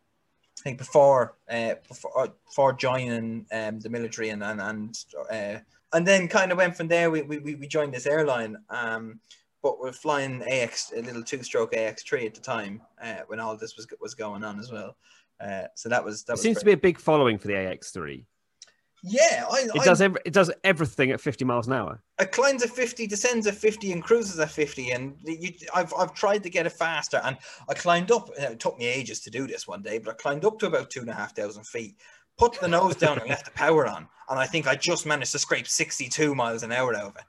I 0.60 0.62
think 0.62 0.78
before, 0.78 1.36
uh, 1.50 1.74
before, 1.88 2.20
uh, 2.20 2.28
before 2.46 2.72
joining 2.74 3.46
um, 3.50 3.80
the 3.80 3.88
military 3.88 4.28
and, 4.28 4.42
and, 4.42 4.60
and, 4.60 5.04
uh, 5.30 5.58
and 5.92 6.06
then 6.06 6.28
kind 6.28 6.52
of 6.52 6.58
went 6.58 6.76
from 6.76 6.88
there. 6.88 7.10
We, 7.10 7.22
we, 7.22 7.54
we 7.54 7.66
joined 7.66 7.94
this 7.94 8.06
airline. 8.06 8.58
Um, 8.68 9.20
but 9.62 9.78
we're 9.78 9.92
flying 9.92 10.42
AX, 10.42 10.92
a 10.96 11.02
little 11.02 11.22
two-stroke 11.22 11.72
AX3 11.72 12.26
at 12.26 12.34
the 12.34 12.40
time 12.40 12.80
uh, 13.02 13.20
when 13.26 13.40
all 13.40 13.56
this 13.56 13.76
was 13.76 13.86
was 14.00 14.14
going 14.14 14.42
on 14.42 14.58
as 14.58 14.72
well. 14.72 14.96
Uh, 15.40 15.64
so 15.74 15.88
that 15.88 16.04
was 16.04 16.24
that 16.24 16.34
was 16.34 16.42
seems 16.42 16.56
great. 16.56 16.60
to 16.60 16.66
be 16.66 16.72
a 16.72 16.76
big 16.76 16.98
following 16.98 17.38
for 17.38 17.48
the 17.48 17.54
AX3. 17.54 18.24
Yeah. 19.02 19.44
I, 19.50 19.62
It 19.74 19.80
I, 19.80 19.84
does 19.84 20.00
every, 20.00 20.20
it 20.24 20.32
does 20.32 20.50
everything 20.64 21.10
at 21.10 21.20
50 21.20 21.44
miles 21.44 21.66
an 21.66 21.72
hour. 21.72 22.00
it 22.18 22.32
climbs 22.32 22.62
at 22.62 22.70
50, 22.70 23.06
descends 23.06 23.46
at 23.46 23.54
50, 23.54 23.92
and 23.92 24.02
cruises 24.02 24.38
at 24.38 24.50
50. 24.50 24.90
And 24.90 25.16
you, 25.24 25.52
I've, 25.74 25.92
I've 25.94 26.14
tried 26.14 26.42
to 26.42 26.50
get 26.50 26.66
it 26.66 26.72
faster. 26.72 27.20
And 27.24 27.36
I 27.68 27.74
climbed 27.74 28.10
up, 28.10 28.30
it 28.38 28.60
took 28.60 28.78
me 28.78 28.86
ages 28.86 29.20
to 29.20 29.30
do 29.30 29.46
this 29.46 29.66
one 29.66 29.82
day, 29.82 29.98
but 29.98 30.10
I 30.10 30.14
climbed 30.14 30.44
up 30.44 30.58
to 30.60 30.66
about 30.66 30.90
two 30.90 31.00
and 31.00 31.10
a 31.10 31.14
half 31.14 31.34
thousand 31.34 31.66
feet, 31.66 31.96
put 32.38 32.54
the 32.60 32.68
nose 32.68 32.96
down 32.96 33.18
and 33.18 33.28
left 33.28 33.44
the 33.46 33.52
power 33.52 33.86
on. 33.86 34.08
And 34.28 34.38
I 34.38 34.46
think 34.46 34.66
I 34.66 34.76
just 34.76 35.06
managed 35.06 35.32
to 35.32 35.38
scrape 35.38 35.66
62 35.66 36.34
miles 36.34 36.62
an 36.62 36.72
hour 36.72 36.94
out 36.94 37.04
of 37.04 37.16
it. 37.16 37.24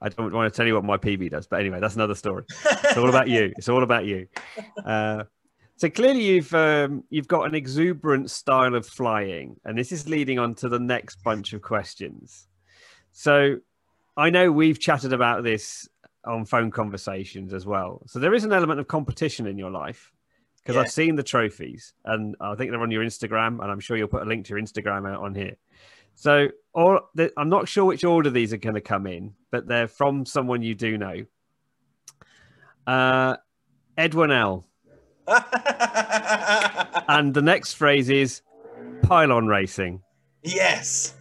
I 0.00 0.08
don't 0.08 0.32
want 0.32 0.52
to 0.52 0.56
tell 0.56 0.66
you 0.66 0.74
what 0.74 0.84
my 0.84 0.96
PB 0.96 1.30
does, 1.30 1.46
but 1.46 1.60
anyway, 1.60 1.78
that's 1.78 1.94
another 1.94 2.16
story. 2.16 2.44
It's 2.48 2.96
all 2.96 3.08
about 3.08 3.28
you. 3.28 3.52
It's 3.56 3.68
all 3.68 3.82
about 3.82 4.04
you. 4.04 4.26
Uh, 4.84 5.24
so 5.76 5.88
clearly, 5.90 6.22
you've 6.22 6.54
um, 6.54 7.04
you've 7.10 7.28
got 7.28 7.46
an 7.46 7.54
exuberant 7.54 8.30
style 8.30 8.74
of 8.74 8.86
flying, 8.86 9.56
and 9.64 9.76
this 9.76 9.92
is 9.92 10.08
leading 10.08 10.38
on 10.38 10.54
to 10.56 10.68
the 10.68 10.78
next 10.78 11.22
bunch 11.22 11.52
of 11.52 11.62
questions. 11.62 12.46
So, 13.12 13.58
I 14.16 14.30
know 14.30 14.52
we've 14.52 14.78
chatted 14.78 15.12
about 15.12 15.42
this 15.42 15.88
on 16.24 16.44
phone 16.44 16.70
conversations 16.70 17.52
as 17.52 17.66
well. 17.66 18.02
So 18.06 18.18
there 18.18 18.34
is 18.34 18.44
an 18.44 18.52
element 18.52 18.78
of 18.78 18.86
competition 18.86 19.46
in 19.46 19.58
your 19.58 19.70
life 19.70 20.12
because 20.58 20.76
Yeah. 20.76 20.82
I've 20.82 20.90
seen 20.92 21.16
the 21.16 21.22
trophies, 21.22 21.92
and 22.04 22.36
I 22.40 22.54
think 22.54 22.70
they're 22.70 22.80
on 22.80 22.90
your 22.92 23.04
Instagram, 23.04 23.60
and 23.60 23.70
I'm 23.70 23.80
sure 23.80 23.96
you'll 23.96 24.08
put 24.08 24.22
a 24.22 24.26
link 24.26 24.46
to 24.46 24.50
your 24.50 24.60
Instagram 24.60 25.10
out 25.10 25.20
on 25.22 25.34
here. 25.34 25.56
So, 26.14 26.48
all 26.74 27.00
the, 27.14 27.32
I'm 27.36 27.48
not 27.48 27.68
sure 27.68 27.84
which 27.86 28.04
order 28.04 28.30
these 28.30 28.52
are 28.52 28.58
going 28.58 28.76
to 28.76 28.80
come 28.80 29.06
in, 29.06 29.34
but 29.50 29.66
they're 29.66 29.88
from 29.88 30.24
someone 30.24 30.62
you 30.62 30.74
do 30.74 30.96
know. 30.96 31.24
Uh, 32.86 33.36
Edwin 33.96 34.30
L. 34.30 34.64
And 37.08 37.34
the 37.34 37.42
next 37.42 37.74
phrase 37.74 38.08
is 38.08 38.42
pylon 39.02 39.46
racing. 39.46 40.02
yes. 40.42 41.14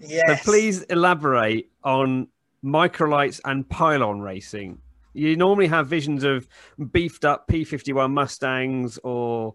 Yes. 0.00 0.42
So 0.44 0.50
please 0.50 0.82
elaborate 0.82 1.70
on 1.82 2.28
microlights 2.64 3.40
and 3.44 3.68
pylon 3.68 4.20
racing. 4.20 4.78
You 5.14 5.36
normally 5.36 5.68
have 5.68 5.86
visions 5.86 6.22
of 6.24 6.46
beefed 6.92 7.24
up 7.24 7.48
P 7.48 7.64
51 7.64 8.12
Mustangs 8.12 8.98
or 9.02 9.54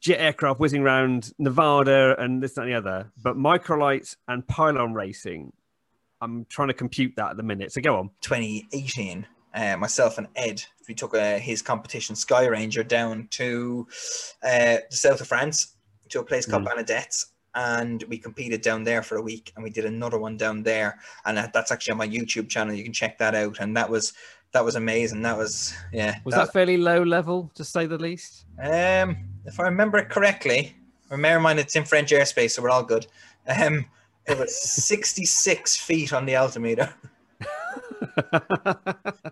jet 0.00 0.20
aircraft 0.20 0.60
whizzing 0.60 0.82
around 0.82 1.32
Nevada 1.38 2.14
and 2.20 2.40
this, 2.42 2.52
that, 2.54 2.62
and 2.62 2.70
the 2.70 2.76
other. 2.76 3.10
But 3.20 3.36
microlights 3.36 4.16
and 4.28 4.46
pylon 4.46 4.94
racing, 4.94 5.52
I'm 6.20 6.46
trying 6.48 6.68
to 6.68 6.74
compute 6.74 7.14
that 7.16 7.30
at 7.30 7.36
the 7.36 7.42
minute. 7.42 7.72
So 7.72 7.80
go 7.80 7.96
on. 7.96 8.10
2018, 8.20 9.26
uh, 9.56 9.76
myself 9.76 10.18
and 10.18 10.28
Ed, 10.36 10.62
we 10.86 10.94
took 10.94 11.14
uh, 11.14 11.38
his 11.38 11.62
competition 11.62 12.14
Sky 12.14 12.46
Ranger 12.46 12.84
down 12.84 13.26
to 13.32 13.86
uh, 14.42 14.76
the 14.90 14.96
south 14.96 15.20
of 15.20 15.26
France 15.26 15.74
to 16.10 16.20
a 16.20 16.24
place 16.24 16.46
called 16.46 16.62
Mm. 16.62 16.68
Benedette's, 16.68 17.26
and 17.54 18.04
we 18.08 18.18
competed 18.18 18.60
down 18.60 18.84
there 18.84 19.02
for 19.02 19.16
a 19.16 19.22
week, 19.22 19.52
and 19.56 19.64
we 19.64 19.70
did 19.70 19.86
another 19.86 20.18
one 20.18 20.36
down 20.36 20.62
there, 20.62 20.98
and 21.24 21.36
that, 21.38 21.52
that's 21.52 21.72
actually 21.72 21.92
on 21.92 21.98
my 21.98 22.06
YouTube 22.06 22.48
channel. 22.48 22.74
You 22.74 22.84
can 22.84 22.92
check 22.92 23.18
that 23.18 23.34
out, 23.34 23.58
and 23.60 23.76
that 23.76 23.88
was 23.88 24.12
that 24.52 24.64
was 24.64 24.76
amazing. 24.76 25.22
That 25.22 25.36
was 25.36 25.74
yeah. 25.92 26.18
Was 26.24 26.34
that 26.34 26.52
fairly 26.52 26.76
low 26.76 27.02
level, 27.02 27.50
to 27.54 27.64
say 27.64 27.86
the 27.86 27.98
least? 27.98 28.44
Um, 28.62 29.16
if 29.46 29.58
I 29.58 29.64
remember 29.64 29.98
it 29.98 30.10
correctly, 30.10 30.76
bear 31.08 31.36
in 31.36 31.42
mind 31.42 31.58
it's 31.58 31.76
in 31.76 31.84
French 31.84 32.10
airspace, 32.10 32.52
so 32.52 32.62
we're 32.62 32.70
all 32.70 32.84
good. 32.84 33.06
Um, 33.48 33.86
it 34.26 34.38
was 34.38 34.60
66 34.84 35.76
feet 35.76 36.12
on 36.12 36.26
the 36.26 36.36
altimeter. 36.36 36.94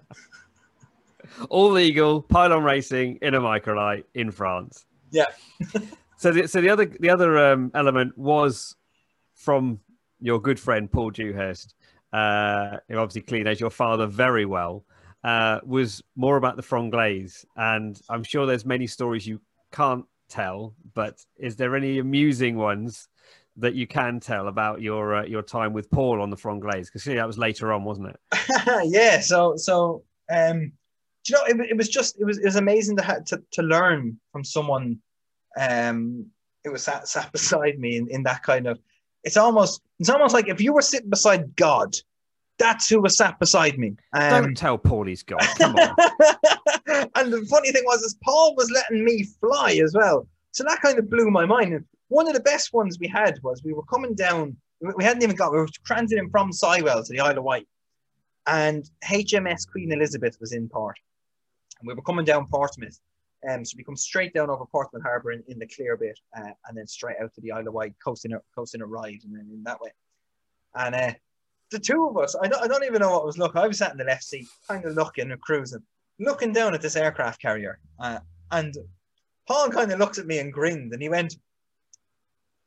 All 1.48 1.70
legal 1.70 2.22
pylon 2.22 2.62
racing 2.62 3.18
in 3.22 3.34
a 3.34 3.40
microlight 3.40 4.04
in 4.14 4.30
France. 4.30 4.86
Yeah. 5.10 5.26
so 6.16 6.32
the 6.32 6.46
so 6.48 6.60
the 6.60 6.68
other 6.68 6.86
the 6.86 7.10
other 7.10 7.52
um, 7.52 7.70
element 7.74 8.16
was 8.16 8.76
from 9.34 9.80
your 10.20 10.40
good 10.40 10.60
friend 10.60 10.90
Paul 10.90 11.10
Dewhurst, 11.10 11.74
uh, 12.12 12.78
who 12.88 12.96
obviously 12.98 13.22
clean 13.22 13.46
as 13.46 13.60
your 13.60 13.70
father 13.70 14.06
very 14.06 14.44
well. 14.46 14.84
Uh, 15.22 15.58
was 15.64 16.02
more 16.16 16.36
about 16.36 16.56
the 16.56 16.62
Franglaise, 16.62 17.46
and 17.56 17.98
I'm 18.10 18.22
sure 18.22 18.44
there's 18.44 18.66
many 18.66 18.86
stories 18.86 19.26
you 19.26 19.40
can't 19.72 20.04
tell, 20.28 20.74
but 20.92 21.18
is 21.38 21.56
there 21.56 21.74
any 21.76 21.98
amusing 21.98 22.56
ones 22.56 23.08
that 23.56 23.74
you 23.74 23.86
can 23.86 24.20
tell 24.20 24.48
about 24.48 24.82
your 24.82 25.16
uh, 25.16 25.24
your 25.24 25.42
time 25.42 25.72
with 25.72 25.90
Paul 25.90 26.20
on 26.20 26.30
the 26.30 26.36
Franglaise? 26.36 26.86
Because 26.86 27.04
that 27.04 27.26
was 27.26 27.38
later 27.38 27.72
on, 27.72 27.84
wasn't 27.84 28.08
it? 28.08 28.20
yeah. 28.84 29.20
So 29.20 29.56
so 29.56 30.02
um, 30.30 30.72
do 31.24 31.32
you 31.32 31.34
know 31.34 31.44
it, 31.64 31.70
it 31.70 31.76
was 31.76 31.88
just 31.88 32.20
it 32.20 32.24
was 32.24 32.38
it 32.38 32.44
was 32.44 32.56
amazing 32.56 32.96
to 32.96 33.02
ha- 33.02 33.20
to 33.26 33.42
to 33.52 33.62
learn 33.62 34.18
from 34.32 34.44
someone. 34.44 34.98
Um, 35.58 36.26
it 36.64 36.70
was 36.70 36.82
sat 36.82 37.08
sat 37.08 37.30
beside 37.32 37.78
me 37.78 37.96
in, 37.96 38.08
in 38.10 38.22
that 38.24 38.42
kind 38.42 38.66
of. 38.66 38.78
It's 39.22 39.36
almost 39.36 39.82
it's 39.98 40.10
almost 40.10 40.34
like 40.34 40.48
if 40.48 40.60
you 40.60 40.72
were 40.72 40.82
sitting 40.82 41.10
beside 41.10 41.56
God, 41.56 41.94
that's 42.58 42.88
who 42.88 43.00
was 43.00 43.16
sat 43.16 43.38
beside 43.38 43.78
me. 43.78 43.96
Um, 44.12 44.30
Don't 44.30 44.56
tell 44.56 44.78
Paul 44.78 45.06
he's 45.06 45.22
gone. 45.22 45.38
Come 45.58 45.76
on. 45.76 45.96
and 47.14 47.32
the 47.32 47.46
funny 47.50 47.72
thing 47.72 47.84
was, 47.84 48.02
is 48.02 48.16
Paul 48.22 48.54
was 48.56 48.70
letting 48.70 49.04
me 49.04 49.24
fly 49.40 49.78
as 49.82 49.94
well. 49.94 50.28
So 50.52 50.64
that 50.64 50.80
kind 50.82 50.98
of 50.98 51.10
blew 51.10 51.30
my 51.30 51.46
mind. 51.46 51.84
One 52.08 52.28
of 52.28 52.34
the 52.34 52.40
best 52.40 52.72
ones 52.72 52.98
we 52.98 53.08
had 53.08 53.38
was 53.42 53.62
we 53.62 53.72
were 53.72 53.84
coming 53.84 54.14
down. 54.14 54.56
we- 54.80 55.04
hadn't 55.04 55.22
even 55.22 55.36
got. 55.36 55.52
We 55.52 55.58
were 55.58 55.68
transiting 55.88 56.30
from 56.30 56.52
Sywell 56.52 57.04
to 57.04 57.12
the 57.12 57.20
Isle 57.20 57.38
of 57.38 57.44
Wight, 57.44 57.66
and 58.46 58.88
HMS 59.04 59.66
Queen 59.70 59.92
Elizabeth 59.92 60.36
was 60.40 60.52
in 60.52 60.68
port, 60.68 60.98
and 61.80 61.88
we 61.88 61.94
were 61.94 62.02
coming 62.02 62.24
down 62.24 62.46
Portsmouth. 62.48 63.00
Um, 63.48 63.64
so 63.64 63.74
we 63.76 63.84
come 63.84 63.96
straight 63.96 64.32
down 64.32 64.48
over 64.48 64.64
Portsmouth 64.64 65.02
Harbour 65.02 65.32
in, 65.32 65.42
in 65.48 65.58
the 65.58 65.66
clear 65.66 65.96
bit, 65.96 66.18
uh, 66.36 66.50
and 66.68 66.76
then 66.76 66.86
straight 66.86 67.16
out 67.22 67.34
to 67.34 67.40
the 67.40 67.52
Isle 67.52 67.68
of 67.68 67.74
Wight, 67.74 67.94
coasting 68.02 68.32
a, 68.32 68.40
coasting 68.54 68.80
a 68.80 68.86
ride, 68.86 69.20
and 69.24 69.34
then 69.34 69.48
in 69.52 69.62
that 69.64 69.80
way. 69.80 69.90
And 70.74 70.94
uh, 70.94 71.12
the 71.70 71.78
two 71.78 72.06
of 72.08 72.16
us, 72.16 72.34
I 72.40 72.48
don't, 72.48 72.62
I 72.62 72.66
don't 72.66 72.84
even 72.84 73.00
know 73.00 73.10
what 73.10 73.26
was 73.26 73.38
looking. 73.38 73.60
I 73.60 73.66
was 73.66 73.78
sat 73.78 73.92
in 73.92 73.98
the 73.98 74.04
left 74.04 74.24
seat, 74.24 74.46
kind 74.68 74.84
of 74.84 74.94
looking 74.94 75.30
and 75.30 75.40
cruising, 75.40 75.82
looking 76.18 76.52
down 76.52 76.74
at 76.74 76.82
this 76.82 76.96
aircraft 76.96 77.40
carrier. 77.40 77.78
Uh, 77.98 78.20
and 78.50 78.74
Paul 79.46 79.70
kind 79.70 79.92
of 79.92 79.98
looks 79.98 80.18
at 80.18 80.26
me 80.26 80.38
and 80.38 80.52
grinned, 80.52 80.92
and 80.92 81.02
he 81.02 81.08
went, 81.08 81.36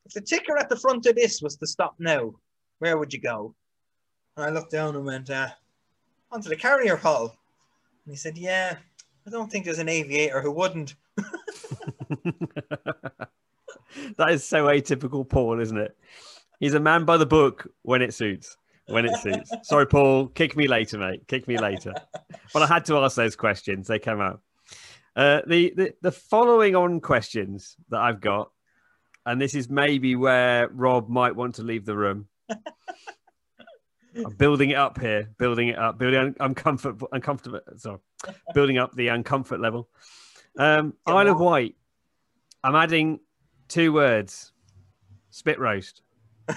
If 0.08 0.14
the 0.14 0.20
ticker 0.22 0.56
at 0.56 0.70
the 0.70 0.76
front 0.76 1.04
of 1.04 1.14
this 1.16 1.42
was 1.42 1.56
to 1.56 1.66
stop 1.66 1.94
now, 1.98 2.32
where 2.78 2.96
would 2.96 3.12
you 3.12 3.20
go? 3.20 3.54
And 4.36 4.46
I 4.46 4.48
looked 4.48 4.72
down 4.72 4.96
and 4.96 5.04
went, 5.04 5.28
uh, 5.28 5.48
Onto 6.32 6.48
the 6.48 6.56
carrier, 6.56 6.96
Paul. 6.96 7.36
And 8.04 8.12
he 8.12 8.16
said, 8.16 8.38
Yeah, 8.38 8.78
I 9.26 9.30
don't 9.30 9.52
think 9.52 9.66
there's 9.66 9.78
an 9.78 9.88
aviator 9.90 10.40
who 10.40 10.50
wouldn't. 10.50 10.94
that 14.16 14.30
is 14.30 14.44
so 14.44 14.66
atypical, 14.66 15.28
Paul, 15.28 15.60
isn't 15.60 15.76
it? 15.76 15.94
He's 16.58 16.74
a 16.74 16.80
man 16.80 17.04
by 17.04 17.18
the 17.18 17.26
book 17.26 17.70
when 17.82 18.00
it 18.00 18.14
suits. 18.14 18.56
When 18.86 19.04
it 19.04 19.14
suits. 19.18 19.52
Sorry, 19.64 19.86
Paul. 19.86 20.28
Kick 20.28 20.56
me 20.56 20.68
later, 20.68 20.96
mate. 20.96 21.28
Kick 21.28 21.46
me 21.46 21.58
later. 21.58 21.92
But 22.54 22.62
I 22.62 22.66
had 22.66 22.86
to 22.86 22.96
ask 22.96 23.14
those 23.16 23.36
questions. 23.36 23.86
They 23.86 23.98
came 23.98 24.22
out. 24.22 24.40
Uh, 25.14 25.42
the, 25.46 25.74
the 25.76 25.94
the 26.00 26.12
following 26.12 26.74
on 26.74 27.00
questions 27.00 27.76
that 27.90 28.00
I've 28.00 28.20
got, 28.20 28.50
and 29.28 29.40
this 29.40 29.54
is 29.54 29.68
maybe 29.68 30.16
where 30.16 30.68
Rob 30.68 31.10
might 31.10 31.36
want 31.36 31.56
to 31.56 31.62
leave 31.62 31.84
the 31.84 31.94
room. 31.94 32.28
I'm 34.16 34.32
building 34.38 34.70
it 34.70 34.76
up 34.76 34.98
here, 34.98 35.28
building 35.38 35.68
it 35.68 35.78
up, 35.78 35.98
building 35.98 36.18
un- 36.18 36.34
uncomfortable, 36.40 37.08
uncomfortable. 37.12 37.60
Sorry, 37.76 37.98
building 38.54 38.78
up 38.78 38.94
the 38.94 39.08
uncomfort 39.08 39.60
level. 39.60 39.90
Um, 40.58 40.94
Isle 41.06 41.28
of? 41.28 41.38
Wight. 41.38 41.76
I'm 42.64 42.74
adding 42.74 43.20
two 43.68 43.92
words: 43.92 44.52
spit 45.28 45.58
roast. 45.60 46.00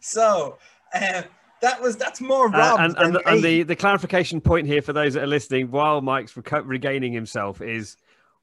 so 0.00 0.58
uh, 0.94 1.22
that 1.62 1.80
was 1.80 1.96
that's 1.96 2.20
more 2.20 2.54
Uh, 2.54 2.58
Rob 2.58 2.80
and 2.80 2.94
and, 2.98 3.14
the, 3.14 3.26
and 3.28 3.42
the, 3.42 3.62
the 3.62 3.74
clarification 3.74 4.42
point 4.42 4.66
here 4.66 4.82
for 4.82 4.92
those 4.92 5.14
that 5.14 5.22
are 5.22 5.28
listening, 5.28 5.70
while 5.70 6.02
Mike's 6.02 6.34
reco- 6.34 6.66
regaining 6.66 7.14
himself, 7.14 7.62
is 7.62 7.96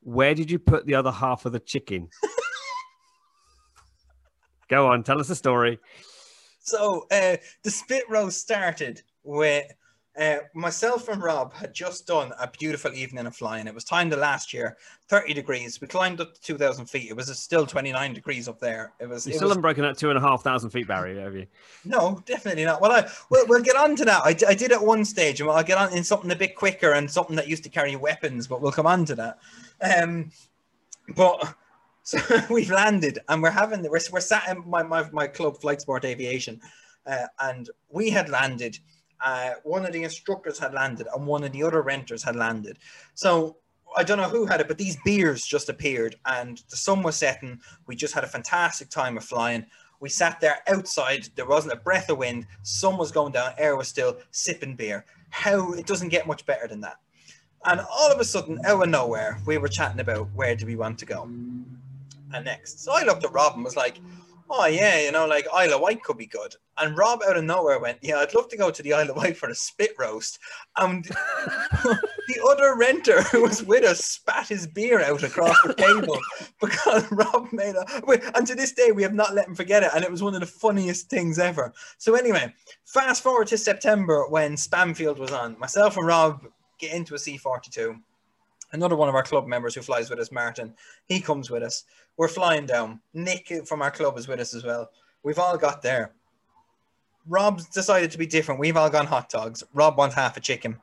where 0.04 0.36
did 0.36 0.52
you 0.52 0.60
put 0.60 0.86
the 0.86 0.96
other 0.96 1.12
half 1.12 1.46
of 1.46 1.52
the 1.52 1.60
chicken? 1.60 2.10
Go 4.70 4.88
on, 4.88 5.04
tell 5.04 5.20
us 5.20 5.28
the 5.28 5.36
story. 5.36 5.80
So 6.60 7.06
uh, 7.12 7.38
the 7.64 7.72
spit 7.72 8.06
roast 8.10 8.40
started 8.40 9.02
with 9.24 9.66
uh, 10.20 10.38
myself 10.54 11.10
and 11.10 11.24
Rob 11.24 11.54
had 11.54 11.74
just 11.74 12.06
done 12.06 12.32
a 12.40 12.48
beautiful 12.48 12.94
evening 12.94 13.26
of 13.26 13.36
flying. 13.36 13.66
It 13.66 13.74
was 13.74 13.84
timed 13.84 14.12
the 14.12 14.18
last 14.18 14.54
year, 14.54 14.78
30 15.08 15.34
degrees. 15.34 15.82
We 15.82 15.88
climbed 15.88 16.22
up 16.22 16.36
to 16.36 16.42
2,000 16.42 16.86
feet. 16.86 17.10
It 17.10 17.16
was 17.16 17.36
still 17.40 17.66
29 17.66 18.14
degrees 18.14 18.48
up 18.48 18.60
there. 18.60 18.94
It 19.00 19.10
was, 19.10 19.26
You 19.26 19.32
it 19.32 19.36
still 19.38 19.48
was 19.48 19.54
haven't 19.54 19.64
broken 19.64 19.84
that 19.84 19.98
two 19.98 20.10
and 20.10 20.18
a 20.18 20.22
half 20.22 20.44
thousand 20.44 20.70
feet 20.70 20.88
barrier, 20.88 21.20
have 21.22 21.36
you? 21.36 21.48
no, 21.84 22.22
definitely 22.26 22.64
not. 22.64 22.80
Well, 22.80 22.92
I 22.92 23.10
we'll, 23.32 23.48
we'll 23.48 23.64
get 23.64 23.76
on 23.76 23.96
to 23.96 24.06
that. 24.06 24.22
I, 24.24 24.34
did 24.34 24.72
at 24.72 24.84
one 24.84 25.04
stage, 25.04 25.42
and 25.42 25.50
I'll 25.50 25.64
get 25.64 25.80
on 25.80 25.92
in 25.94 26.04
something 26.04 26.30
a 26.32 26.36
bit 26.36 26.56
quicker 26.56 26.94
and 26.94 27.10
something 27.10 27.36
that 27.36 27.48
used 27.48 27.64
to 27.64 27.70
carry 27.70 27.96
weapons, 27.96 28.46
but 28.46 28.62
we'll 28.62 28.72
come 28.72 28.86
on 28.86 29.06
to 29.06 29.16
that. 29.16 29.40
Um, 29.82 30.32
but 31.16 31.56
so 32.04 32.20
we've 32.52 32.70
landed, 32.70 33.18
and 33.30 33.42
we're 33.42 33.50
having 33.50 33.82
we're, 33.82 34.00
we're 34.12 34.20
sat 34.20 34.48
in 34.48 34.64
my, 34.70 34.84
my 34.84 35.10
my 35.12 35.26
club, 35.26 35.58
Flight 35.58 35.82
Sport 35.82 36.06
Aviation, 36.06 36.62
uh, 37.08 37.26
and 37.40 37.72
we 37.90 38.12
had 38.12 38.30
landed. 38.30 38.78
Uh, 39.24 39.52
one 39.64 39.86
of 39.86 39.94
the 39.94 40.04
instructors 40.04 40.60
had 40.60 40.74
landed, 40.74 41.08
and 41.14 41.26
one 41.26 41.44
of 41.44 41.52
the 41.52 41.64
other 41.64 41.82
renters 41.82 42.24
had 42.24 42.36
landed. 42.36 42.78
So 43.14 43.58
I 43.96 44.04
don't 44.04 44.18
know 44.18 44.30
who 44.30 44.46
had 44.46 44.60
it, 44.60 44.68
but 44.68 44.78
these 44.78 44.98
beers 45.06 45.46
just 45.46 45.70
appeared, 45.70 46.16
and 46.26 46.62
the 46.70 46.76
sun 46.76 47.04
was 47.04 47.16
setting. 47.16 47.60
We 47.88 47.96
just 47.96 48.14
had 48.14 48.24
a 48.24 48.28
fantastic 48.28 48.90
time 48.90 49.18
of 49.18 49.24
flying. 49.24 49.66
We 50.00 50.10
sat 50.10 50.42
there 50.42 50.60
outside. 50.68 51.30
There 51.36 51.46
wasn't 51.46 51.74
a 51.74 51.78
breath 51.78 52.10
of 52.10 52.18
wind. 52.18 52.46
Sun 52.64 52.98
was 52.98 53.12
going 53.12 53.32
down. 53.32 53.54
Air 53.58 53.78
was 53.78 53.88
still 53.88 54.18
sipping 54.32 54.76
beer. 54.76 55.06
How 55.30 55.72
it 55.74 55.88
doesn't 55.88 56.10
get 56.10 56.28
much 56.28 56.46
better 56.46 56.68
than 56.68 56.82
that. 56.82 56.98
And 57.66 57.80
all 57.80 58.12
of 58.12 58.20
a 58.20 58.26
sudden, 58.26 58.60
out 58.66 58.84
of 58.84 58.90
nowhere, 58.90 59.40
we 59.46 59.58
were 59.58 59.70
chatting 59.70 60.02
about 60.02 60.28
where 60.34 60.56
do 60.56 60.66
we 60.66 60.76
want 60.76 61.00
to 61.00 61.06
go. 61.06 61.24
And 61.24 62.46
next, 62.46 62.84
so 62.84 62.92
I 62.92 63.04
looked 63.04 63.24
at 63.24 63.32
Rob 63.32 63.56
and 63.56 63.64
was 63.64 63.78
like, 63.78 64.00
"Oh 64.56 64.68
yeah, 64.68 65.00
you 65.00 65.12
know, 65.12 65.26
like 65.26 65.48
Isle 65.52 65.74
of 65.74 65.82
Wight 65.82 66.04
could 66.04 66.18
be 66.18 66.28
good." 66.28 66.56
And 66.78 66.96
Rob 66.96 67.22
out 67.28 67.38
of 67.38 67.44
nowhere 67.44 67.80
went, 67.80 67.98
"Yeah, 68.02 68.18
I'd 68.18 68.36
love 68.36 68.50
to 68.50 68.58
go 68.58 68.70
to 68.70 68.84
the 68.84 68.94
Isle 68.94 69.10
of 69.10 69.16
Wight 69.18 69.36
for 69.36 69.50
a 69.50 69.56
spit 69.56 69.96
roast." 69.98 70.38
And 70.78 71.04
the 71.06 72.48
other 72.48 72.76
renter 72.78 73.24
who 73.24 73.42
was 73.42 73.64
with 73.64 73.84
us 73.84 74.06
spat 74.06 74.50
his 74.50 74.68
beer 74.68 75.02
out 75.02 75.24
across 75.24 75.60
the 75.64 75.74
table 75.74 76.20
because 76.62 77.12
Rob 77.12 77.52
made 77.52 77.76
a. 77.76 77.86
And 78.38 78.46
to 78.46 78.54
this 78.54 78.74
day, 78.74 78.92
we 78.92 79.02
have 79.02 79.14
not 79.14 79.34
let 79.34 79.48
him 79.48 79.56
forget 79.56 79.82
it, 79.82 79.90
and 79.96 80.04
it 80.04 80.12
was 80.12 80.22
one 80.22 80.36
of 80.36 80.40
the 80.40 80.46
funniest 80.46 81.10
things 81.10 81.40
ever. 81.40 81.74
So 81.98 82.14
anyway, 82.14 82.54
fast 82.86 83.24
forward 83.24 83.48
to 83.48 83.58
September 83.58 84.28
when 84.30 84.54
Spamfield 84.54 85.18
was 85.18 85.32
on. 85.32 85.58
Myself 85.58 85.98
and 85.98 86.06
Rob 86.06 86.46
get 86.78 86.94
into 86.94 87.16
a 87.16 87.18
C42 87.18 88.00
another 88.74 88.96
one 88.96 89.10
of 89.10 89.16
our 89.16 89.24
club 89.24 89.48
members 89.48 89.76
who 89.76 89.82
flies 89.82 90.10
with 90.10 90.20
us, 90.20 90.32
Martin, 90.32 90.74
he 91.06 91.22
comes 91.22 91.50
with 91.50 91.64
us. 91.64 91.86
We're 92.18 92.28
flying 92.28 92.66
down. 92.66 93.00
Nick 93.14 93.52
from 93.66 93.82
our 93.82 93.92
club 93.92 94.18
is 94.18 94.28
with 94.28 94.40
us 94.40 94.54
as 94.54 94.64
well. 94.64 94.90
We've 95.24 95.40
all 95.40 95.58
got 95.58 95.82
there. 95.82 96.12
Rob's 97.28 97.68
decided 97.70 98.12
to 98.12 98.18
be 98.18 98.26
different. 98.26 98.60
We've 98.60 98.76
all 98.76 98.90
gone 98.90 99.06
hot 99.06 99.30
dogs. 99.30 99.64
Rob 99.74 99.98
wants 99.98 100.16
half 100.16 100.36
a 100.36 100.42
chicken. 100.42 100.78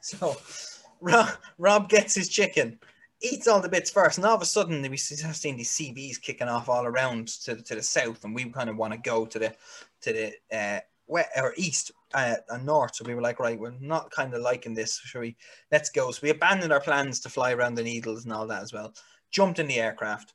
So 0.00 0.36
Rob, 1.00 1.28
Rob 1.58 1.88
gets 1.88 2.14
his 2.14 2.28
chicken, 2.28 2.78
eats 3.20 3.46
all 3.46 3.60
the 3.60 3.68
bits 3.68 3.90
first, 3.90 4.18
and 4.18 4.26
all 4.26 4.34
of 4.34 4.42
a 4.42 4.46
sudden 4.46 4.82
we 4.90 4.96
start 4.96 5.36
seeing 5.36 5.56
these 5.56 5.72
CBs 5.72 6.20
kicking 6.20 6.48
off 6.48 6.68
all 6.68 6.84
around 6.86 7.28
to, 7.44 7.56
to 7.56 7.74
the 7.74 7.82
south, 7.82 8.24
and 8.24 8.34
we 8.34 8.44
kind 8.46 8.68
of 8.68 8.76
want 8.76 8.92
to 8.92 8.98
go 8.98 9.26
to 9.26 9.38
the 9.38 9.54
to 10.00 10.12
the 10.12 10.56
uh, 10.56 10.80
west 11.06 11.30
or 11.36 11.54
east 11.56 11.92
uh, 12.14 12.36
and 12.50 12.64
north. 12.64 12.96
So 12.96 13.04
we 13.04 13.14
were 13.14 13.20
like, 13.20 13.40
right, 13.40 13.58
we're 13.58 13.74
not 13.80 14.10
kind 14.10 14.32
of 14.34 14.42
liking 14.42 14.74
this. 14.74 14.98
Shall 15.04 15.20
we? 15.20 15.36
Let's 15.70 15.90
go. 15.90 16.10
So 16.10 16.20
we 16.22 16.30
abandoned 16.30 16.72
our 16.72 16.80
plans 16.80 17.20
to 17.20 17.28
fly 17.28 17.52
around 17.52 17.74
the 17.74 17.82
Needles 17.82 18.24
and 18.24 18.32
all 18.32 18.46
that 18.46 18.62
as 18.62 18.72
well. 18.72 18.94
Jumped 19.30 19.58
in 19.58 19.66
the 19.66 19.80
aircraft, 19.80 20.34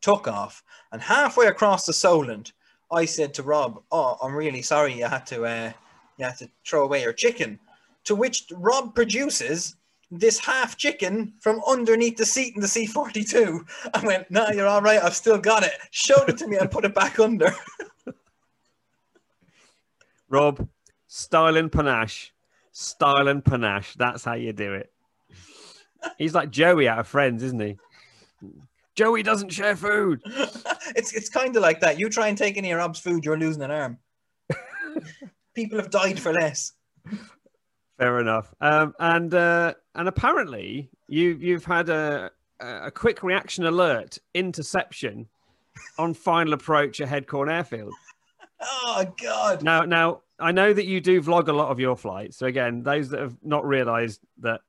took 0.00 0.26
off, 0.28 0.62
and 0.92 1.00
halfway 1.00 1.46
across 1.46 1.86
the 1.86 1.92
Solent, 1.92 2.52
I 2.90 3.04
said 3.04 3.32
to 3.34 3.42
Rob, 3.42 3.82
"Oh, 3.92 4.16
I'm 4.20 4.34
really 4.34 4.62
sorry. 4.62 4.94
You 4.98 5.06
had 5.06 5.26
to, 5.26 5.44
uh, 5.44 5.72
you 6.18 6.24
had 6.24 6.38
to 6.38 6.50
throw 6.66 6.84
away 6.84 7.02
your 7.02 7.12
chicken." 7.12 7.58
To 8.04 8.14
which 8.14 8.46
Rob 8.52 8.94
produces 8.94 9.76
this 10.10 10.38
half 10.38 10.76
chicken 10.76 11.32
from 11.40 11.62
underneath 11.68 12.16
the 12.16 12.26
seat 12.26 12.54
in 12.54 12.60
the 12.60 12.66
C42. 12.66 13.60
I 13.94 14.04
went, 14.04 14.30
no, 14.30 14.48
you're 14.50 14.66
all 14.66 14.82
right. 14.82 15.02
I've 15.02 15.14
still 15.14 15.38
got 15.38 15.62
it. 15.62 15.72
Showed 15.90 16.28
it 16.28 16.38
to 16.38 16.48
me 16.48 16.56
and 16.56 16.70
put 16.70 16.84
it 16.84 16.94
back 16.94 17.18
under. 17.20 17.52
Rob, 20.28 20.68
style 21.10 21.56
and 21.56 21.70
panache. 21.70 22.32
Style 22.70 23.28
and 23.28 23.44
panache. 23.44 23.94
That's 23.94 24.24
how 24.24 24.34
you 24.34 24.52
do 24.52 24.74
it. 24.74 24.92
He's 26.16 26.34
like 26.34 26.50
Joey 26.50 26.88
out 26.88 27.00
of 27.00 27.08
Friends, 27.08 27.42
isn't 27.42 27.60
he? 27.60 27.76
Joey 28.94 29.22
doesn't 29.22 29.50
share 29.50 29.76
food. 29.76 30.22
it's 30.96 31.12
it's 31.12 31.28
kind 31.28 31.54
of 31.56 31.62
like 31.62 31.80
that. 31.80 31.98
You 31.98 32.08
try 32.08 32.28
and 32.28 32.38
take 32.38 32.56
any 32.56 32.70
of 32.70 32.78
Rob's 32.78 33.00
food, 33.00 33.24
you're 33.24 33.38
losing 33.38 33.62
an 33.62 33.70
arm. 33.70 33.98
People 35.54 35.78
have 35.78 35.90
died 35.90 36.18
for 36.18 36.32
less. 36.32 36.72
Fair 37.98 38.20
enough. 38.20 38.54
Um, 38.60 38.94
and 39.00 39.34
uh, 39.34 39.74
and 39.94 40.08
apparently 40.08 40.90
you 41.08 41.36
you've 41.40 41.64
had 41.64 41.88
a 41.88 42.30
a 42.60 42.90
quick 42.90 43.22
reaction 43.22 43.66
alert 43.66 44.18
interception 44.34 45.26
on 45.98 46.14
final 46.14 46.52
approach 46.52 47.00
at 47.00 47.08
Headcorn 47.08 47.50
Airfield. 47.50 47.94
Oh 48.60 49.04
God! 49.22 49.62
Now 49.62 49.82
now 49.82 50.22
I 50.38 50.52
know 50.52 50.72
that 50.72 50.86
you 50.86 51.00
do 51.00 51.22
vlog 51.22 51.48
a 51.48 51.52
lot 51.52 51.70
of 51.70 51.80
your 51.80 51.96
flights. 51.96 52.36
So 52.36 52.46
again, 52.46 52.82
those 52.82 53.10
that 53.10 53.20
have 53.20 53.36
not 53.42 53.66
realised 53.66 54.20
that 54.40 54.60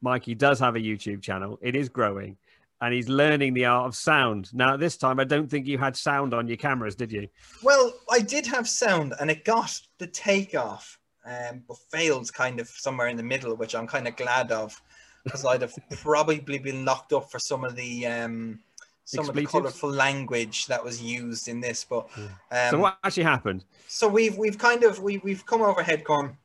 Mikey 0.00 0.34
does 0.34 0.60
have 0.60 0.76
a 0.76 0.80
YouTube 0.80 1.22
channel, 1.22 1.58
it 1.62 1.76
is 1.76 1.88
growing 1.88 2.36
and 2.80 2.92
he's 2.92 3.08
learning 3.08 3.54
the 3.54 3.64
art 3.64 3.86
of 3.86 3.96
sound. 3.96 4.52
Now, 4.52 4.76
this 4.76 4.96
time, 4.96 5.18
I 5.18 5.24
don't 5.24 5.50
think 5.50 5.66
you 5.66 5.78
had 5.78 5.96
sound 5.96 6.34
on 6.34 6.46
your 6.46 6.56
cameras, 6.56 6.94
did 6.94 7.10
you? 7.10 7.28
Well, 7.62 7.92
I 8.10 8.20
did 8.20 8.46
have 8.46 8.68
sound, 8.68 9.14
and 9.18 9.30
it 9.30 9.44
got 9.44 9.80
the 9.98 10.06
takeoff, 10.06 10.98
um, 11.24 11.62
but 11.66 11.78
failed 11.90 12.32
kind 12.32 12.60
of 12.60 12.68
somewhere 12.68 13.08
in 13.08 13.16
the 13.16 13.22
middle, 13.22 13.56
which 13.56 13.74
I'm 13.74 13.86
kind 13.86 14.06
of 14.06 14.16
glad 14.16 14.52
of, 14.52 14.80
because 15.24 15.44
I'd 15.44 15.62
have 15.62 15.74
probably 15.90 16.58
been 16.58 16.84
locked 16.84 17.12
up 17.12 17.30
for 17.30 17.38
some 17.38 17.64
of 17.64 17.76
the 17.76 18.06
um, 18.06 18.60
some 19.06 19.20
Expletives? 19.20 19.28
of 19.28 19.34
the 19.34 19.46
colourful 19.46 19.90
language 19.90 20.66
that 20.66 20.84
was 20.84 21.02
used 21.02 21.48
in 21.48 21.60
this. 21.60 21.84
But 21.88 22.06
um, 22.50 22.70
so, 22.70 22.78
what 22.78 22.98
actually 23.02 23.22
happened? 23.22 23.64
So 23.88 24.06
we've 24.06 24.36
we've 24.36 24.58
kind 24.58 24.84
of 24.84 25.00
we 25.00 25.18
we've 25.18 25.44
come 25.46 25.62
over 25.62 25.82
Headcorn. 25.82 26.36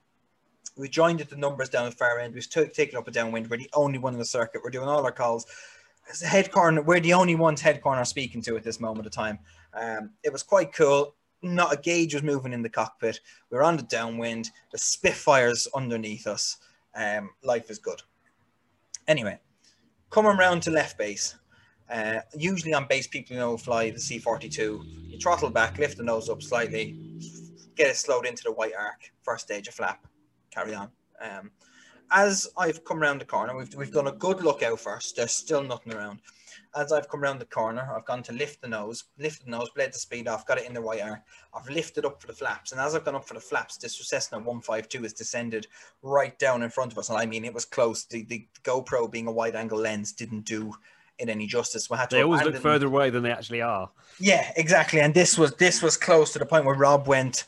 We 0.77 0.87
joined 0.87 1.19
at 1.19 1.29
the 1.29 1.35
numbers 1.35 1.67
down 1.67 1.85
the 1.85 1.91
far 1.91 2.19
end. 2.19 2.33
We've 2.33 2.49
t- 2.49 2.65
taken 2.67 2.97
up 2.97 3.07
a 3.07 3.11
downwind. 3.11 3.49
We're 3.49 3.57
the 3.57 3.69
only 3.73 3.97
one 3.99 4.13
in 4.13 4.19
the 4.19 4.25
circuit. 4.25 4.61
We're 4.63 4.69
doing 4.69 4.87
all 4.87 5.03
our 5.03 5.11
calls 5.11 5.45
head 6.23 6.51
corner, 6.51 6.81
we're 6.81 6.99
the 6.99 7.13
only 7.13 7.35
ones 7.35 7.61
headcorn 7.61 7.97
are 7.97 8.05
speaking 8.05 8.41
to 8.43 8.57
at 8.57 8.63
this 8.63 8.79
moment 8.79 9.05
of 9.05 9.11
time. 9.11 9.39
Um, 9.73 10.11
it 10.23 10.31
was 10.31 10.43
quite 10.43 10.73
cool. 10.73 11.15
Not 11.41 11.73
a 11.73 11.77
gauge 11.77 12.13
was 12.13 12.23
moving 12.23 12.53
in 12.53 12.61
the 12.61 12.69
cockpit. 12.69 13.19
We 13.49 13.57
are 13.57 13.63
on 13.63 13.77
the 13.77 13.83
downwind. 13.83 14.51
The 14.71 14.77
Spitfires 14.77 15.67
underneath 15.73 16.27
us. 16.27 16.57
Um, 16.95 17.31
life 17.43 17.71
is 17.71 17.79
good. 17.79 18.01
Anyway, 19.07 19.39
coming 20.09 20.31
around 20.31 20.61
to 20.63 20.71
left 20.71 20.97
base. 20.97 21.35
Uh, 21.91 22.21
usually 22.37 22.73
on 22.73 22.87
base, 22.87 23.05
people 23.07 23.35
you 23.35 23.39
know 23.39 23.57
fly 23.57 23.89
the 23.89 23.97
C42. 23.97 25.09
You 25.09 25.19
throttle 25.19 25.49
back, 25.49 25.77
lift 25.77 25.97
the 25.97 26.03
nose 26.03 26.29
up 26.29 26.41
slightly, 26.41 26.97
get 27.75 27.89
it 27.89 27.97
slowed 27.97 28.25
into 28.25 28.43
the 28.43 28.53
white 28.53 28.73
arc. 28.77 29.11
First 29.23 29.45
stage 29.45 29.67
of 29.67 29.73
flap. 29.73 30.07
Carry 30.51 30.73
on. 30.73 30.89
Um, 31.21 31.51
as 32.11 32.47
I've 32.57 32.83
come 32.85 33.01
around 33.01 33.19
the 33.19 33.25
corner, 33.25 33.55
we've, 33.55 33.73
we've 33.75 33.91
done 33.91 34.07
a 34.07 34.13
good 34.13 34.41
look 34.41 34.63
out 34.63 34.79
first. 34.79 35.15
There's 35.15 35.31
still 35.31 35.63
nothing 35.63 35.93
around. 35.93 36.19
As 36.75 36.93
I've 36.93 37.09
come 37.09 37.21
around 37.21 37.39
the 37.39 37.45
corner, 37.45 37.89
I've 37.93 38.05
gone 38.05 38.23
to 38.23 38.33
lift 38.33 38.61
the 38.61 38.67
nose, 38.69 39.05
lift 39.17 39.43
the 39.43 39.51
nose, 39.51 39.69
bled 39.75 39.93
the 39.93 39.99
speed 39.99 40.27
off, 40.29 40.45
got 40.45 40.57
it 40.57 40.67
in 40.67 40.73
the 40.73 40.81
white 40.81 41.01
arc. 41.01 41.19
I've 41.53 41.69
lifted 41.69 42.05
up 42.05 42.21
for 42.21 42.27
the 42.27 42.33
flaps. 42.33 42.71
And 42.71 42.79
as 42.79 42.95
I've 42.95 43.03
gone 43.03 43.15
up 43.15 43.27
for 43.27 43.33
the 43.33 43.41
flaps, 43.41 43.77
this 43.77 43.97
Cessna 44.07 44.37
152 44.37 45.03
has 45.03 45.13
descended 45.13 45.67
right 46.01 46.37
down 46.39 46.63
in 46.63 46.69
front 46.69 46.93
of 46.93 46.97
us. 46.97 47.09
And 47.09 47.17
I 47.17 47.25
mean, 47.25 47.43
it 47.43 47.53
was 47.53 47.65
close. 47.65 48.05
The, 48.05 48.23
the 48.23 48.47
GoPro 48.63 49.11
being 49.11 49.27
a 49.27 49.31
wide 49.31 49.55
angle 49.55 49.79
lens 49.79 50.13
didn't 50.13 50.45
do 50.45 50.73
it 51.21 51.29
any 51.29 51.47
justice. 51.47 51.89
We 51.89 51.97
had 51.97 52.09
to 52.09 52.15
they 52.17 52.23
always 52.23 52.43
look 52.43 52.57
further 52.57 52.87
away 52.87 53.09
than 53.09 53.23
they 53.23 53.31
actually 53.31 53.61
are. 53.61 53.89
Yeah, 54.19 54.51
exactly. 54.55 54.99
And 54.99 55.13
this 55.13 55.37
was 55.37 55.53
this 55.55 55.81
was 55.81 55.97
close 55.97 56.33
to 56.33 56.39
the 56.39 56.45
point 56.45 56.65
where 56.65 56.75
Rob 56.75 57.07
went 57.07 57.45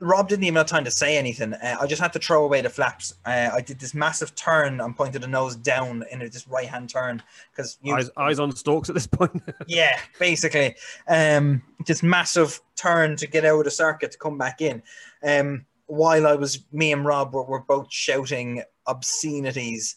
Rob 0.00 0.28
didn't 0.28 0.44
even 0.44 0.56
have 0.56 0.66
time 0.66 0.84
to 0.84 0.90
say 0.90 1.18
anything. 1.18 1.52
Uh, 1.52 1.76
I 1.78 1.86
just 1.86 2.00
had 2.00 2.12
to 2.14 2.18
throw 2.18 2.44
away 2.44 2.62
the 2.62 2.70
flaps. 2.70 3.14
Uh, 3.26 3.50
I 3.52 3.60
did 3.60 3.78
this 3.78 3.94
massive 3.94 4.34
turn 4.34 4.80
and 4.80 4.96
pointed 4.96 5.22
the 5.22 5.28
nose 5.28 5.56
down 5.56 6.04
in 6.10 6.22
a, 6.22 6.28
this 6.28 6.48
right 6.48 6.66
hand 6.66 6.88
turn 6.88 7.22
because 7.50 7.78
eyes, 7.86 8.10
eyes 8.16 8.38
on 8.38 8.50
stalks 8.56 8.88
at 8.88 8.94
this 8.94 9.06
point. 9.06 9.42
yeah, 9.66 9.98
basically, 10.18 10.74
um, 11.06 11.62
this 11.86 12.02
massive 12.02 12.60
turn 12.76 13.16
to 13.16 13.26
get 13.26 13.44
out 13.44 13.58
of 13.58 13.64
the 13.64 13.70
circuit 13.70 14.12
to 14.12 14.18
come 14.18 14.38
back 14.38 14.62
in. 14.62 14.82
Um, 15.22 15.66
while 15.86 16.26
I 16.26 16.34
was, 16.34 16.64
me 16.72 16.92
and 16.92 17.04
Rob 17.04 17.34
were, 17.34 17.44
were 17.44 17.60
both 17.60 17.92
shouting 17.92 18.62
obscenities 18.86 19.96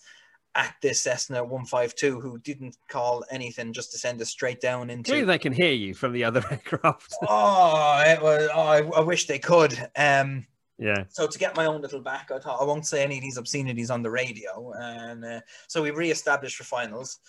at 0.56 0.76
this 0.82 1.02
Cessna 1.02 1.44
152 1.44 2.20
who 2.20 2.38
didn't 2.40 2.78
call 2.88 3.24
anything 3.32 3.74
just 3.74 3.92
to 3.92 3.98
send 3.98 4.22
us 4.22 4.30
straight 4.30 4.62
down 4.62 4.90
into. 4.90 5.12
Maybe 5.12 5.26
they 5.26 5.40
can 5.40 5.54
hear 5.54 5.72
you 5.72 5.94
from 5.94 6.14
the 6.14 6.24
other 6.24 6.44
aircraft. 6.52 7.16
oh, 7.28 8.04
it 8.06 8.22
was. 8.22 8.50
Oh, 8.54 8.62
I, 8.62 8.82
I, 8.82 9.00
wish 9.02 9.26
they 9.28 9.40
could. 9.40 9.74
Um, 9.96 10.46
yeah. 10.78 11.06
So 11.10 11.28
to 11.28 11.40
get 11.40 11.56
my 11.56 11.66
own 11.66 11.82
little 11.82 12.02
back, 12.02 12.32
I 12.32 12.40
thought 12.40 12.62
I 12.62 12.66
won't 12.66 12.86
say 12.86 13.04
any 13.04 13.18
of 13.18 13.22
these 13.22 13.38
obscenities 13.38 13.90
on 13.90 14.02
the 14.02 14.12
radio, 14.12 14.74
and 14.80 15.24
uh, 15.24 15.42
so 15.68 15.82
we 15.82 15.92
re-established 15.92 16.58
for 16.58 16.64
finals. 16.64 17.20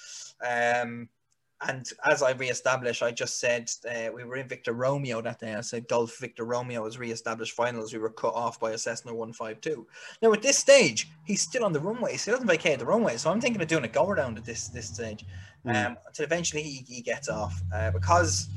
Um, 0.44 1.08
and 1.68 1.90
as 2.04 2.22
I 2.22 2.32
re-established, 2.32 3.02
I 3.02 3.10
just 3.10 3.40
said 3.40 3.70
uh, 3.88 4.12
we 4.12 4.24
were 4.24 4.36
in 4.36 4.48
Victor 4.48 4.72
Romeo 4.72 5.20
that 5.22 5.40
day. 5.40 5.54
I 5.54 5.60
said 5.60 5.88
Gulf 5.88 6.18
Victor 6.18 6.44
Romeo 6.44 6.82
was 6.82 6.98
re-established 6.98 7.54
finals. 7.54 7.92
We 7.92 7.98
were 7.98 8.10
cut 8.10 8.34
off 8.34 8.60
by 8.60 8.72
a 8.72 8.78
Cessna 8.78 9.14
152. 9.14 9.86
Now 10.22 10.32
at 10.32 10.42
this 10.42 10.58
stage, 10.58 11.08
he's 11.24 11.42
still 11.42 11.64
on 11.64 11.72
the 11.72 11.80
runway. 11.80 12.12
He 12.12 12.18
still 12.18 12.34
hasn't 12.34 12.50
vacated 12.50 12.80
the 12.80 12.86
runway. 12.86 13.16
So 13.16 13.30
I'm 13.30 13.40
thinking 13.40 13.60
of 13.60 13.68
doing 13.68 13.84
a 13.84 13.88
go 13.88 14.08
around 14.08 14.38
at 14.38 14.44
this 14.44 14.68
this 14.68 14.88
stage. 14.88 15.24
Mm. 15.66 15.86
Um, 15.86 15.96
until 16.06 16.24
eventually 16.24 16.62
he, 16.62 16.84
he 16.86 17.00
gets 17.00 17.28
off 17.28 17.62
uh, 17.74 17.90
because 17.90 18.48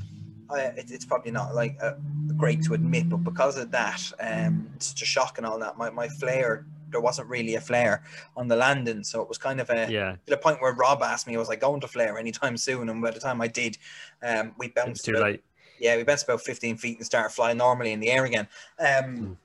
I, 0.50 0.60
it, 0.60 0.90
it's 0.90 1.04
probably 1.04 1.30
not 1.30 1.54
like 1.54 1.76
uh, 1.82 1.94
great 2.36 2.62
to 2.64 2.74
admit, 2.74 3.08
but 3.08 3.18
because 3.18 3.56
of 3.56 3.70
that, 3.70 4.02
um, 4.20 4.68
such 4.78 5.02
a 5.02 5.06
shock 5.06 5.38
and 5.38 5.46
all 5.46 5.58
that, 5.58 5.78
my, 5.78 5.90
my 5.90 6.08
flare 6.08 6.66
there 6.90 7.00
wasn't 7.00 7.28
really 7.28 7.54
a 7.54 7.60
flare 7.60 8.02
on 8.36 8.48
the 8.48 8.56
landing. 8.56 9.04
So 9.04 9.20
it 9.22 9.28
was 9.28 9.38
kind 9.38 9.60
of 9.60 9.70
a 9.70 9.90
yeah. 9.90 10.12
to 10.12 10.18
the 10.30 10.36
point 10.36 10.60
where 10.60 10.72
Rob 10.72 11.02
asked 11.02 11.26
me, 11.26 11.36
was 11.36 11.50
I 11.50 11.56
going 11.56 11.80
to 11.80 11.88
flare 11.88 12.18
anytime 12.18 12.56
soon? 12.56 12.88
And 12.88 13.02
by 13.02 13.10
the 13.10 13.20
time 13.20 13.40
I 13.40 13.48
did, 13.48 13.78
um, 14.22 14.54
we 14.58 14.68
bounced 14.68 15.04
too 15.04 15.12
about, 15.12 15.22
late. 15.22 15.44
Yeah, 15.80 15.96
we 15.96 16.02
bounced 16.02 16.24
about 16.24 16.40
15 16.40 16.76
feet 16.76 16.98
and 16.98 17.06
started 17.06 17.30
flying 17.30 17.58
normally 17.58 17.92
in 17.92 18.00
the 18.00 18.10
air 18.10 18.24
again. 18.24 18.48
Um, 18.78 19.38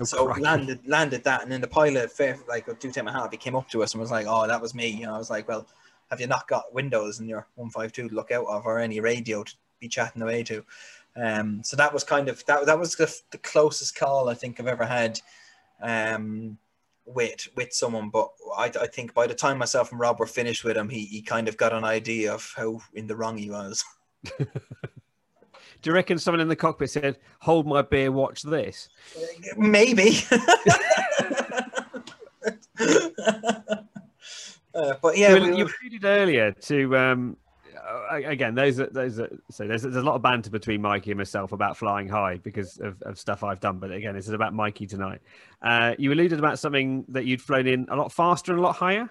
oh, 0.00 0.04
so 0.04 0.24
landed 0.24 0.80
landed 0.86 1.24
that, 1.24 1.42
and 1.42 1.50
then 1.50 1.60
the 1.60 1.68
pilot, 1.68 2.10
like 2.48 2.66
two 2.80 2.92
time 2.92 3.08
and 3.08 3.16
a 3.16 3.20
half, 3.20 3.30
he 3.30 3.36
came 3.36 3.56
up 3.56 3.68
to 3.70 3.82
us 3.82 3.94
and 3.94 4.00
was 4.00 4.10
like, 4.10 4.26
"Oh, 4.28 4.46
that 4.46 4.60
was 4.60 4.74
me." 4.74 4.88
You 4.88 5.06
know, 5.06 5.14
I 5.14 5.18
was 5.18 5.30
like, 5.30 5.48
"Well, 5.48 5.66
have 6.10 6.20
you 6.20 6.26
not 6.26 6.48
got 6.48 6.74
windows 6.74 7.20
in 7.20 7.28
your 7.28 7.46
152 7.54 8.08
to 8.08 8.14
look 8.14 8.30
out 8.30 8.46
of, 8.46 8.66
or 8.66 8.78
any 8.78 9.00
radio 9.00 9.42
to 9.42 9.54
be 9.80 9.88
chatting 9.88 10.20
away 10.22 10.42
to?" 10.44 10.64
Um, 11.16 11.62
so 11.64 11.76
that 11.76 11.94
was 11.94 12.04
kind 12.04 12.28
of 12.28 12.44
that. 12.46 12.66
That 12.66 12.78
was 12.78 12.94
the, 12.94 13.14
the 13.30 13.38
closest 13.38 13.96
call 13.96 14.28
I 14.28 14.34
think 14.34 14.60
I've 14.60 14.66
ever 14.66 14.84
had. 14.84 15.20
Um, 15.80 16.58
with 17.06 17.48
with 17.56 17.72
someone, 17.72 18.10
but 18.10 18.28
I, 18.56 18.64
I 18.80 18.86
think 18.86 19.14
by 19.14 19.26
the 19.26 19.34
time 19.34 19.58
myself 19.58 19.92
and 19.92 20.00
Rob 20.00 20.18
were 20.18 20.26
finished 20.26 20.64
with 20.64 20.76
him, 20.76 20.88
he, 20.88 21.04
he 21.04 21.22
kind 21.22 21.48
of 21.48 21.56
got 21.56 21.72
an 21.72 21.84
idea 21.84 22.34
of 22.34 22.52
how 22.56 22.80
in 22.94 23.06
the 23.06 23.16
wrong 23.16 23.38
he 23.38 23.50
was. 23.50 23.84
Do 25.82 25.90
you 25.90 25.94
reckon 25.94 26.18
someone 26.18 26.40
in 26.40 26.48
the 26.48 26.56
cockpit 26.56 26.90
said, 26.90 27.18
"Hold 27.40 27.66
my 27.66 27.82
beer, 27.82 28.10
watch 28.10 28.42
this"? 28.42 28.88
Maybe. 29.56 30.18
uh, 34.74 34.94
but 35.00 35.16
yeah, 35.16 35.34
you, 35.34 35.42
we, 35.42 35.56
you 35.58 35.68
alluded 35.82 36.04
earlier 36.04 36.52
to 36.52 36.96
um, 36.96 37.36
again, 38.10 38.54
those 38.54 38.80
are, 38.80 38.86
those 38.86 39.18
are, 39.18 39.28
so 39.50 39.66
there's, 39.66 39.82
there's 39.82 39.96
a 39.96 40.02
lot 40.02 40.14
of 40.14 40.22
banter 40.22 40.50
between 40.50 40.82
Mikey 40.82 41.10
and 41.10 41.18
myself 41.18 41.52
about 41.52 41.76
flying 41.76 42.08
high 42.08 42.38
because 42.38 42.78
of, 42.78 43.00
of 43.02 43.18
stuff 43.18 43.44
I've 43.44 43.60
done. 43.60 43.78
But 43.78 43.92
again, 43.92 44.14
this 44.14 44.26
is 44.26 44.32
about 44.32 44.54
Mikey 44.54 44.86
tonight. 44.86 45.20
Uh, 45.62 45.94
you 45.98 46.12
alluded 46.12 46.38
about 46.38 46.58
something 46.58 47.04
that 47.08 47.24
you'd 47.24 47.42
flown 47.42 47.66
in 47.66 47.86
a 47.90 47.96
lot 47.96 48.12
faster 48.12 48.52
and 48.52 48.60
a 48.60 48.62
lot 48.62 48.76
higher. 48.76 49.10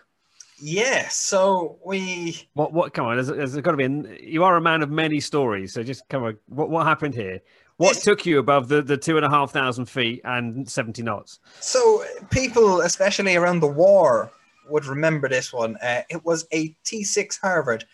Yeah. 0.58 1.08
So 1.10 1.78
we. 1.86 2.48
What? 2.54 2.72
What? 2.72 2.94
Come 2.94 3.08
on. 3.08 3.16
There's, 3.16 3.28
there's 3.28 3.58
got 3.58 3.72
to 3.72 3.78
be. 3.78 3.84
An, 3.84 4.18
you 4.22 4.44
are 4.44 4.56
a 4.56 4.62
man 4.62 4.82
of 4.82 4.90
many 4.90 5.20
stories. 5.20 5.74
So 5.74 5.84
just 5.84 6.08
come 6.08 6.24
on. 6.24 6.38
What? 6.48 6.70
What 6.70 6.86
happened 6.86 7.14
here? 7.14 7.42
What 7.78 7.98
took 7.98 8.26
you 8.26 8.40
above 8.40 8.70
the, 8.70 8.82
the 8.82 8.96
two 8.96 9.18
and 9.18 9.26
a 9.26 9.30
half 9.30 9.52
thousand 9.52 9.88
feet 9.88 10.22
and 10.24 10.70
70 10.70 11.04
knots? 11.04 11.40
So 11.60 12.06
people, 12.30 12.80
especially 12.80 13.36
around 13.36 13.60
the 13.60 13.68
war, 13.68 14.32
would 14.70 14.86
remember 14.86 15.28
this 15.28 15.52
one. 15.52 15.76
Uh, 15.78 16.04
it 16.10 16.24
was 16.24 16.48
a 16.54 16.74
T6 16.86 17.40
Harvard 17.42 17.86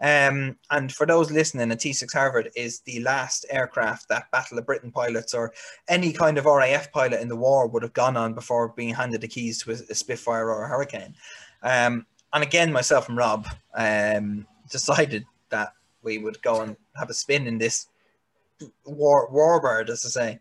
um, 0.00 0.56
and 0.70 0.92
for 0.92 1.06
those 1.06 1.30
listening, 1.30 1.70
a 1.72 1.76
T6 1.76 2.12
Harvard 2.12 2.50
is 2.56 2.80
the 2.80 3.00
last 3.00 3.46
aircraft 3.50 4.08
that 4.08 4.30
Battle 4.30 4.58
of 4.58 4.66
Britain 4.66 4.90
pilots 4.90 5.32
or 5.34 5.52
any 5.88 6.12
kind 6.12 6.36
of 6.38 6.44
RAF 6.46 6.90
pilot 6.92 7.20
in 7.20 7.28
the 7.28 7.36
war 7.36 7.66
would 7.68 7.82
have 7.82 7.92
gone 7.92 8.16
on 8.16 8.34
before 8.34 8.68
being 8.76 8.94
handed 8.94 9.20
the 9.20 9.28
keys 9.28 9.62
to 9.62 9.70
a, 9.70 9.74
a 9.90 9.94
Spitfire 9.94 10.50
or 10.50 10.64
a 10.64 10.68
Hurricane. 10.68 11.14
Um, 11.62 12.06
and 12.32 12.42
again, 12.42 12.72
myself 12.72 13.08
and 13.08 13.16
Rob 13.16 13.46
um, 13.74 14.46
decided 14.70 15.24
that 15.50 15.72
we 16.02 16.18
would 16.18 16.42
go 16.42 16.60
and 16.60 16.76
have 16.96 17.08
a 17.08 17.14
spin 17.14 17.46
in 17.46 17.58
this 17.58 17.86
war 18.84 19.30
warbird, 19.30 19.88
as 19.88 20.04
I 20.04 20.08
say. 20.08 20.38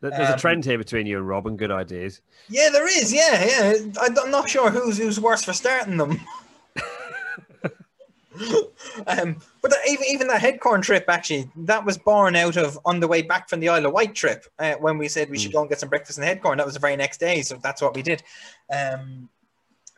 There- 0.00 0.10
There's 0.10 0.28
a 0.28 0.32
Um, 0.34 0.38
trend 0.38 0.64
here 0.64 0.76
between 0.78 1.06
you 1.06 1.16
and 1.18 1.26
Rob 1.28 1.46
and 1.46 1.58
good 1.58 1.70
ideas. 1.70 2.20
Yeah, 2.48 2.68
there 2.70 2.86
is. 2.86 3.12
Yeah, 3.12 3.44
yeah. 3.44 4.02
I'm 4.02 4.30
not 4.30 4.48
sure 4.50 4.70
who's 4.70 4.98
who's 4.98 5.18
worse 5.18 5.42
for 5.44 5.52
starting 5.54 5.96
them. 5.96 6.20
um, 9.06 9.36
but 9.62 9.70
that, 9.70 9.80
even 9.88 10.04
even 10.08 10.28
that 10.28 10.40
headcorn 10.40 10.82
trip 10.82 11.04
actually 11.08 11.50
that 11.56 11.84
was 11.84 11.96
born 11.98 12.36
out 12.36 12.56
of 12.56 12.78
on 12.84 13.00
the 13.00 13.08
way 13.08 13.22
back 13.22 13.48
from 13.48 13.60
the 13.60 13.68
Isle 13.68 13.86
of 13.86 13.92
Wight 13.92 14.14
trip 14.14 14.46
uh, 14.58 14.74
when 14.74 14.98
we 14.98 15.08
said 15.08 15.30
we 15.30 15.38
should 15.38 15.52
go 15.52 15.60
and 15.60 15.68
get 15.68 15.80
some 15.80 15.88
breakfast 15.88 16.18
in 16.18 16.24
headcorn. 16.24 16.56
That 16.56 16.66
was 16.66 16.74
the 16.74 16.80
very 16.80 16.96
next 16.96 17.18
day, 17.18 17.42
so 17.42 17.58
that's 17.62 17.82
what 17.82 17.94
we 17.94 18.02
did. 18.02 18.22
Um, 18.72 19.28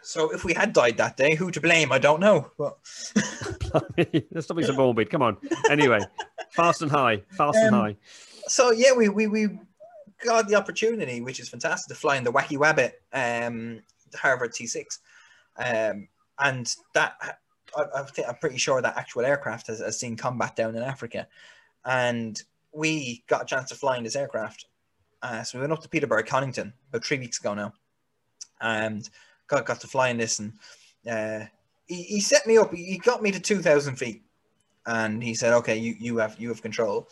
so 0.02 0.30
if 0.32 0.44
we 0.44 0.54
had 0.54 0.72
died 0.72 0.96
that 0.98 1.16
day, 1.16 1.34
who 1.34 1.50
to 1.50 1.60
blame? 1.60 1.92
I 1.92 1.98
don't 1.98 2.20
know. 2.20 2.50
But 2.56 2.78
not 3.74 3.96
be 3.96 4.62
so 4.62 4.72
morbid. 4.72 5.10
Come 5.10 5.22
on. 5.22 5.36
Anyway, 5.68 6.00
fast 6.50 6.82
and 6.82 6.90
high, 6.90 7.22
fast 7.30 7.58
and 7.58 7.74
Um, 7.74 7.80
high. 7.80 7.96
so 8.46 8.70
yeah, 8.70 8.92
we 8.92 9.08
we 9.08 9.26
we 9.26 9.48
got 10.24 10.48
the 10.48 10.54
opportunity, 10.54 11.20
which 11.20 11.40
is 11.40 11.48
fantastic, 11.48 11.94
to 11.94 12.00
fly 12.00 12.16
in 12.16 12.24
the 12.24 12.32
Wacky 12.32 12.56
Wabbit, 12.56 12.92
um, 13.12 13.82
Harvard 14.14 14.52
T6, 14.52 14.98
um, 15.58 16.08
and 16.38 16.74
that 16.94 17.40
I, 17.78 18.00
I 18.00 18.02
think 18.02 18.28
I'm 18.28 18.36
pretty 18.36 18.58
sure 18.58 18.82
that 18.82 18.96
actual 18.96 19.24
aircraft 19.24 19.68
has, 19.68 19.80
has 19.80 19.98
seen 19.98 20.16
combat 20.16 20.56
down 20.56 20.76
in 20.76 20.82
Africa, 20.82 21.26
and 21.84 22.42
we 22.72 23.24
got 23.28 23.42
a 23.42 23.46
chance 23.46 23.68
to 23.70 23.74
fly 23.74 23.96
in 23.96 24.04
this 24.04 24.16
aircraft. 24.16 24.66
Uh, 25.22 25.42
so 25.42 25.58
we 25.58 25.62
went 25.62 25.72
up 25.72 25.82
to 25.82 25.88
Peterborough, 25.88 26.22
Conington, 26.22 26.72
about 26.88 27.04
three 27.04 27.18
weeks 27.18 27.40
ago 27.40 27.54
now, 27.54 27.72
and 28.60 29.08
got 29.46 29.66
got 29.66 29.80
to 29.80 29.86
fly 29.86 30.08
in 30.08 30.18
this, 30.18 30.38
and 30.38 30.52
uh, 31.10 31.46
he, 31.86 32.02
he 32.02 32.20
set 32.20 32.46
me 32.46 32.58
up. 32.58 32.72
He 32.72 32.98
got 32.98 33.22
me 33.22 33.30
to 33.32 33.40
two 33.40 33.62
thousand 33.62 33.96
feet, 33.96 34.22
and 34.86 35.22
he 35.22 35.34
said, 35.34 35.52
"Okay, 35.54 35.76
you 35.76 35.96
you 35.98 36.18
have 36.18 36.36
you 36.38 36.48
have 36.48 36.62
control." 36.62 37.08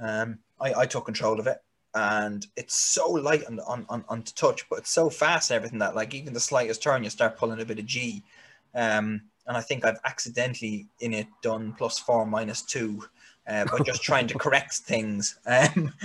Um, 0.00 0.38
I, 0.60 0.74
I 0.74 0.86
took 0.86 1.06
control 1.06 1.40
of 1.40 1.46
it, 1.46 1.58
and 1.94 2.46
it's 2.56 2.74
so 2.74 3.10
light 3.10 3.44
on, 3.46 3.60
on, 3.60 3.86
on, 3.88 4.04
on 4.08 4.22
to 4.22 4.34
touch, 4.34 4.68
but 4.68 4.80
it's 4.80 4.90
so 4.90 5.10
fast 5.10 5.50
and 5.50 5.56
everything 5.56 5.78
that 5.80 5.94
like 5.94 6.14
even 6.14 6.32
the 6.32 6.40
slightest 6.40 6.82
turn, 6.82 7.04
you 7.04 7.10
start 7.10 7.36
pulling 7.36 7.60
a 7.60 7.64
bit 7.64 7.78
of 7.78 7.86
G. 7.86 8.22
Um, 8.74 9.22
and 9.48 9.56
I 9.56 9.60
think 9.60 9.84
I've 9.84 9.98
accidentally 10.04 10.86
in 11.00 11.12
it 11.12 11.26
done 11.42 11.74
plus 11.76 11.98
four 11.98 12.24
minus 12.26 12.62
two. 12.62 13.02
Uh, 13.48 13.64
by 13.64 13.78
just 13.82 14.02
trying 14.02 14.26
to 14.26 14.36
correct 14.36 14.74
things. 14.84 15.38
Um, 15.46 15.90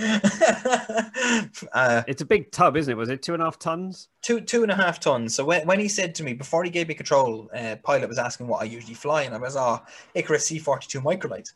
uh, 1.74 2.02
It's 2.06 2.22
a 2.22 2.24
big 2.24 2.50
tub, 2.50 2.74
isn't 2.74 2.90
it? 2.90 2.96
Was 2.96 3.10
it 3.10 3.20
two 3.20 3.34
and 3.34 3.42
a 3.42 3.44
half 3.44 3.58
tons? 3.58 4.08
two 4.22 4.40
two 4.40 4.62
and 4.62 4.72
a 4.72 4.74
half 4.74 4.98
tons. 4.98 5.34
So 5.34 5.44
when, 5.44 5.66
when 5.66 5.78
he 5.78 5.86
said 5.86 6.14
to 6.14 6.24
me 6.24 6.32
before 6.32 6.64
he 6.64 6.70
gave 6.70 6.88
me 6.88 6.94
control, 6.94 7.50
uh, 7.54 7.76
pilot 7.82 8.08
was 8.08 8.16
asking 8.18 8.46
what 8.46 8.62
I 8.62 8.64
usually 8.64 8.94
fly, 8.94 9.24
and 9.24 9.34
I 9.34 9.38
was 9.38 9.56
oh 9.56 9.82
Ikarus 10.16 10.40
C 10.44 10.58
forty 10.58 10.86
two 10.88 11.02
microlight. 11.02 11.52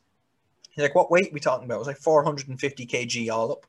He's 0.71 0.83
like, 0.83 0.95
what 0.95 1.11
weight 1.11 1.33
we 1.33 1.41
talking 1.41 1.65
about? 1.65 1.77
I 1.77 1.79
was 1.79 1.87
like 1.87 1.97
four 1.97 2.23
hundred 2.23 2.49
and 2.49 2.61
fifty 2.61 2.87
kg 2.87 3.31
all 3.31 3.51
up, 3.53 3.65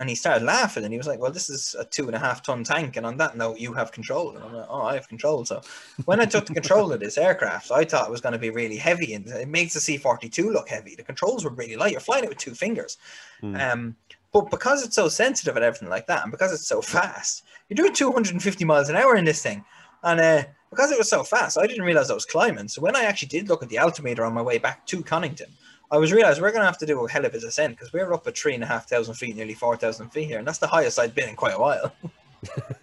and 0.00 0.08
he 0.08 0.14
started 0.14 0.44
laughing, 0.44 0.84
and 0.84 0.92
he 0.92 0.98
was 0.98 1.06
like, 1.06 1.18
well, 1.18 1.32
this 1.32 1.50
is 1.50 1.74
a 1.78 1.84
two 1.84 2.06
and 2.06 2.14
a 2.14 2.18
half 2.18 2.42
ton 2.42 2.62
tank, 2.62 2.96
and 2.96 3.04
on 3.04 3.16
that 3.16 3.36
note, 3.36 3.58
you 3.58 3.72
have 3.72 3.90
control, 3.90 4.34
and 4.34 4.44
I'm 4.44 4.52
like, 4.52 4.66
oh, 4.68 4.82
I 4.82 4.94
have 4.94 5.08
control. 5.08 5.44
So 5.44 5.60
when 6.04 6.20
I 6.20 6.24
took 6.24 6.46
the 6.46 6.54
control 6.54 6.92
of 6.92 7.00
this 7.00 7.18
aircraft, 7.18 7.70
I 7.72 7.84
thought 7.84 8.06
it 8.06 8.10
was 8.10 8.20
going 8.20 8.34
to 8.34 8.38
be 8.38 8.50
really 8.50 8.76
heavy, 8.76 9.14
and 9.14 9.26
it 9.26 9.48
makes 9.48 9.74
the 9.74 9.80
C 9.80 9.96
forty 9.96 10.28
two 10.28 10.50
look 10.50 10.68
heavy. 10.68 10.94
The 10.94 11.02
controls 11.02 11.44
were 11.44 11.50
really 11.50 11.76
light. 11.76 11.92
You're 11.92 12.00
flying 12.00 12.24
it 12.24 12.30
with 12.30 12.38
two 12.38 12.54
fingers. 12.54 12.98
Hmm. 13.40 13.56
Um, 13.56 13.96
but 14.32 14.50
because 14.50 14.84
it's 14.84 14.94
so 14.94 15.08
sensitive 15.08 15.56
and 15.56 15.64
everything 15.64 15.88
like 15.88 16.06
that, 16.06 16.22
and 16.22 16.30
because 16.30 16.52
it's 16.52 16.66
so 16.66 16.82
fast, 16.82 17.44
you're 17.68 17.76
doing 17.76 17.94
250 17.94 18.64
miles 18.64 18.88
an 18.88 18.96
hour 18.96 19.16
in 19.16 19.24
this 19.24 19.42
thing. 19.42 19.64
And 20.02 20.20
uh, 20.20 20.44
because 20.70 20.92
it 20.92 20.98
was 20.98 21.08
so 21.08 21.24
fast, 21.24 21.58
I 21.58 21.66
didn't 21.66 21.84
realize 21.84 22.10
I 22.10 22.14
was 22.14 22.24
climbing. 22.24 22.68
So 22.68 22.82
when 22.82 22.94
I 22.94 23.04
actually 23.04 23.28
did 23.28 23.48
look 23.48 23.62
at 23.62 23.68
the 23.68 23.78
altimeter 23.78 24.24
on 24.24 24.34
my 24.34 24.42
way 24.42 24.58
back 24.58 24.86
to 24.86 25.02
Conington, 25.02 25.50
I 25.90 25.96
was 25.98 26.12
realized 26.12 26.40
we're 26.40 26.50
going 26.50 26.60
to 26.62 26.66
have 26.66 26.78
to 26.78 26.86
do 26.86 27.04
a 27.04 27.10
hell 27.10 27.24
of 27.24 27.34
a 27.34 27.40
descent 27.40 27.76
because 27.76 27.92
we're 27.92 28.12
up 28.12 28.26
at 28.26 28.36
three 28.36 28.54
and 28.54 28.62
a 28.62 28.66
half 28.66 28.88
thousand 28.88 29.14
feet, 29.14 29.34
nearly 29.36 29.54
4,000 29.54 30.10
feet 30.10 30.26
here. 30.28 30.38
And 30.38 30.46
that's 30.46 30.58
the 30.58 30.66
highest 30.66 30.98
I'd 30.98 31.14
been 31.14 31.30
in 31.30 31.36
quite 31.36 31.54
a 31.54 31.58
while. 31.58 31.92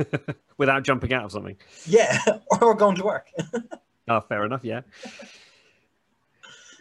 Without 0.57 0.83
jumping 0.83 1.13
out 1.13 1.25
of 1.25 1.31
something. 1.31 1.55
yeah, 1.85 2.19
or 2.61 2.73
going 2.73 2.95
to 2.97 3.03
work. 3.03 3.29
Oh, 4.07 4.21
fair 4.21 4.43
enough. 4.45 4.63
Yeah. 4.63 4.81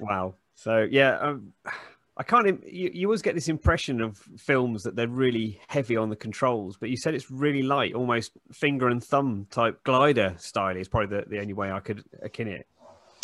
Wow. 0.01 0.35
So 0.55 0.87
yeah, 0.91 1.19
um, 1.19 1.53
I 2.17 2.23
can't. 2.23 2.47
im- 2.47 2.63
You, 2.67 2.91
you 2.93 3.07
always 3.07 3.23
get 3.23 3.35
this 3.35 3.49
impression 3.49 4.01
of 4.01 4.19
films 4.39 4.83
that 4.85 4.97
they're 4.97 5.09
really 5.09 5.61
heavy 5.69 5.97
on 5.97 6.09
the 6.11 6.17
controls, 6.17 6.77
but 6.77 6.91
you 6.91 6.97
said 6.97 7.15
it's 7.15 7.31
really 7.31 7.63
light, 7.63 7.95
almost 7.95 8.33
finger 8.53 8.89
and 8.89 9.03
thumb 9.03 9.47
type 9.51 9.83
glider 9.85 10.35
style. 10.39 10.77
Is 10.77 10.89
probably 10.89 11.17
the, 11.19 11.25
the 11.29 11.41
only 11.41 11.53
way 11.53 11.71
I 11.71 11.81
could 11.81 12.05
akin 12.23 12.49
it. 12.49 12.67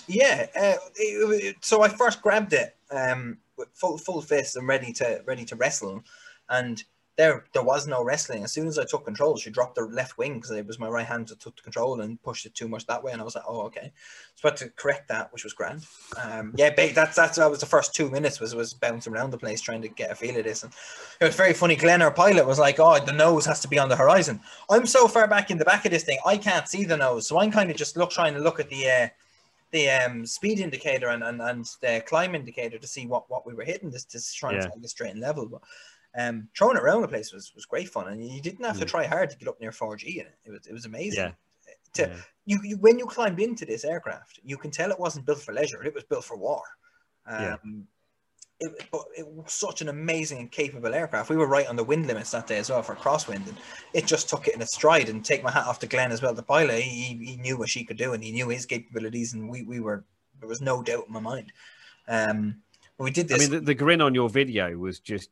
Yeah, 0.06 0.46
uh, 0.56 0.74
it- 0.96 1.42
it- 1.44 1.56
so 1.64 1.82
I 1.82 1.88
first 1.88 2.22
grabbed 2.22 2.52
it 2.52 2.76
um, 2.90 3.38
full 3.72 3.98
full 3.98 4.22
fist 4.22 4.56
and 4.56 4.68
ready 4.68 4.92
to 4.94 5.22
ready 5.26 5.44
to 5.46 5.56
wrestle, 5.56 6.02
and 6.48 6.82
there 7.16 7.44
there 7.52 7.62
was 7.62 7.86
no 7.86 8.02
wrestling. 8.02 8.44
As 8.44 8.52
soon 8.52 8.66
as 8.66 8.78
I 8.78 8.84
took 8.84 9.04
control, 9.04 9.36
she 9.36 9.50
dropped 9.50 9.74
the 9.74 9.82
left 9.82 10.16
wing 10.16 10.34
because 10.34 10.52
it 10.52 10.66
was 10.66 10.78
my 10.78 10.88
right 10.88 11.06
hand 11.06 11.28
that 11.28 11.40
took 11.40 11.56
the 11.56 11.62
control 11.62 12.00
and 12.00 12.22
pushed 12.22 12.46
it 12.46 12.54
too 12.54 12.66
much 12.66 12.86
that 12.86 13.02
way, 13.02 13.12
and 13.12 13.20
I 13.20 13.24
was 13.24 13.34
like, 13.34 13.44
oh 13.46 13.62
okay. 13.62 13.92
So 14.36 14.48
I 14.48 14.52
had 14.52 14.56
to 14.58 14.70
correct 14.70 15.08
that, 15.08 15.30
which 15.32 15.44
was 15.44 15.52
grand. 15.52 15.84
Um, 16.22 16.54
yeah, 16.56 16.70
ba- 16.70 16.92
that's 16.94 17.16
that's 17.16 17.36
that 17.36 17.50
was 17.50 17.60
the 17.60 17.66
first 17.66 17.94
two 17.94 18.10
minutes 18.10 18.40
was 18.40 18.54
was 18.54 18.72
bouncing 18.72 19.12
around 19.12 19.32
the 19.32 19.38
place 19.38 19.60
trying 19.60 19.82
to 19.82 19.88
get 19.88 20.10
a 20.10 20.14
feel 20.14 20.36
of 20.38 20.44
this, 20.44 20.62
and 20.62 20.72
it 21.20 21.24
was 21.24 21.36
very 21.36 21.52
funny. 21.52 21.76
Glenn, 21.76 22.00
our 22.00 22.10
pilot, 22.10 22.46
was 22.46 22.58
like, 22.58 22.80
oh, 22.80 22.98
the 23.04 23.12
nose 23.12 23.44
has 23.44 23.60
to 23.60 23.68
be 23.68 23.78
on 23.78 23.90
the 23.90 23.96
horizon. 23.96 24.40
I'm 24.70 24.86
so 24.86 25.06
far 25.06 25.28
back 25.28 25.50
in 25.50 25.58
the 25.58 25.64
back 25.64 25.84
of 25.84 25.90
this 25.90 26.04
thing, 26.04 26.18
I 26.24 26.38
can't 26.38 26.68
see 26.68 26.84
the 26.84 26.96
nose, 26.96 27.28
so 27.28 27.38
I'm 27.38 27.50
kind 27.50 27.70
of 27.70 27.76
just 27.76 27.96
look 27.98 28.10
trying 28.10 28.34
to 28.34 28.40
look 28.40 28.60
at 28.60 28.70
the. 28.70 28.90
Uh, 28.90 29.08
the 29.72 29.88
um, 29.90 30.26
speed 30.26 30.58
indicator 30.60 31.08
and, 31.08 31.22
and, 31.22 31.40
and 31.40 31.64
the 31.80 32.02
climb 32.06 32.34
indicator 32.34 32.78
to 32.78 32.86
see 32.86 33.06
what, 33.06 33.30
what 33.30 33.46
we 33.46 33.54
were 33.54 33.64
hitting 33.64 33.90
this 33.90 34.04
to 34.06 34.20
try 34.34 34.52
and 34.52 34.62
Yeah. 34.62 34.68
find 34.68 34.82
the 34.82 34.88
straight 34.88 35.12
and 35.12 35.20
level. 35.20 35.46
But 35.48 35.62
um, 36.18 36.48
throwing 36.56 36.76
it 36.76 36.82
around 36.82 37.02
the 37.02 37.08
place 37.08 37.32
was, 37.32 37.52
was 37.54 37.66
great 37.66 37.88
fun, 37.88 38.08
and 38.08 38.24
you 38.26 38.40
didn't 38.42 38.64
have 38.64 38.78
to 38.80 38.84
Mm. 38.84 38.88
try 38.90 39.06
hard 39.06 39.30
to 39.30 39.38
get 39.38 39.48
up 39.48 39.60
near 39.60 39.70
4G 39.70 40.16
in 40.20 40.26
it. 40.26 40.38
It 40.44 40.50
was 40.50 40.66
it 40.66 40.72
was 40.72 40.84
amazing. 40.86 41.18
Yeah. 41.20 41.32
To, 41.94 42.02
Yeah. 42.02 42.16
You, 42.46 42.58
you 42.64 42.76
when 42.78 42.98
you 42.98 43.06
climbed 43.06 43.38
into 43.38 43.64
this 43.64 43.84
aircraft, 43.84 44.40
you 44.42 44.56
can 44.56 44.72
tell 44.72 44.90
it 44.90 44.98
wasn't 44.98 45.26
built 45.26 45.40
for 45.40 45.52
leisure; 45.54 45.84
it 45.84 45.94
was 45.94 46.02
built 46.04 46.24
for 46.24 46.36
war. 46.36 46.62
Um, 47.26 47.42
Yeah. 47.42 47.56
It, 48.62 48.86
but 48.92 49.04
it 49.16 49.26
was 49.26 49.52
such 49.52 49.80
an 49.80 49.88
amazing 49.88 50.38
and 50.38 50.50
capable 50.50 50.94
aircraft. 50.94 51.30
We 51.30 51.36
were 51.36 51.46
right 51.46 51.66
on 51.66 51.76
the 51.76 51.84
wind 51.84 52.06
limits 52.06 52.30
that 52.32 52.46
day 52.46 52.58
as 52.58 52.68
well 52.68 52.82
for 52.82 52.94
crosswind, 52.94 53.46
and 53.48 53.56
it 53.94 54.06
just 54.06 54.28
took 54.28 54.48
it 54.48 54.54
in 54.54 54.60
its 54.60 54.74
stride. 54.74 55.08
And 55.08 55.24
take 55.24 55.42
my 55.42 55.50
hat 55.50 55.66
off 55.66 55.78
to 55.78 55.86
Glenn 55.86 56.12
as 56.12 56.20
well, 56.20 56.34
the 56.34 56.42
pilot. 56.42 56.82
He, 56.82 57.16
he 57.24 57.36
knew 57.36 57.56
what 57.56 57.70
she 57.70 57.84
could 57.84 57.96
do, 57.96 58.12
and 58.12 58.22
he 58.22 58.32
knew 58.32 58.48
his 58.48 58.66
capabilities, 58.66 59.32
and 59.32 59.48
we, 59.48 59.62
we 59.62 59.80
were 59.80 60.04
there 60.40 60.48
was 60.48 60.60
no 60.60 60.82
doubt 60.82 61.06
in 61.06 61.12
my 61.12 61.20
mind. 61.20 61.52
Um, 62.06 62.56
but 62.98 63.04
we 63.04 63.10
did 63.10 63.32
I 63.32 63.38
this. 63.38 63.48
mean, 63.48 63.60
the, 63.60 63.66
the 63.66 63.74
grin 63.74 64.00
on 64.02 64.14
your 64.14 64.28
video 64.28 64.76
was 64.76 65.00
just. 65.00 65.30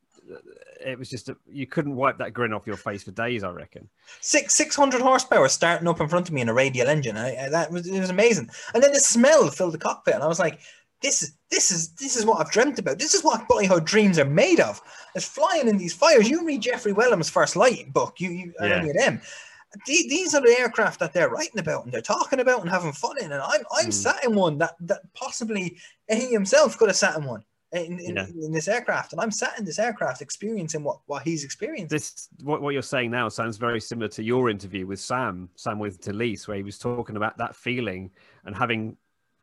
It 0.85 0.99
was 0.99 1.09
just 1.09 1.31
a, 1.31 1.37
you 1.51 1.67
couldn't 1.67 1.97
wipe 1.97 2.19
that 2.19 2.33
grin 2.35 2.53
off 2.53 2.67
your 2.67 2.77
face 2.77 3.03
for 3.03 3.11
days. 3.13 3.43
I 3.43 3.51
reckon. 3.51 3.89
six 4.21 4.55
six 4.55 4.77
hundred 4.77 5.01
horsepower 5.01 5.49
starting 5.49 5.89
up 5.89 6.01
in 6.01 6.09
front 6.09 6.29
of 6.29 6.35
me 6.35 6.41
in 6.43 6.49
a 6.49 6.55
radial 6.55 6.87
engine. 6.87 7.17
I, 7.17 7.47
I- 7.47 7.49
that 7.49 7.71
was 7.73 7.87
it 7.87 7.99
was 7.99 8.11
amazing. 8.11 8.51
And 8.75 8.83
then 8.83 8.93
the 8.93 9.01
smell 9.01 9.49
filled 9.49 9.73
the 9.75 9.79
cockpit, 9.79 10.15
and 10.15 10.23
I 10.23 10.29
was 10.29 10.39
like, 10.39 10.61
"This 11.03 11.23
is 11.23 11.33
this 11.51 11.71
is 11.71 11.91
this 11.95 12.17
is 12.17 12.25
what 12.27 12.41
I've 12.41 12.51
dreamt 12.53 12.79
about. 12.79 12.99
This 12.99 13.15
is 13.15 13.23
what 13.23 13.47
boyhood 13.49 13.85
dreams 13.85 14.19
are 14.19 14.25
made 14.25 14.61
of. 14.61 14.81
It's 15.15 15.25
flying 15.27 15.69
in 15.69 15.79
these 15.79 15.95
fires. 15.95 16.29
You 16.29 16.45
read 16.45 16.63
Geoffrey 16.63 16.93
Wellum's 16.93 17.31
First 17.31 17.57
Light 17.57 17.93
book. 17.93 18.21
You 18.21 18.31
you 18.31 18.55
Yeah. 18.61 18.67
any 18.81 18.91
of 18.91 18.97
them. 18.97 19.21
The- 19.87 20.07
These 20.09 20.35
are 20.35 20.41
the 20.41 20.59
aircraft 20.59 20.99
that 21.01 21.13
they're 21.13 21.29
writing 21.29 21.59
about 21.61 21.85
and 21.85 21.93
they're 21.93 22.01
talking 22.01 22.41
about 22.41 22.63
and 22.63 22.71
having 22.71 22.93
fun 22.93 23.17
in. 23.19 23.33
And 23.33 23.43
I'm 23.43 23.63
I'm 23.73 23.87
Mm. 23.89 23.93
sat 23.93 24.25
in 24.25 24.35
one 24.35 24.59
that 24.59 24.75
that 24.81 25.03
possibly 25.15 25.79
he 26.09 26.27
himself 26.33 26.77
could 26.79 26.89
have 26.89 26.97
sat 26.97 27.17
in 27.17 27.25
one. 27.25 27.45
In, 27.71 27.99
in, 28.01 28.17
Yeah. 28.17 28.25
in 28.47 28.51
this 28.51 28.67
aircraft, 28.67 29.13
and 29.13 29.21
I'm 29.21 29.31
sat 29.31 29.59
in 29.59 29.67
this 29.67 29.79
aircraft 29.79 30.23
experiencing 30.23 30.83
what, 30.83 31.01
what 31.05 31.23
he's 31.23 31.45
experiencing. 31.45 31.89
This 31.95 32.31
what, 32.43 32.63
what 32.63 32.73
you're 32.73 32.81
saying 32.81 33.11
now 33.11 33.29
sounds 33.29 33.59
very 33.59 33.79
similar 33.79 34.09
to 34.09 34.23
your 34.23 34.49
interview 34.49 34.87
with 34.87 34.99
Sam, 35.01 35.51
Sam 35.55 35.79
with 35.79 36.01
delise 36.01 36.49
where 36.49 36.57
he 36.57 36.63
was 36.63 36.79
talking 36.79 37.17
about 37.17 37.37
that 37.37 37.55
feeling 37.55 38.11
and 38.47 38.57
having, 38.57 38.97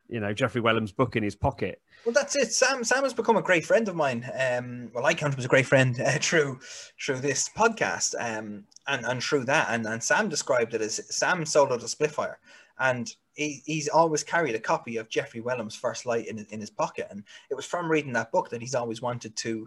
you 0.08 0.20
know, 0.20 0.32
Geoffrey 0.32 0.60
Wellum's 0.60 0.92
book 0.92 1.16
in 1.16 1.22
his 1.22 1.34
pocket. 1.34 1.80
Well, 2.04 2.12
that's 2.12 2.36
it. 2.36 2.52
Sam 2.52 2.84
Sam 2.84 3.02
has 3.02 3.14
become 3.14 3.36
a 3.36 3.42
great 3.42 3.66
friend 3.66 3.88
of 3.88 3.96
mine. 3.96 4.30
Um, 4.38 4.90
well, 4.94 5.06
I 5.06 5.14
count 5.14 5.34
him 5.34 5.38
as 5.38 5.44
a 5.44 5.48
great 5.48 5.66
friend 5.66 5.98
uh, 6.00 6.18
through 6.20 6.60
through 7.00 7.18
this 7.18 7.48
podcast, 7.48 8.14
um, 8.18 8.64
and 8.86 9.04
and 9.04 9.22
through 9.22 9.44
that. 9.46 9.68
And 9.70 9.86
and 9.86 10.02
Sam 10.02 10.28
described 10.28 10.74
it 10.74 10.82
as 10.82 11.00
Sam 11.14 11.44
sold 11.44 11.70
soloed 11.70 11.82
a 11.82 11.88
Spitfire, 11.88 12.38
and 12.78 13.12
he, 13.34 13.62
he's 13.64 13.88
always 13.88 14.24
carried 14.24 14.54
a 14.54 14.60
copy 14.60 14.96
of 14.96 15.08
Geoffrey 15.08 15.40
Wellum's 15.40 15.76
First 15.76 16.06
Light 16.06 16.26
in 16.26 16.46
in 16.50 16.60
his 16.60 16.70
pocket, 16.70 17.08
and 17.10 17.24
it 17.50 17.54
was 17.54 17.66
from 17.66 17.90
reading 17.90 18.12
that 18.12 18.32
book 18.32 18.50
that 18.50 18.62
he's 18.62 18.74
always 18.74 19.02
wanted 19.02 19.36
to 19.36 19.66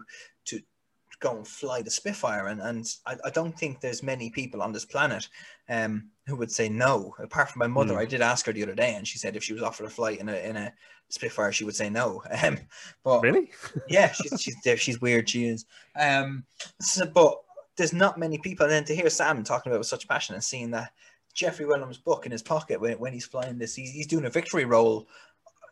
go 1.20 1.36
and 1.36 1.46
fly 1.46 1.82
the 1.82 1.90
Spitfire. 1.90 2.48
And 2.48 2.60
and 2.60 2.86
I, 3.06 3.16
I 3.24 3.30
don't 3.30 3.56
think 3.58 3.80
there's 3.80 4.02
many 4.02 4.30
people 4.30 4.62
on 4.62 4.72
this 4.72 4.84
planet 4.84 5.28
um, 5.68 6.08
who 6.26 6.36
would 6.36 6.50
say 6.50 6.68
no. 6.68 7.14
Apart 7.18 7.50
from 7.50 7.60
my 7.60 7.66
mother, 7.66 7.94
Hmm. 7.94 8.00
I 8.00 8.04
did 8.06 8.20
ask 8.22 8.46
her 8.46 8.52
the 8.52 8.62
other 8.62 8.74
day, 8.74 8.94
and 8.94 9.06
she 9.06 9.18
said 9.18 9.36
if 9.36 9.44
she 9.44 9.52
was 9.52 9.62
offered 9.62 9.86
a 9.86 9.90
flight 9.90 10.20
in 10.20 10.28
a 10.28 10.36
in 10.36 10.56
a 10.56 10.72
Spitfire, 11.10 11.52
she 11.52 11.64
would 11.64 11.76
say 11.76 11.90
no. 11.90 12.22
Um, 12.42 12.58
but 13.04 13.22
Really? 13.22 13.50
yeah, 13.88 14.10
she's 14.12 14.40
she's 14.40 14.56
there. 14.64 14.76
She's 14.76 15.00
weird. 15.00 15.28
She 15.28 15.46
is. 15.46 15.66
Um, 15.98 16.44
so, 16.80 17.06
but 17.06 17.36
there's 17.76 17.92
not 17.92 18.18
many 18.18 18.38
people. 18.38 18.64
And 18.64 18.72
then 18.72 18.84
to 18.84 18.94
hear 18.94 19.08
Sam 19.10 19.42
talking 19.42 19.70
about 19.70 19.76
it 19.76 19.80
with 19.80 19.86
such 19.86 20.08
passion 20.08 20.34
and 20.34 20.44
seeing 20.44 20.70
that 20.72 20.92
Geoffrey 21.34 21.64
Wellum's 21.66 21.98
book 21.98 22.26
in 22.26 22.32
his 22.32 22.42
pocket 22.42 22.80
when, 22.80 22.98
when 22.98 23.12
he's 23.12 23.24
flying 23.24 23.56
this, 23.58 23.74
he's, 23.74 23.92
he's 23.92 24.06
doing 24.06 24.26
a 24.26 24.30
victory 24.30 24.64
roll 24.64 25.06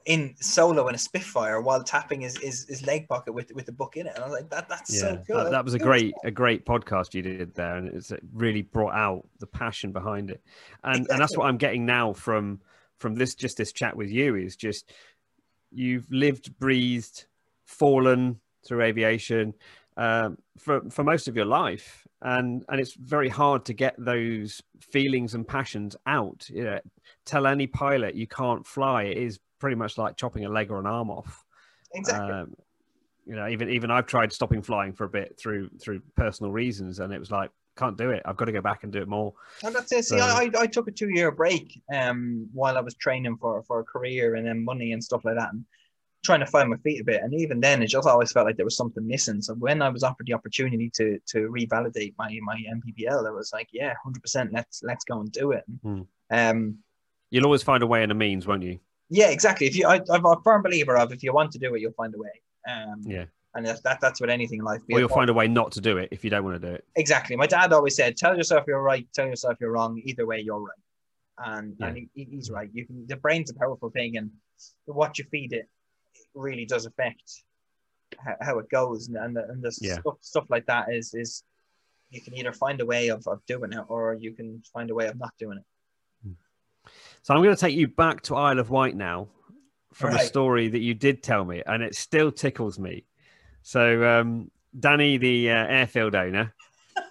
in 0.09 0.34
solo 0.40 0.88
in 0.88 0.94
a 0.94 0.98
Spitfire 0.98 1.61
while 1.61 1.84
tapping 1.84 2.22
his, 2.22 2.38
his, 2.38 2.66
his 2.66 2.84
leg 2.86 3.06
pocket 3.09 3.34
with 3.34 3.52
with 3.54 3.66
the 3.66 3.72
book 3.72 3.98
in 3.98 4.06
it. 4.06 4.14
And 4.14 4.24
I 4.24 4.26
was 4.26 4.40
like, 4.40 4.48
that 4.50 4.66
that's 4.66 4.92
Yeah, 4.92 5.00
so 5.00 5.22
cool. 5.26 5.36
that, 5.36 5.50
that 5.50 5.64
was 5.64 5.74
a 5.74 5.78
great 5.78 6.14
a 6.24 6.30
great 6.30 6.64
podcast 6.64 7.12
you 7.12 7.20
did 7.20 7.54
there, 7.54 7.76
and 7.76 7.88
it's, 7.88 8.11
it 8.11 8.22
really 8.32 8.62
brought 8.62 8.94
out 8.94 9.28
the 9.38 9.46
passion 9.46 9.92
behind 9.92 10.30
it, 10.30 10.42
and 10.82 11.06
and 11.11 11.20
that's 11.20 11.36
what 11.36 11.46
I'm 11.46 11.59
getting 11.59 11.84
now 11.84 12.14
from 12.14 12.61
from 12.96 13.14
this 13.16 13.34
just 13.34 13.59
this 13.59 13.70
chat 13.70 13.96
with 13.96 14.11
you 14.11 14.34
is 14.34 14.56
just 14.56 14.90
you've 15.70 16.11
lived, 16.11 16.59
breathed, 16.59 17.26
fallen 17.66 18.40
through 18.66 18.82
aviation 18.82 19.52
um, 19.98 20.38
for 20.59 20.88
for 20.90 21.04
most 21.04 21.28
of 21.28 21.36
your 21.36 21.44
life, 21.44 22.06
and 22.22 22.64
and 22.70 22.80
it's 22.80 22.94
very 22.94 23.28
hard 23.28 23.66
to 23.66 23.74
get 23.74 23.94
those 23.98 24.62
feelings 24.80 25.34
and 25.34 25.46
passions 25.46 25.96
out. 26.06 26.48
You 26.48 26.64
know, 26.64 26.80
tell 27.26 27.46
any 27.46 27.66
pilot 27.66 28.14
you 28.14 28.26
can't 28.26 28.66
fly. 28.66 29.02
It 29.02 29.18
is 29.18 29.38
pretty 29.59 29.76
much 29.76 29.98
like 29.98 30.16
chopping 30.16 30.44
a 30.44 30.48
leg 30.48 30.70
or 30.70 30.78
an 30.78 30.86
arm 30.86 31.11
off. 31.11 31.44
exactly. 31.94 32.32
Um, 32.32 32.54
you 33.26 33.36
know, 33.36 33.46
even 33.48 33.68
even 33.70 33.90
I've 33.90 34.06
tried 34.06 34.32
stopping 34.32 34.62
flying 34.62 34.92
for 34.94 35.04
a 35.04 35.09
bit 35.09 35.38
through 35.38 35.68
through 35.80 36.00
personal 36.16 36.50
reasons, 36.52 36.98
and 37.00 37.12
it 37.12 37.18
was 37.18 37.30
like 37.30 37.50
can't 37.76 37.96
do 37.98 38.11
it. 38.11 38.22
I've 38.24 38.36
got 38.36 38.46
to 38.46 38.52
go 38.52 38.61
back 38.61 38.82
and 38.82 38.92
do 38.92 39.00
it 39.00 39.06
more. 39.06 39.34
And 39.62 39.74
that's 39.74 39.92
it. 39.92 40.04
See, 40.06 40.18
So- 40.18 40.24
I, 40.24 40.50
I 40.54 40.61
I 40.62 40.66
took 40.66 40.88
a 40.88 40.90
two 40.90 41.11
year 41.11 41.30
break 41.30 41.80
um 41.94 42.48
while 42.52 42.76
I 42.78 42.80
was 42.80 42.94
training 42.94 43.36
for 43.36 43.62
for 43.64 43.80
a 43.80 43.84
career 43.84 44.34
and 44.36 44.46
then 44.46 44.64
money 44.64 44.92
and 44.92 45.04
stuff 45.04 45.24
like 45.24 45.36
that, 45.36 45.52
and 45.52 45.64
trying 46.24 46.40
to 46.40 46.46
find 46.46 46.70
my 46.70 46.76
feet 46.78 47.00
a 47.02 47.04
bit. 47.04 47.22
And 47.22 47.32
even 47.34 47.61
then, 47.61 47.82
it 47.82 47.88
just 47.88 48.09
always 48.09 48.32
felt 48.32 48.46
like 48.46 48.56
there 48.56 48.64
was 48.64 48.76
something 48.76 49.06
missing. 49.06 49.40
So 49.42 49.54
when 49.54 49.82
I 49.82 49.88
was 49.90 50.02
offered 50.02 50.26
the 50.26 50.32
opportunity 50.32 50.90
to 50.94 51.18
to 51.26 51.38
revalidate 51.50 52.14
my 52.18 52.36
my 52.42 52.56
NPPL, 52.56 53.26
I 53.28 53.30
was 53.30 53.52
like, 53.52 53.68
yeah, 53.72 53.92
hundred 54.02 54.22
percent. 54.22 54.52
Let's 54.54 54.82
let's 54.82 55.04
go 55.04 55.20
and 55.20 55.30
do 55.30 55.52
it. 55.52 55.64
Hmm. 55.82 56.00
Um, 56.30 56.78
You'll 57.30 57.44
always 57.44 57.62
find 57.62 57.82
a 57.82 57.86
way 57.86 58.02
and 58.02 58.11
a 58.11 58.14
means, 58.14 58.46
won't 58.46 58.62
you? 58.62 58.80
Yeah, 59.11 59.28
exactly. 59.30 59.66
If 59.66 59.76
you, 59.76 59.86
I, 59.86 60.00
I'm 60.11 60.24
a 60.26 60.36
firm 60.42 60.62
believer 60.62 60.96
of 60.96 61.12
if 61.12 61.22
you 61.22 61.32
want 61.32 61.52
to 61.52 61.59
do 61.59 61.74
it, 61.74 61.80
you'll 61.80 61.92
find 61.92 62.14
a 62.14 62.18
way. 62.18 62.40
Um, 62.68 63.02
Yeah. 63.06 63.24
and 63.54 63.64
that's 63.66 63.80
that, 63.82 63.98
that's 64.00 64.20
what 64.20 64.30
anything 64.30 64.59
in 64.61 64.64
life. 64.64 64.80
Be 64.86 64.94
Or 64.94 65.00
you'll 65.00 65.09
find 65.09 65.30
a 65.30 65.34
way 65.34 65.48
not 65.48 65.72
to 65.72 65.80
do 65.80 65.98
it 65.98 66.09
if 66.12 66.24
you 66.24 66.30
don't 66.30 66.44
want 66.44 66.61
to 66.61 66.68
do 66.68 66.74
it. 66.74 66.84
Exactly. 66.96 67.34
My 67.36 67.46
dad 67.46 67.72
always 67.72 67.96
said, 67.96 68.16
"Tell 68.16 68.36
yourself 68.36 68.64
you're 68.66 68.82
right. 68.82 69.06
Tell 69.14 69.26
yourself 69.26 69.56
you're 69.61 69.72
wrong. 69.72 70.00
Either 70.04 70.26
way, 70.26 70.40
you're 70.40 70.61
right." 70.61 70.82
And 71.38 71.76
Yeah. 71.78 71.86
and 71.86 71.96
he, 71.96 72.09
he- 72.14 72.28
he's 72.36 72.50
right. 72.50 72.68
You 72.72 72.84
can. 72.86 73.06
The 73.06 73.16
brain's 73.16 73.50
a 73.50 73.54
powerful 73.54 73.90
thing, 73.90 74.16
and 74.18 74.30
what 74.86 75.18
you 75.18 75.24
feed 75.30 75.52
it 75.52 75.68
really 76.34 76.66
does 76.66 76.84
affect 76.86 77.44
how, 78.18 78.36
how 78.40 78.59
it 78.59 78.68
goes. 78.68 79.09
And 79.09 79.16
and 79.16 79.36
the, 79.36 79.44
and 79.48 79.62
the 79.62 79.72
Yeah. 79.80 79.94
stuff 80.00 80.16
stuff 80.20 80.46
like 80.50 80.66
that 80.66 80.92
is 80.92 81.14
is 81.14 81.42
you 82.11 82.20
can 82.20 82.34
either 82.36 82.52
find 82.52 82.80
a 82.80 82.86
way 82.86 83.09
of, 83.09 83.26
of 83.26 83.44
doing 83.46 83.72
it, 83.72 83.84
or 83.88 84.14
you 84.14 84.32
can 84.32 84.62
find 84.74 84.90
a 84.90 84.94
way 84.94 85.06
of 85.06 85.16
not 85.18 85.32
doing 85.38 85.59
it. 85.59 85.64
So 87.22 87.34
I'm 87.34 87.42
going 87.42 87.54
to 87.54 87.60
take 87.60 87.74
you 87.74 87.88
back 87.88 88.22
to 88.22 88.36
Isle 88.36 88.58
of 88.58 88.70
Wight 88.70 88.96
now 88.96 89.28
from 89.92 90.14
a 90.14 90.20
story 90.20 90.68
that 90.68 90.78
you 90.78 90.94
did 90.94 91.22
tell 91.22 91.44
me, 91.44 91.62
and 91.66 91.82
it 91.82 91.94
still 91.94 92.30
tickles 92.30 92.78
me. 92.78 93.04
So 93.62 94.04
um, 94.04 94.50
Danny, 94.78 95.16
the 95.16 95.50
uh, 95.50 95.66
airfield 95.66 96.14
owner, 96.14 96.54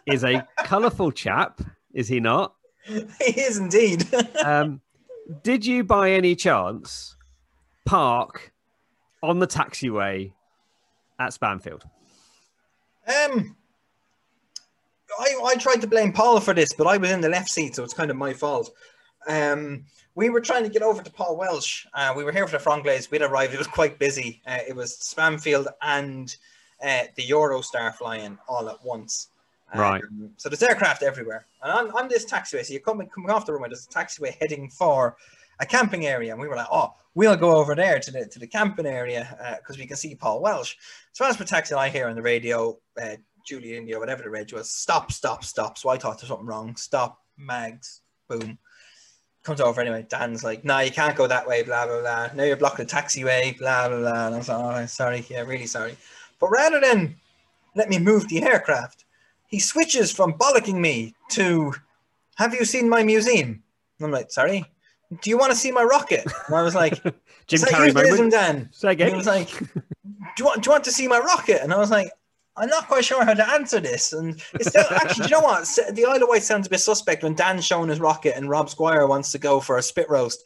is 0.06 0.24
a 0.24 0.48
colourful 0.64 1.12
chap, 1.12 1.62
is 1.94 2.08
he 2.08 2.20
not? 2.20 2.56
he 2.86 3.42
is 3.42 3.58
indeed. 3.58 4.08
Um, 4.44 4.82
did 5.44 5.66
you, 5.66 5.84
by 5.84 6.12
any 6.12 6.36
chance, 6.36 7.18
park 7.86 8.54
on 9.22 9.40
the 9.40 9.48
taxiway 9.48 10.32
at 11.20 11.34
Spanfield? 11.34 11.84
Um, 13.08 13.58
I, 15.20 15.36
I 15.44 15.56
tried 15.56 15.82
to 15.82 15.88
blame 15.88 16.14
Paul 16.14 16.40
for 16.40 16.54
this, 16.54 16.74
but 16.74 16.88
I 16.88 16.98
was 16.98 17.12
in 17.12 17.22
the 17.22 17.30
left 17.30 17.50
seat, 17.50 17.76
so 17.76 17.84
it's 17.84 17.94
kind 17.94 18.10
of 18.10 18.16
my 18.16 18.34
fault. 18.34 18.72
Um, 19.28 19.86
we 20.16 20.30
were 20.30 20.42
trying 20.42 20.64
to 20.64 20.70
get 20.70 20.82
over 20.82 21.04
to 21.04 21.12
Paul 21.12 21.38
Welsh. 21.38 21.86
Uh, 21.94 22.14
we 22.16 22.24
were 22.24 22.32
here 22.32 22.48
for 22.48 22.58
the 22.58 22.64
Fronglaze. 22.64 23.12
We'd 23.12 23.22
arrived. 23.22 23.54
It 23.54 23.60
was 23.60 23.68
quite 23.68 24.00
busy. 24.00 24.42
Uh, 24.48 24.60
it 24.68 24.76
was 24.76 24.98
Spamfield 24.98 25.68
and 25.82 26.36
uh, 26.84 27.04
the 27.16 27.28
Eurostar 27.28 27.94
flying 27.94 28.38
all 28.48 28.70
at 28.70 28.84
once. 28.84 29.28
Um, 29.74 29.82
Right. 29.82 30.02
So 30.38 30.50
there's 30.50 30.64
aircraft 30.64 31.04
everywhere. 31.04 31.46
And 31.62 31.72
on, 31.72 31.92
on 31.92 32.08
this 32.08 32.26
taxiway, 32.26 32.66
so 32.66 32.74
you're 32.74 32.82
coming 32.82 33.10
coming 33.10 33.30
off 33.30 33.46
the 33.46 33.54
runway, 33.54 33.70
there's 33.70 33.86
a 33.86 33.90
taxiway 33.90 34.36
heading 34.40 34.70
for 34.70 35.18
a 35.60 35.66
camping 35.66 36.08
area. 36.08 36.32
And 36.32 36.42
we 36.42 36.48
were 36.48 36.56
like, 36.56 36.68
oh, 36.72 36.94
we'll 37.14 37.36
go 37.36 37.56
over 37.56 37.76
there 37.76 38.00
to 38.00 38.12
the 38.12 38.26
to 38.26 38.40
the 38.40 38.48
camping 38.48 38.86
area 38.86 39.58
because 39.60 39.78
we 39.78 39.86
can 39.86 39.98
see 39.98 40.16
Paul 40.16 40.42
Welsh. 40.42 40.76
So 41.12 41.26
as 41.26 41.38
we're 41.40 41.46
taxiing, 41.46 41.80
I 41.80 41.90
hear 41.90 42.08
on 42.08 42.16
the 42.16 42.22
radio, 42.22 42.80
uh, 43.02 43.18
Julie 43.46 43.78
India, 43.78 44.00
whatever 44.00 44.24
the 44.24 44.30
reg 44.30 44.54
was, 44.54 44.70
stop, 44.70 45.12
stop, 45.12 45.44
stop. 45.44 45.78
So 45.78 45.90
I 45.90 45.98
thought 45.98 46.20
there's 46.20 46.30
something 46.30 46.46
wrong. 46.46 46.76
Stop, 46.76 47.22
mags, 47.38 48.02
boom. 48.28 48.58
Comes 49.48 49.62
over 49.62 49.80
anyway. 49.80 50.06
Dan's 50.10 50.44
like, 50.44 50.66
no, 50.66 50.80
you 50.80 50.92
can't 50.92 51.16
go 51.16 51.26
that 51.26 51.48
way, 51.48 51.64
blah, 51.64 51.86
blah, 51.86 52.02
blah. 52.02 52.28
Now 52.36 52.44
you're 52.44 52.58
blocking 52.58 52.86
the 52.86 52.92
taxiway, 52.92 53.58
blah, 53.58 53.88
blah, 53.88 54.00
blah. 54.00 54.26
And 54.26 54.36
I 54.36 54.38
was 54.40 54.50
like, 54.50 54.58
oh, 54.60 54.86
sorry, 54.88 55.26
yeah, 55.30 55.44
really 55.44 55.68
sorry. 55.68 55.96
But 56.38 56.50
rather 56.50 56.82
than 56.82 57.16
let 57.74 57.88
me 57.88 57.98
move 57.98 58.28
the 58.28 58.44
aircraft, 58.44 59.06
he 59.48 59.60
switches 59.60 60.12
from 60.12 60.34
bollocking 60.34 60.82
me 60.82 61.16
to, 61.30 61.74
have 62.36 62.54
you 62.54 62.66
seen 62.66 62.90
my 62.90 63.04
museum? 63.04 63.64
And 64.00 64.06
I'm 64.06 64.12
like, 64.12 64.32
sorry, 64.32 64.66
do 65.22 65.30
you 65.30 65.38
want 65.38 65.54
to 65.54 65.58
see 65.58 65.72
my 65.72 65.84
rocket? 65.84 66.26
And 66.48 66.54
I 66.54 66.62
was 66.62 66.76
like, 66.76 67.02
Jim 67.02 67.14
"Is 67.50 67.62
that 67.62 67.72
Carrey 67.72 67.94
moment. 67.94 68.34
Dan? 68.34 68.70
Say 68.74 68.90
And 68.90 69.02
he 69.02 69.16
was 69.16 69.28
like, 69.28 69.48
do 69.58 69.64
you, 70.40 70.44
want, 70.44 70.62
do 70.62 70.68
you 70.68 70.72
want 70.74 70.84
to 70.84 70.92
see 70.92 71.08
my 71.08 71.20
rocket? 71.20 71.64
And 71.64 71.74
I 71.74 71.78
was 71.78 71.90
like, 71.90 72.12
I'm 72.58 72.70
not 72.70 72.88
quite 72.88 73.06
sure 73.06 73.24
how 73.24 73.34
to 73.34 73.50
answer 73.52 73.80
this. 73.80 74.14
And 74.14 74.42
it's 74.56 74.70
still, 74.70 74.86
actually, 74.92 75.26
you 75.26 75.32
know 75.32 75.42
what? 75.42 75.66
The 75.92 76.06
Isle 76.06 76.24
of 76.24 76.30
Wight 76.30 76.44
sounds 76.44 76.68
a 76.68 76.70
bit 76.70 76.80
suspect 76.80 77.24
when 77.24 77.36
Dan's 77.36 77.66
showing 77.66 77.90
his 77.90 78.00
rocket 78.00 78.36
and 78.36 78.50
Rob 78.50 78.70
Squire 78.70 79.06
wants 79.06 79.32
to 79.34 79.38
go 79.38 79.60
for 79.60 79.78
a 79.78 79.84
spit 79.84 80.10
roast. 80.10 80.44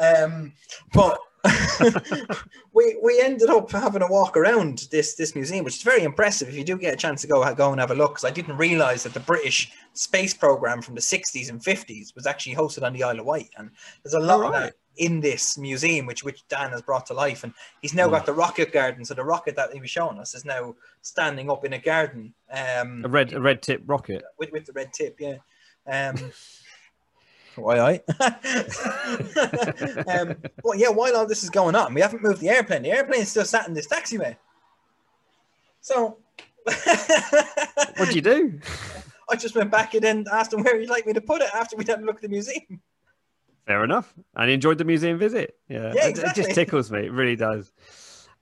Um, 0.00 0.54
but 0.92 1.18
we 2.72 2.98
we 3.02 3.20
ended 3.22 3.50
up 3.50 3.70
having 3.70 4.02
a 4.02 4.06
walk 4.08 4.36
around 4.36 4.88
this 4.90 5.14
this 5.14 5.34
museum, 5.34 5.64
which 5.64 5.76
is 5.76 5.82
very 5.82 6.02
impressive. 6.02 6.48
If 6.48 6.54
you 6.54 6.64
do 6.64 6.76
get 6.78 6.94
a 6.94 6.96
chance 6.96 7.22
to 7.22 7.26
go 7.28 7.54
go 7.54 7.70
and 7.72 7.80
have 7.80 7.90
a 7.90 7.94
look, 7.94 8.12
because 8.12 8.24
I 8.24 8.30
didn't 8.30 8.56
realize 8.56 9.02
that 9.04 9.14
the 9.14 9.20
British 9.20 9.72
space 9.94 10.34
program 10.34 10.82
from 10.82 10.94
the 10.94 11.00
60s 11.00 11.48
and 11.50 11.60
50s 11.60 12.14
was 12.14 12.26
actually 12.26 12.54
hosted 12.54 12.82
on 12.84 12.92
the 12.92 13.02
Isle 13.02 13.20
of 13.20 13.26
Wight, 13.26 13.50
and 13.56 13.70
there's 14.02 14.14
a 14.14 14.20
lot 14.20 14.44
of 14.44 14.52
that 14.52 14.74
in 14.96 15.20
this 15.20 15.56
museum, 15.56 16.04
which 16.06 16.22
which 16.24 16.46
Dan 16.48 16.70
has 16.70 16.82
brought 16.82 17.06
to 17.06 17.14
life, 17.14 17.42
and 17.44 17.54
he's 17.80 17.94
now 17.94 18.06
Hmm. 18.06 18.12
got 18.14 18.26
the 18.26 18.32
rocket 18.34 18.72
garden. 18.72 19.04
So 19.04 19.14
the 19.14 19.24
rocket 19.24 19.56
that 19.56 19.72
he 19.72 19.80
was 19.80 19.90
showing 19.90 20.18
us 20.18 20.34
is 20.34 20.44
now 20.44 20.74
standing 21.02 21.50
up 21.50 21.64
in 21.64 21.72
a 21.72 21.78
garden, 21.78 22.34
um, 22.52 23.04
A 23.04 23.08
red 23.08 23.32
a 23.32 23.40
red 23.40 23.62
tip 23.62 23.82
rocket. 23.86 24.22
with 24.38 24.52
with 24.52 24.66
the 24.66 24.72
red 24.72 24.92
tip, 24.92 25.18
yeah. 25.20 25.36
Um, 25.86 26.16
why 27.56 27.78
I? 27.80 27.94
um, 30.08 30.36
well, 30.62 30.76
yeah. 30.76 30.88
While 30.88 31.16
all 31.16 31.26
this 31.26 31.42
is 31.42 31.50
going 31.50 31.74
on, 31.74 31.94
we 31.94 32.00
haven't 32.00 32.22
moved 32.22 32.40
the 32.40 32.48
airplane. 32.48 32.82
The 32.82 32.92
airplane 32.92 33.20
is 33.22 33.30
still 33.30 33.44
sat 33.44 33.66
in 33.68 33.74
this 33.74 33.86
taxiway. 33.88 34.36
So, 35.80 36.18
What'd 37.96 38.14
you 38.14 38.20
do? 38.22 38.60
I 39.30 39.36
just 39.36 39.54
went 39.54 39.70
back 39.70 39.94
and 39.94 40.02
then 40.02 40.24
asked 40.32 40.52
him 40.52 40.62
where 40.62 40.78
he'd 40.78 40.90
like 40.90 41.06
me 41.06 41.12
to 41.12 41.20
put 41.20 41.40
it 41.40 41.48
after 41.54 41.76
we'd 41.76 41.88
had 41.88 42.00
a 42.00 42.04
look 42.04 42.16
at 42.16 42.22
the 42.22 42.28
museum. 42.28 42.80
Fair 43.66 43.84
enough. 43.84 44.12
And 44.34 44.50
enjoyed 44.50 44.78
the 44.78 44.84
museum 44.84 45.18
visit. 45.18 45.56
Yeah, 45.68 45.92
Yeah, 45.94 46.08
It- 46.08 46.18
it, 46.18 46.34
just 46.34 46.50
tickles 46.50 46.90
me. 46.90 47.06
It 47.06 47.12
really 47.12 47.36
does. 47.36 47.72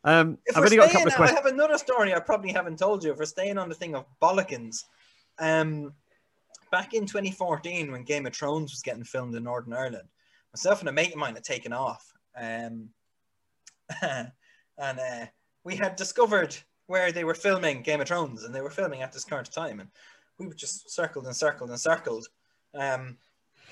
Um, 0.04 0.38
If 0.46 0.56
I've 0.56 0.64
only 0.64 0.76
got 0.76 0.88
a 0.88 0.92
couple 0.92 1.08
of 1.08 1.14
questions. 1.14 1.38
I 1.38 1.42
have 1.42 1.52
another 1.52 1.76
story 1.76 2.14
I 2.14 2.20
probably 2.20 2.52
haven't 2.52 2.78
told 2.78 3.04
you. 3.04 3.12
If 3.12 3.18
we're 3.18 3.24
staying 3.26 3.58
on 3.58 3.68
the 3.68 3.74
thing 3.74 3.94
of 3.94 4.06
bollockins, 4.22 4.84
um, 5.38 5.92
back 6.70 6.94
in 6.94 7.06
2014 7.06 7.92
when 7.92 8.02
Game 8.02 8.26
of 8.26 8.34
Thrones 8.34 8.72
was 8.72 8.82
getting 8.82 9.04
filmed 9.04 9.34
in 9.34 9.44
Northern 9.44 9.72
Ireland, 9.72 10.08
myself 10.52 10.80
and 10.80 10.88
a 10.88 10.92
mate 10.92 11.12
of 11.12 11.18
mine 11.18 11.34
had 11.34 11.44
taken 11.44 11.72
off, 11.72 12.12
um, 12.36 12.88
and 14.02 14.30
uh, 14.78 15.26
we 15.64 15.76
had 15.76 15.96
discovered 15.96 16.56
where 16.86 17.12
they 17.12 17.24
were 17.24 17.34
filming 17.34 17.82
Game 17.82 18.00
of 18.00 18.08
Thrones, 18.08 18.44
and 18.44 18.54
they 18.54 18.60
were 18.60 18.70
filming 18.70 19.02
at 19.02 19.12
this 19.12 19.24
current 19.24 19.52
time, 19.52 19.80
and 19.80 19.88
we 20.38 20.46
were 20.46 20.54
just 20.54 20.90
circled 20.90 21.26
and 21.26 21.36
circled 21.36 21.70
and 21.70 21.80
circled, 21.80 22.28
um, 22.74 23.16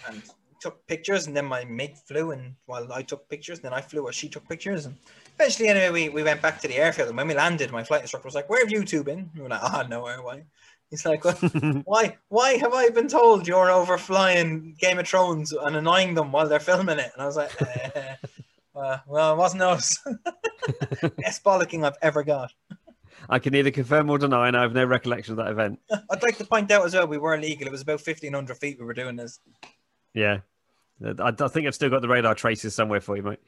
and 0.08 0.22
took 0.60 0.86
pictures, 0.86 1.26
and 1.26 1.36
then 1.36 1.44
my 1.44 1.64
mate 1.64 1.96
flew, 1.96 2.32
and 2.32 2.54
while 2.66 2.92
I 2.92 3.02
took 3.02 3.28
pictures, 3.28 3.58
and 3.58 3.64
then 3.64 3.72
I 3.72 3.80
flew 3.80 4.02
while 4.02 4.12
she 4.12 4.28
took 4.28 4.48
pictures, 4.48 4.86
and 4.86 4.96
eventually, 5.34 5.68
anyway, 5.68 5.90
we, 5.90 6.08
we 6.08 6.22
went 6.22 6.42
back 6.42 6.60
to 6.60 6.68
the 6.68 6.76
airfield, 6.76 7.08
and 7.08 7.16
when 7.16 7.28
we 7.28 7.34
landed, 7.34 7.70
my 7.70 7.84
flight 7.84 8.02
instructor 8.02 8.26
was 8.26 8.34
like, 8.34 8.48
"Where 8.50 8.60
have 8.60 8.70
you 8.70 8.84
two 8.84 9.02
been?" 9.04 9.30
We 9.34 9.42
were 9.42 9.48
like, 9.48 9.62
"Ah, 9.62 9.86
nowhere. 9.88 10.22
Why?" 10.22 10.44
He's 10.90 11.04
like, 11.04 11.24
well, 11.24 11.34
"Why? 11.84 12.16
Why 12.28 12.52
have 12.54 12.72
I 12.72 12.88
been 12.90 13.08
told 13.08 13.46
you're 13.46 13.70
overflying 13.70 14.78
Game 14.78 14.98
of 14.98 15.08
Thrones 15.08 15.52
and 15.52 15.76
annoying 15.76 16.14
them 16.14 16.32
while 16.32 16.48
they're 16.48 16.60
filming 16.60 16.98
it?" 16.98 17.10
And 17.12 17.22
I 17.22 17.26
was 17.26 17.36
like, 17.36 17.50
eh, 17.60 18.14
uh, 18.76 18.98
"Well, 19.06 19.32
it 19.32 19.36
wasn't 19.36 19.62
us." 19.62 19.98
Best 21.18 21.42
bollocking 21.42 21.84
I've 21.84 21.98
ever 22.02 22.22
got. 22.22 22.52
I 23.28 23.38
can 23.40 23.52
neither 23.52 23.72
confirm 23.72 24.08
or 24.10 24.18
deny, 24.18 24.46
and 24.46 24.56
I 24.56 24.62
have 24.62 24.74
no 24.74 24.84
recollection 24.84 25.32
of 25.32 25.38
that 25.38 25.50
event. 25.50 25.80
I'd 25.90 26.22
like 26.22 26.38
to 26.38 26.44
point 26.44 26.70
out 26.70 26.84
as 26.84 26.94
well, 26.94 27.08
we 27.08 27.18
were 27.18 27.36
legal. 27.36 27.66
It 27.66 27.72
was 27.72 27.82
about 27.82 28.00
fifteen 28.00 28.32
hundred 28.32 28.58
feet. 28.58 28.78
We 28.78 28.86
were 28.86 28.94
doing 28.94 29.16
this. 29.16 29.40
Yeah. 30.14 30.40
I, 31.04 31.30
I 31.38 31.48
think 31.48 31.66
I've 31.66 31.74
still 31.74 31.90
got 31.90 32.00
the 32.00 32.08
radar 32.08 32.34
traces 32.34 32.74
somewhere 32.74 33.02
for 33.02 33.16
you, 33.16 33.22
mate. 33.22 33.40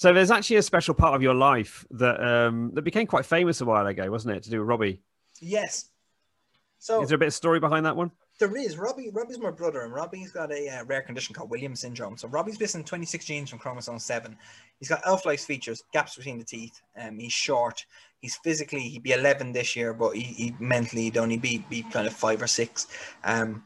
So 0.00 0.14
there's 0.14 0.30
actually 0.30 0.56
a 0.56 0.62
special 0.62 0.94
part 0.94 1.14
of 1.14 1.20
your 1.20 1.34
life 1.34 1.84
that 1.90 2.26
um, 2.26 2.70
that 2.72 2.80
became 2.80 3.06
quite 3.06 3.26
famous 3.26 3.60
a 3.60 3.66
while 3.66 3.86
ago, 3.86 4.10
wasn't 4.10 4.34
it? 4.34 4.42
To 4.44 4.50
do 4.50 4.60
with 4.60 4.66
Robbie. 4.66 5.02
yes. 5.42 5.90
So 6.78 7.02
Is 7.02 7.10
there 7.10 7.16
a 7.16 7.18
bit 7.18 7.28
of 7.28 7.34
story 7.34 7.60
behind 7.60 7.84
that 7.84 7.94
one? 7.94 8.10
There 8.38 8.56
is 8.56 8.78
Robbie. 8.78 9.10
Robbie's 9.12 9.38
my 9.38 9.50
brother, 9.50 9.82
and 9.82 9.92
Robbie's 9.92 10.32
got 10.32 10.50
a 10.50 10.68
uh, 10.70 10.84
rare 10.86 11.02
condition 11.02 11.34
called 11.34 11.50
Williams 11.50 11.80
syndrome. 11.80 12.16
So 12.16 12.28
Robbie's 12.28 12.58
missing 12.58 12.82
26 12.82 13.26
genes 13.26 13.50
from 13.50 13.58
chromosome 13.58 13.98
seven. 13.98 14.38
He's 14.78 14.88
got 14.88 15.02
elf-like 15.04 15.38
features, 15.38 15.82
gaps 15.92 16.16
between 16.16 16.38
the 16.38 16.44
teeth. 16.44 16.80
Um, 16.98 17.18
he's 17.18 17.34
short. 17.34 17.84
He's 18.20 18.36
physically 18.36 18.80
he'd 18.80 19.02
be 19.02 19.12
11 19.12 19.52
this 19.52 19.76
year, 19.76 19.92
but 19.92 20.16
he, 20.16 20.22
he 20.22 20.54
mentally 20.58 21.02
he'd 21.02 21.18
only 21.18 21.36
be 21.36 21.62
be 21.68 21.82
kind 21.82 22.06
of 22.06 22.14
five 22.14 22.40
or 22.40 22.46
six. 22.46 22.86
Um, 23.22 23.64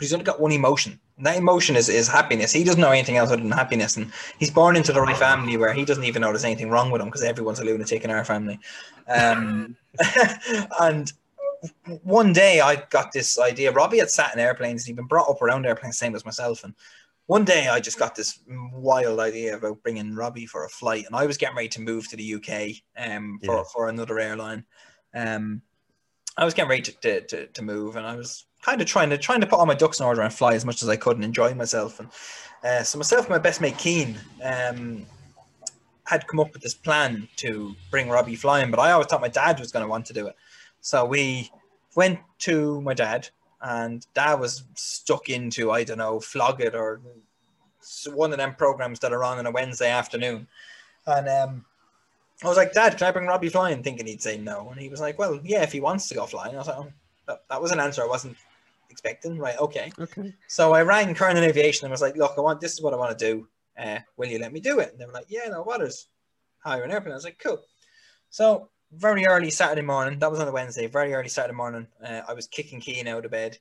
but 0.00 0.04
he's 0.04 0.14
only 0.14 0.24
got 0.24 0.40
one 0.40 0.50
emotion. 0.50 0.98
And 1.18 1.26
that 1.26 1.36
emotion 1.36 1.76
is, 1.76 1.90
is 1.90 2.08
happiness. 2.08 2.52
He 2.52 2.64
doesn't 2.64 2.80
know 2.80 2.90
anything 2.90 3.18
else 3.18 3.30
other 3.30 3.42
than 3.42 3.50
happiness. 3.50 3.98
And 3.98 4.10
he's 4.38 4.50
born 4.50 4.74
into 4.74 4.94
the 4.94 5.00
right 5.02 5.14
family 5.14 5.58
where 5.58 5.74
he 5.74 5.84
doesn't 5.84 6.04
even 6.04 6.22
know 6.22 6.28
there's 6.28 6.46
anything 6.46 6.70
wrong 6.70 6.90
with 6.90 7.02
him 7.02 7.08
because 7.08 7.22
everyone's 7.22 7.60
a 7.60 7.64
lunatic 7.64 8.02
in 8.02 8.10
our 8.10 8.24
family. 8.24 8.58
Um, 9.08 9.76
and 10.80 11.12
one 12.02 12.32
day 12.32 12.60
I 12.60 12.76
got 12.88 13.12
this 13.12 13.38
idea. 13.38 13.72
Robbie 13.72 13.98
had 13.98 14.08
sat 14.08 14.32
in 14.32 14.40
airplanes. 14.40 14.82
And 14.82 14.86
he'd 14.86 14.96
been 14.96 15.06
brought 15.06 15.28
up 15.28 15.42
around 15.42 15.66
airplanes, 15.66 15.98
same 15.98 16.14
as 16.14 16.24
myself. 16.24 16.64
And 16.64 16.74
one 17.26 17.44
day 17.44 17.68
I 17.68 17.78
just 17.78 17.98
got 17.98 18.14
this 18.14 18.40
wild 18.72 19.20
idea 19.20 19.58
about 19.58 19.82
bringing 19.82 20.14
Robbie 20.14 20.46
for 20.46 20.64
a 20.64 20.70
flight. 20.70 21.04
And 21.04 21.14
I 21.14 21.26
was 21.26 21.36
getting 21.36 21.56
ready 21.56 21.68
to 21.68 21.82
move 21.82 22.08
to 22.08 22.16
the 22.16 22.34
UK 22.36 22.76
um, 22.96 23.38
for, 23.44 23.56
yeah. 23.56 23.62
for 23.70 23.88
another 23.90 24.18
airline. 24.18 24.64
Um, 25.14 25.60
I 26.38 26.46
was 26.46 26.54
getting 26.54 26.70
ready 26.70 26.82
to, 26.82 26.92
to, 26.92 27.20
to, 27.26 27.46
to, 27.48 27.62
move 27.62 27.96
and 27.96 28.06
I 28.06 28.16
was 28.16 28.46
kind 28.62 28.80
of 28.80 28.86
trying 28.86 29.10
to 29.10 29.18
trying 29.18 29.40
to 29.40 29.46
put 29.46 29.58
all 29.58 29.66
my 29.66 29.74
ducks 29.74 30.00
in 30.00 30.06
order 30.06 30.22
and 30.22 30.32
fly 30.32 30.54
as 30.54 30.64
much 30.64 30.82
as 30.82 30.88
I 30.88 30.96
could 30.96 31.16
and 31.16 31.24
enjoy 31.24 31.54
myself. 31.54 32.00
And 32.00 32.08
uh, 32.62 32.82
so 32.82 32.98
myself 32.98 33.26
and 33.26 33.30
my 33.30 33.38
best 33.38 33.60
mate 33.60 33.78
Keen 33.78 34.18
um, 34.42 35.06
had 36.04 36.26
come 36.26 36.40
up 36.40 36.52
with 36.52 36.62
this 36.62 36.74
plan 36.74 37.28
to 37.36 37.74
bring 37.90 38.08
Robbie 38.08 38.36
flying, 38.36 38.70
but 38.70 38.80
I 38.80 38.92
always 38.92 39.06
thought 39.06 39.20
my 39.20 39.28
dad 39.28 39.58
was 39.58 39.72
going 39.72 39.84
to 39.84 39.88
want 39.88 40.06
to 40.06 40.12
do 40.12 40.26
it. 40.26 40.36
So 40.80 41.04
we 41.04 41.50
went 41.94 42.18
to 42.40 42.80
my 42.80 42.94
dad, 42.94 43.28
and 43.62 44.06
dad 44.14 44.34
was 44.34 44.64
stuck 44.74 45.28
into, 45.28 45.70
I 45.70 45.84
don't 45.84 45.98
know, 45.98 46.20
Flog 46.20 46.60
It 46.60 46.74
or 46.74 47.00
one 48.12 48.32
of 48.32 48.38
them 48.38 48.54
programs 48.54 49.00
that 49.00 49.12
are 49.12 49.24
on 49.24 49.38
on 49.38 49.46
a 49.46 49.50
Wednesday 49.50 49.90
afternoon. 49.90 50.46
And 51.06 51.28
um, 51.28 51.64
I 52.44 52.48
was 52.48 52.56
like, 52.56 52.72
Dad, 52.72 52.96
can 52.96 53.06
I 53.06 53.10
bring 53.10 53.26
Robbie 53.26 53.48
flying? 53.48 53.82
Thinking 53.82 54.06
he'd 54.06 54.22
say 54.22 54.38
no. 54.38 54.68
And 54.70 54.80
he 54.80 54.88
was 54.88 55.00
like, 55.00 55.18
Well, 55.18 55.40
yeah, 55.42 55.62
if 55.62 55.72
he 55.72 55.80
wants 55.80 56.08
to 56.08 56.14
go 56.14 56.26
flying. 56.26 56.54
I 56.54 56.58
was 56.58 56.68
like, 56.68 56.76
oh, 56.76 56.92
that, 57.26 57.42
that 57.48 57.62
was 57.62 57.70
an 57.72 57.80
answer 57.80 58.02
I 58.02 58.06
wasn't 58.06 58.36
expecting. 58.90 59.38
Right, 59.38 59.58
okay. 59.58 59.92
Okay. 59.98 60.34
So 60.48 60.72
I 60.72 60.82
rang 60.82 61.14
Kernan 61.14 61.44
Aviation 61.44 61.86
and 61.86 61.90
was 61.90 62.02
like, 62.02 62.16
Look, 62.16 62.34
I 62.36 62.40
want 62.40 62.60
this 62.60 62.72
is 62.72 62.82
what 62.82 62.94
I 62.94 62.96
want 62.96 63.18
to 63.18 63.24
do. 63.32 63.48
Uh, 63.78 63.98
will 64.16 64.28
you 64.28 64.38
let 64.38 64.52
me 64.52 64.60
do 64.60 64.80
it? 64.80 64.90
And 64.90 65.00
they 65.00 65.06
were 65.06 65.12
like, 65.12 65.26
Yeah, 65.28 65.48
no, 65.48 65.62
waters. 65.62 66.08
hire 66.58 66.82
an 66.82 66.90
airplane? 66.90 67.12
I 67.12 67.16
was 67.16 67.24
like, 67.24 67.40
Cool. 67.42 67.60
So 68.30 68.70
very 68.92 69.26
early 69.26 69.50
Saturday 69.50 69.82
morning. 69.82 70.18
That 70.18 70.30
was 70.30 70.40
on 70.40 70.48
a 70.48 70.52
Wednesday. 70.52 70.86
Very 70.86 71.14
early 71.14 71.28
Saturday 71.28 71.56
morning. 71.56 71.86
Uh, 72.04 72.22
I 72.28 72.34
was 72.34 72.46
kicking 72.46 72.80
Keen 72.80 73.06
out 73.06 73.24
of 73.24 73.30
bed 73.30 73.58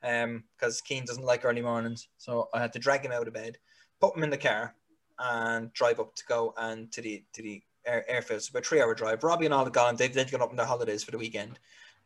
because 0.00 0.24
um, 0.24 0.84
Keen 0.84 1.04
doesn't 1.04 1.24
like 1.24 1.44
early 1.44 1.62
mornings. 1.62 2.08
So 2.18 2.48
I 2.52 2.60
had 2.60 2.72
to 2.72 2.78
drag 2.78 3.04
him 3.04 3.12
out 3.12 3.28
of 3.28 3.34
bed, 3.34 3.58
put 4.00 4.16
him 4.16 4.24
in 4.24 4.30
the 4.30 4.36
car, 4.36 4.74
and 5.18 5.72
drive 5.72 6.00
up 6.00 6.14
to 6.16 6.24
go 6.26 6.54
and 6.56 6.90
to 6.92 7.00
the 7.00 7.22
to 7.34 7.42
the 7.42 7.62
air, 7.86 8.04
airfield. 8.08 8.42
So 8.42 8.50
about 8.50 8.66
three 8.66 8.80
hour 8.80 8.94
drive. 8.94 9.22
Robbie 9.22 9.44
and 9.44 9.54
all 9.54 9.64
had 9.64 9.72
gone. 9.72 9.96
They've, 9.96 10.12
they've 10.12 10.30
gone 10.30 10.42
up 10.42 10.50
on 10.50 10.56
their 10.56 10.66
holidays 10.66 11.04
for 11.04 11.12
the 11.12 11.18
weekend. 11.18 11.58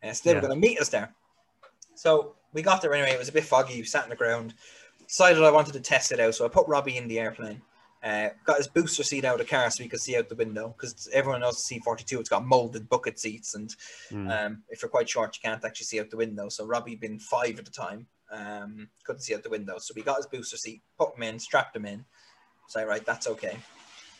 Uh, 0.03 0.13
so 0.13 0.29
they 0.29 0.35
were 0.35 0.41
going 0.41 0.53
to 0.53 0.67
meet 0.67 0.79
us 0.79 0.89
there. 0.89 1.13
So 1.95 2.35
we 2.57 2.63
got 2.63 2.81
there 2.81 2.91
anyway. 2.91 3.11
It 3.11 3.19
was 3.19 3.29
a 3.29 3.33
bit 3.33 3.43
foggy. 3.43 3.75
We 3.75 3.83
sat 3.83 4.03
on 4.03 4.09
the 4.09 4.15
ground. 4.15 4.55
Decided 5.07 5.43
I 5.43 5.51
wanted 5.51 5.73
to 5.73 5.79
test 5.79 6.11
it 6.11 6.19
out. 6.19 6.33
So 6.33 6.43
I 6.43 6.49
put 6.49 6.67
Robbie 6.67 6.97
in 6.97 7.07
the 7.07 7.19
airplane. 7.19 7.61
Uh, 8.03 8.29
got 8.45 8.57
his 8.57 8.67
booster 8.67 9.03
seat 9.03 9.25
out 9.25 9.39
of 9.39 9.39
the 9.39 9.45
car 9.45 9.69
so 9.69 9.83
he 9.83 9.89
could 9.89 9.99
see 9.99 10.17
out 10.17 10.27
the 10.27 10.35
window 10.35 10.73
because 10.75 11.07
everyone 11.13 11.41
knows 11.41 11.63
the 11.63 11.79
C42 11.79 12.19
it's 12.19 12.29
got 12.29 12.45
molded 12.45 12.87
bucket 12.87 13.19
seats 13.19 13.55
and 13.55 13.75
mm. 14.11 14.45
um, 14.45 14.61
if 14.69 14.83
you're 14.83 14.89
quite 14.89 15.09
short 15.09 15.35
you 15.35 15.49
can't 15.49 15.65
actually 15.65 15.85
see 15.85 15.99
out 15.99 16.11
the 16.11 16.17
window. 16.17 16.47
So 16.47 16.65
Robbie 16.65 16.95
been 16.95 17.19
five 17.19 17.57
at 17.57 17.65
the 17.65 17.71
time, 17.71 18.05
um, 18.31 18.87
couldn't 19.03 19.21
see 19.21 19.33
out 19.33 19.41
the 19.41 19.49
window. 19.49 19.79
So 19.79 19.93
we 19.95 20.03
got 20.03 20.17
his 20.17 20.27
booster 20.27 20.57
seat, 20.57 20.83
put 20.97 21.15
him 21.15 21.23
in, 21.23 21.39
strapped 21.39 21.75
him 21.75 21.85
in. 21.85 22.05
Say 22.67 22.83
right, 22.85 23.03
that's 23.03 23.27
okay. 23.27 23.57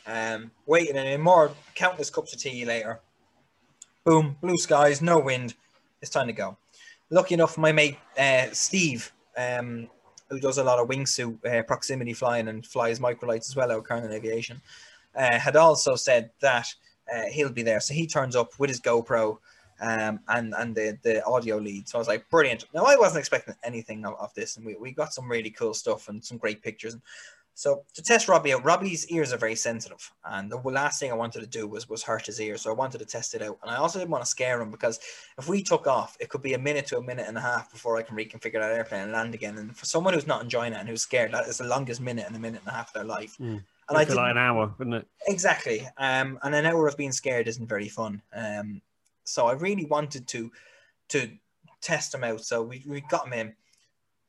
Um, 0.07 0.51
waiting 0.65 0.97
and 0.97 1.07
in 1.07 1.21
more 1.21 1.51
countless 1.75 2.09
cups 2.09 2.33
of 2.33 2.39
tea 2.39 2.65
later. 2.65 2.99
Boom, 4.05 4.37
blue 4.41 4.57
skies, 4.57 5.01
no 5.01 5.19
wind. 5.19 5.53
It's 6.01 6.11
time 6.11 6.27
to 6.27 6.33
go. 6.33 6.57
Lucky 7.09 7.35
enough, 7.35 7.57
my 7.57 7.71
mate 7.71 7.97
uh, 8.17 8.47
Steve 8.51 9.13
um, 9.37 9.87
who 10.29 10.39
does 10.39 10.57
a 10.57 10.63
lot 10.63 10.79
of 10.79 10.87
wingsuit 10.87 11.45
uh, 11.45 11.63
proximity 11.63 12.13
flying 12.13 12.47
and 12.47 12.65
flies 12.65 12.99
microlights 12.99 13.49
as 13.49 13.55
well 13.55 13.71
out 13.71 13.85
Kernan 13.85 14.11
Aviation, 14.11 14.61
uh, 15.15 15.39
had 15.39 15.55
also 15.55 15.95
said 15.95 16.31
that 16.41 16.67
uh, 17.13 17.23
he'll 17.31 17.49
be 17.49 17.63
there. 17.63 17.79
So 17.79 17.93
he 17.93 18.07
turns 18.07 18.35
up 18.35 18.59
with 18.59 18.69
his 18.69 18.81
GoPro 18.81 19.37
um, 19.79 20.19
and 20.27 20.53
and 20.57 20.75
the, 20.75 20.97
the 21.03 21.23
audio 21.23 21.57
lead. 21.57 21.87
So 21.87 21.97
I 21.97 21.99
was 21.99 22.07
like, 22.07 22.29
brilliant. 22.29 22.65
Now 22.73 22.83
I 22.85 22.95
wasn't 22.95 23.19
expecting 23.19 23.55
anything 23.63 24.05
of, 24.05 24.15
of 24.19 24.33
this, 24.33 24.57
and 24.57 24.65
we, 24.65 24.75
we 24.75 24.91
got 24.91 25.13
some 25.13 25.29
really 25.29 25.51
cool 25.51 25.73
stuff 25.73 26.09
and 26.09 26.23
some 26.23 26.37
great 26.37 26.61
pictures. 26.61 26.93
And 26.93 27.01
so 27.57 27.83
to 27.95 28.03
test 28.03 28.27
Robbie 28.27 28.53
out, 28.53 28.63
Robbie's 28.63 29.07
ears 29.07 29.33
are 29.33 29.37
very 29.37 29.55
sensitive, 29.55 30.11
and 30.23 30.51
the 30.51 30.57
last 30.57 30.99
thing 30.99 31.11
I 31.11 31.15
wanted 31.15 31.39
to 31.39 31.47
do 31.47 31.67
was 31.67 31.89
was 31.89 32.03
hurt 32.03 32.27
his 32.27 32.39
ears. 32.39 32.61
So 32.61 32.69
I 32.69 32.75
wanted 32.75 32.99
to 32.99 33.05
test 33.05 33.33
it 33.33 33.41
out, 33.41 33.57
and 33.63 33.71
I 33.71 33.77
also 33.77 33.97
didn't 33.97 34.11
want 34.11 34.23
to 34.23 34.29
scare 34.29 34.61
him 34.61 34.69
because 34.69 34.99
if 35.39 35.49
we 35.49 35.63
took 35.63 35.87
off, 35.87 36.15
it 36.19 36.29
could 36.29 36.43
be 36.43 36.53
a 36.53 36.59
minute 36.59 36.85
to 36.85 36.99
a 36.99 37.01
minute 37.01 37.25
and 37.27 37.35
a 37.35 37.41
half 37.41 37.71
before 37.71 37.97
I 37.97 38.03
can 38.03 38.15
reconfigure 38.15 38.59
that 38.59 38.73
airplane 38.73 39.01
and 39.01 39.11
land 39.11 39.33
again. 39.33 39.57
And 39.57 39.75
for 39.75 39.85
someone 39.85 40.13
who's 40.13 40.27
not 40.27 40.43
enjoying 40.43 40.73
it 40.73 40.77
and 40.77 40.87
who's 40.87 41.01
scared, 41.01 41.31
that 41.31 41.47
is 41.47 41.57
the 41.57 41.63
longest 41.63 41.99
minute 41.99 42.27
and 42.27 42.35
a 42.35 42.39
minute 42.39 42.61
and 42.63 42.71
a 42.71 42.75
half 42.75 42.89
of 42.89 42.93
their 42.93 43.05
life. 43.05 43.35
Mm. 43.39 43.63
And 43.89 43.97
I 43.97 44.05
feel 44.05 44.17
like 44.17 44.33
an 44.33 44.37
hour, 44.37 44.71
wouldn't 44.77 44.97
it? 44.97 45.07
Exactly. 45.27 45.87
Um, 45.97 46.37
and 46.43 46.53
an 46.53 46.67
hour 46.67 46.87
of 46.87 46.95
being 46.95 47.11
scared 47.11 47.47
isn't 47.47 47.67
very 47.67 47.89
fun. 47.89 48.21
Um, 48.35 48.83
so 49.23 49.47
I 49.47 49.53
really 49.53 49.85
wanted 49.85 50.27
to 50.27 50.51
to 51.09 51.31
test 51.81 52.13
him 52.13 52.23
out. 52.23 52.41
So 52.41 52.61
we, 52.61 52.83
we 52.85 53.01
got 53.01 53.25
him 53.25 53.33
in, 53.33 53.55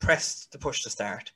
pressed 0.01 0.51
the 0.51 0.59
push 0.59 0.83
to 0.85 0.91
start, 0.91 1.33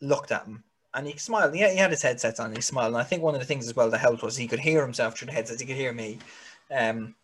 looked 0.00 0.32
at 0.32 0.46
him, 0.46 0.64
and 0.98 1.06
he 1.06 1.16
smiled. 1.16 1.54
He 1.54 1.60
he 1.60 1.76
had 1.76 1.92
his 1.92 2.02
headset 2.02 2.40
on. 2.40 2.46
And 2.46 2.56
he 2.56 2.62
smiled, 2.62 2.94
and 2.94 3.00
I 3.00 3.04
think 3.04 3.22
one 3.22 3.34
of 3.34 3.40
the 3.40 3.46
things 3.46 3.66
as 3.66 3.76
well 3.76 3.88
that 3.90 3.98
helped 3.98 4.22
was 4.22 4.36
he 4.36 4.48
could 4.48 4.58
hear 4.58 4.82
himself 4.82 5.16
through 5.16 5.26
the 5.26 5.32
headset. 5.32 5.60
He 5.60 5.66
could 5.66 5.76
hear 5.76 5.92
me. 5.92 6.18
Um, 6.76 7.14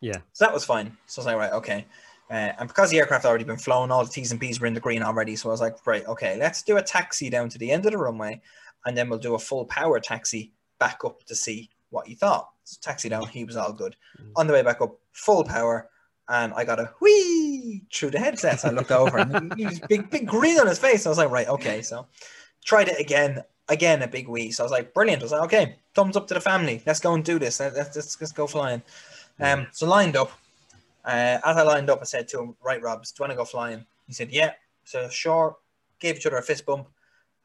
yeah. 0.00 0.18
So 0.32 0.44
that 0.44 0.54
was 0.54 0.64
fine. 0.64 0.96
So 1.06 1.20
I 1.20 1.22
was 1.22 1.26
like, 1.26 1.36
right, 1.36 1.52
okay. 1.52 1.86
Uh, 2.30 2.52
and 2.58 2.68
because 2.68 2.90
the 2.90 2.98
aircraft 2.98 3.24
had 3.24 3.28
already 3.28 3.44
been 3.44 3.56
flown, 3.56 3.90
all 3.90 4.04
the 4.04 4.10
T's 4.10 4.30
and 4.30 4.40
P's 4.40 4.60
were 4.60 4.66
in 4.66 4.74
the 4.74 4.80
green 4.80 5.02
already. 5.02 5.36
So 5.36 5.48
I 5.48 5.52
was 5.52 5.60
like, 5.60 5.86
right, 5.86 6.06
okay, 6.06 6.38
let's 6.38 6.62
do 6.62 6.76
a 6.76 6.82
taxi 6.82 7.28
down 7.28 7.48
to 7.50 7.58
the 7.58 7.70
end 7.70 7.84
of 7.86 7.92
the 7.92 7.98
runway, 7.98 8.40
and 8.86 8.96
then 8.96 9.08
we'll 9.10 9.18
do 9.18 9.34
a 9.34 9.38
full 9.38 9.64
power 9.66 9.98
taxi 9.98 10.52
back 10.78 11.04
up 11.04 11.24
to 11.24 11.34
see 11.34 11.70
what 11.90 12.06
he 12.06 12.14
thought. 12.14 12.50
So 12.64 12.78
taxi 12.80 13.08
down, 13.08 13.26
he 13.28 13.44
was 13.44 13.56
all 13.56 13.72
good. 13.72 13.96
Mm. 14.20 14.30
On 14.36 14.46
the 14.46 14.52
way 14.52 14.62
back 14.62 14.80
up, 14.80 14.96
full 15.12 15.44
power, 15.44 15.90
and 16.28 16.54
I 16.54 16.64
got 16.64 16.80
a 16.80 16.92
whee 17.00 17.82
through 17.92 18.12
the 18.12 18.18
headset. 18.18 18.64
I 18.64 18.70
looked 18.70 18.92
over, 18.92 19.18
and 19.18 19.52
he 19.54 19.66
was 19.66 19.80
big, 19.80 20.08
big 20.08 20.26
grin 20.26 20.58
on 20.60 20.66
his 20.66 20.78
face. 20.78 21.04
I 21.04 21.10
was 21.10 21.18
like, 21.18 21.30
right, 21.30 21.48
okay, 21.48 21.82
so 21.82 22.06
tried 22.64 22.88
it 22.88 23.00
again, 23.00 23.42
again 23.68 24.02
a 24.02 24.08
big 24.08 24.28
wee. 24.28 24.50
So 24.50 24.62
I 24.62 24.64
was 24.64 24.72
like, 24.72 24.94
brilliant. 24.94 25.22
I 25.22 25.24
was 25.24 25.32
like, 25.32 25.42
okay, 25.44 25.76
thumbs 25.94 26.16
up 26.16 26.26
to 26.28 26.34
the 26.34 26.40
family. 26.40 26.82
Let's 26.86 27.00
go 27.00 27.14
and 27.14 27.24
do 27.24 27.38
this. 27.38 27.60
Let's, 27.60 27.76
let's, 27.76 28.20
let's 28.20 28.32
go 28.32 28.46
flying. 28.46 28.82
Um, 29.40 29.66
so 29.72 29.86
lined 29.86 30.16
up. 30.16 30.30
Uh, 31.04 31.38
as 31.44 31.56
I 31.56 31.62
lined 31.62 31.90
up, 31.90 31.98
I 32.00 32.04
said 32.04 32.28
to 32.28 32.40
him, 32.40 32.56
right, 32.64 32.80
Robs, 32.80 33.12
do 33.12 33.20
you 33.20 33.22
want 33.24 33.32
to 33.32 33.36
go 33.36 33.44
flying? 33.44 33.84
He 34.06 34.14
said, 34.14 34.30
yeah. 34.30 34.52
So 34.84 35.08
sure. 35.08 35.56
Gave 35.98 36.16
each 36.16 36.26
other 36.26 36.38
a 36.38 36.42
fist 36.42 36.66
bump. 36.66 36.88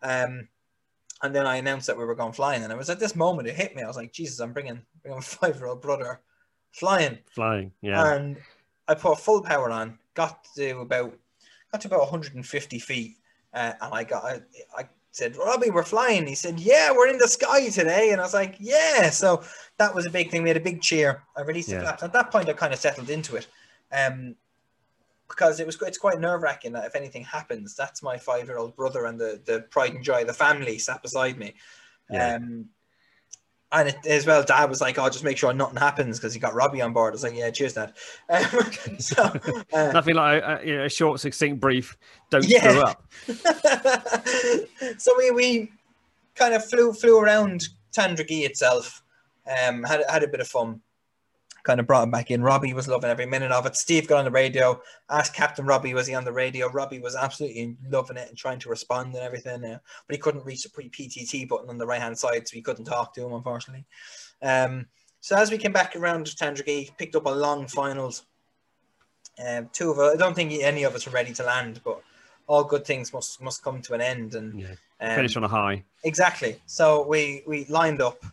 Um, 0.01 0.47
and 1.21 1.35
then 1.35 1.45
I 1.45 1.57
announced 1.57 1.87
that 1.87 1.97
we 1.97 2.05
were 2.05 2.15
going 2.15 2.33
flying. 2.33 2.63
And 2.63 2.71
it 2.71 2.77
was 2.77 2.89
at 2.89 2.99
this 2.99 3.15
moment 3.15 3.47
it 3.47 3.55
hit 3.55 3.75
me. 3.75 3.83
I 3.83 3.87
was 3.87 3.97
like, 3.97 4.13
Jesus, 4.13 4.39
I'm 4.39 4.53
bringing, 4.53 4.81
bringing 5.01 5.17
my 5.17 5.21
five 5.23 5.57
year 5.57 5.67
old 5.67 5.81
brother 5.81 6.21
flying. 6.71 7.17
Flying, 7.33 7.71
yeah. 7.81 8.15
And 8.15 8.37
I 8.87 8.95
put 8.95 9.19
full 9.19 9.41
power 9.41 9.69
on, 9.69 9.97
got 10.15 10.45
to 10.55 10.79
about 10.79 11.13
got 11.71 11.81
to 11.81 11.87
about 11.87 12.01
150 12.01 12.79
feet, 12.79 13.17
uh, 13.53 13.73
and 13.81 13.93
I 13.93 14.03
got 14.03 14.25
I, 14.25 14.41
I 14.75 14.89
said, 15.19 15.37
Robbie, 15.37 15.69
we're 15.69 15.83
flying. 15.83 16.25
He 16.25 16.35
said, 16.35 16.59
Yeah, 16.59 16.91
we're 16.91 17.07
in 17.07 17.17
the 17.17 17.27
sky 17.27 17.69
today. 17.69 18.11
And 18.11 18.19
I 18.19 18.23
was 18.23 18.33
like, 18.33 18.55
Yeah. 18.59 19.09
So 19.09 19.43
that 19.77 19.93
was 19.93 20.05
a 20.05 20.09
big 20.09 20.31
thing. 20.31 20.41
We 20.43 20.49
had 20.49 20.57
a 20.57 20.61
big 20.61 20.81
cheer. 20.81 21.23
I 21.37 21.41
released 21.41 21.69
yeah. 21.69 21.79
the 21.79 21.83
flaps. 21.83 22.03
At 22.03 22.13
that 22.13 22.31
point, 22.31 22.49
I 22.49 22.53
kind 22.53 22.73
of 22.73 22.79
settled 22.79 23.09
into 23.09 23.35
it. 23.35 23.47
Um, 23.91 24.35
because 25.27 25.59
it 25.59 25.65
was 25.65 25.79
it's 25.83 25.99
quite 25.99 26.19
nerve 26.19 26.41
wracking 26.41 26.73
that 26.73 26.85
if 26.85 26.95
anything 26.95 27.23
happens, 27.23 27.75
that's 27.75 28.01
my 28.01 28.17
five 28.17 28.47
year 28.47 28.57
old 28.57 28.75
brother 28.75 29.05
and 29.05 29.19
the, 29.19 29.39
the 29.45 29.61
pride 29.69 29.93
and 29.93 30.03
joy 30.03 30.21
of 30.21 30.27
the 30.27 30.33
family 30.33 30.79
sat 30.79 31.03
beside 31.03 31.37
me. 31.37 31.53
Yeah. 32.09 32.35
Um, 32.35 32.65
and 33.71 33.89
it, 33.89 33.97
as 34.07 34.25
well, 34.25 34.43
Dad 34.43 34.69
was 34.69 34.81
like, 34.81 34.97
"Oh, 34.97 35.07
just 35.09 35.23
make 35.23 35.37
sure 35.37 35.53
nothing 35.53 35.77
happens 35.77 36.17
because 36.17 36.33
he 36.33 36.39
got 36.39 36.55
Robbie 36.55 36.81
on 36.81 36.93
board." 36.93 37.11
I 37.11 37.15
was 37.15 37.23
like, 37.23 37.35
"Yeah, 37.35 37.51
cheers, 37.51 37.73
Dad." 37.73 37.93
Um, 38.29 38.99
so, 38.99 39.23
uh, 39.73 39.91
Nothing 39.91 40.15
like 40.15 40.41
a, 40.43 40.85
a, 40.85 40.89
short, 40.89 41.19
succinct 41.19 41.59
brief. 41.59 41.97
Don't 42.31 42.45
yeah. 42.45 42.69
screw 42.69 42.81
up. 42.81 43.03
so 44.97 45.11
we 45.17 45.31
we 45.31 45.71
kind 46.35 46.53
of 46.53 46.65
flew 46.65 46.93
flew 46.93 47.19
around 47.19 47.67
Tandragee 47.95 48.45
itself. 48.45 49.03
Um, 49.47 49.83
had 49.83 50.03
had 50.09 50.23
a 50.23 50.27
bit 50.27 50.39
of 50.39 50.47
fun 50.47 50.81
kind 51.63 51.79
of 51.79 51.87
brought 51.87 52.03
him 52.03 52.11
back 52.11 52.31
in. 52.31 52.41
Robbie 52.41 52.73
was 52.73 52.87
loving 52.87 53.09
every 53.09 53.25
minute 53.25 53.51
of 53.51 53.65
it. 53.65 53.75
Steve 53.75 54.07
got 54.07 54.19
on 54.19 54.25
the 54.25 54.31
radio, 54.31 54.81
asked 55.09 55.33
Captain 55.33 55.65
Robbie, 55.65 55.93
was 55.93 56.07
he 56.07 56.15
on 56.15 56.25
the 56.25 56.31
radio? 56.31 56.69
Robbie 56.69 56.99
was 56.99 57.15
absolutely 57.15 57.75
loving 57.89 58.17
it 58.17 58.27
and 58.29 58.37
trying 58.37 58.59
to 58.59 58.69
respond 58.69 59.13
and 59.15 59.23
everything. 59.23 59.63
Uh, 59.63 59.79
but 60.07 60.15
he 60.15 60.21
couldn't 60.21 60.45
reach 60.45 60.63
the 60.63 60.69
pre 60.69 60.89
PTT 60.89 61.47
button 61.47 61.69
on 61.69 61.77
the 61.77 61.85
right 61.87 62.01
hand 62.01 62.17
side, 62.17 62.47
so 62.47 62.55
he 62.55 62.61
couldn't 62.61 62.85
talk 62.85 63.13
to 63.13 63.25
him, 63.25 63.33
unfortunately. 63.33 63.85
Um, 64.41 64.87
so 65.21 65.35
as 65.35 65.51
we 65.51 65.57
came 65.57 65.73
back 65.73 65.95
around 65.95 66.25
to 66.27 66.35
Tandragee, 66.35 66.95
picked 66.97 67.15
up 67.15 67.25
a 67.25 67.29
long 67.29 67.67
finals. 67.67 68.23
Um, 69.45 69.69
two 69.71 69.91
of 69.91 69.99
us, 69.99 70.13
I 70.13 70.17
don't 70.17 70.33
think 70.35 70.51
any 70.61 70.83
of 70.83 70.95
us 70.95 71.05
were 71.05 71.11
ready 71.11 71.33
to 71.33 71.43
land, 71.43 71.81
but 71.83 72.01
all 72.47 72.63
good 72.63 72.85
things 72.85 73.13
must 73.13 73.41
must 73.41 73.63
come 73.63 73.81
to 73.83 73.93
an 73.93 74.01
end, 74.01 74.35
and 74.35 74.59
Yeah. 74.59 74.75
um, 75.01 75.15
Finish 75.15 75.37
on 75.37 75.43
a 75.43 75.47
high. 75.47 75.83
Exactly. 76.03 76.61
So 76.65 77.05
we 77.07 77.43
we 77.47 77.65
lined 77.65 78.01
up, 78.01 78.23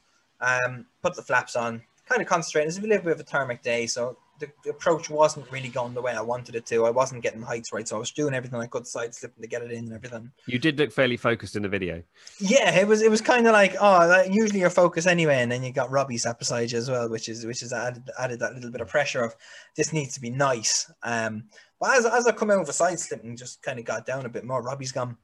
um, 0.40 0.86
put 1.02 1.14
the 1.14 1.22
flaps 1.22 1.54
on, 1.54 1.82
kind 2.06 2.22
of 2.22 2.28
concentrating. 2.28 2.68
It's 2.68 2.78
a 2.78 2.82
little 2.82 3.04
bit 3.04 3.12
of 3.12 3.20
a 3.20 3.24
thermic 3.24 3.62
day, 3.62 3.86
so 3.86 4.16
the, 4.38 4.48
the 4.64 4.70
approach 4.70 5.10
wasn't 5.10 5.50
really 5.50 5.68
going 5.68 5.94
the 5.94 6.02
way 6.02 6.12
I 6.12 6.20
wanted 6.20 6.54
it 6.54 6.66
to. 6.66 6.84
I 6.84 6.90
wasn't 6.90 7.22
getting 7.22 7.40
the 7.40 7.46
heights 7.46 7.72
right, 7.72 7.86
so 7.86 7.96
I 7.96 7.98
was 7.98 8.10
doing 8.10 8.34
everything 8.34 8.60
I 8.60 8.66
could, 8.66 8.86
side 8.86 9.14
slipping 9.14 9.42
to 9.42 9.48
get 9.48 9.62
it 9.62 9.72
in 9.72 9.84
and 9.84 9.92
everything. 9.92 10.30
You 10.46 10.58
did 10.58 10.78
look 10.78 10.92
fairly 10.92 11.16
focused 11.16 11.56
in 11.56 11.62
the 11.62 11.68
video. 11.68 12.02
Yeah, 12.38 12.74
it 12.78 12.86
was 12.86 13.02
it 13.02 13.10
was 13.10 13.20
kind 13.20 13.46
of 13.46 13.52
like 13.52 13.74
oh, 13.80 14.08
that, 14.08 14.32
usually 14.32 14.60
your 14.60 14.70
focus 14.70 15.06
anyway, 15.06 15.42
and 15.42 15.50
then 15.50 15.62
you 15.62 15.72
got 15.72 15.90
Robbie 15.90 16.18
sat 16.18 16.38
beside 16.38 16.70
you 16.70 16.78
as 16.78 16.90
well, 16.90 17.08
which 17.08 17.28
is 17.28 17.44
which 17.44 17.62
is 17.62 17.72
added 17.72 18.08
added 18.18 18.40
that 18.40 18.54
little 18.54 18.70
bit 18.70 18.80
of 18.80 18.88
pressure 18.88 19.22
of 19.22 19.34
this 19.76 19.92
needs 19.92 20.14
to 20.14 20.20
be 20.20 20.30
nice. 20.30 20.90
Um, 21.02 21.44
but 21.80 21.96
as 21.96 22.06
as 22.06 22.26
I 22.26 22.32
come 22.32 22.50
out 22.50 22.60
of 22.60 22.68
a 22.68 22.72
side 22.72 23.00
slip 23.00 23.24
and 23.24 23.36
just 23.36 23.62
kind 23.62 23.78
of 23.78 23.84
got 23.84 24.06
down 24.06 24.26
a 24.26 24.30
bit 24.30 24.44
more, 24.44 24.62
Robbie's 24.62 24.92
gone. 24.92 25.16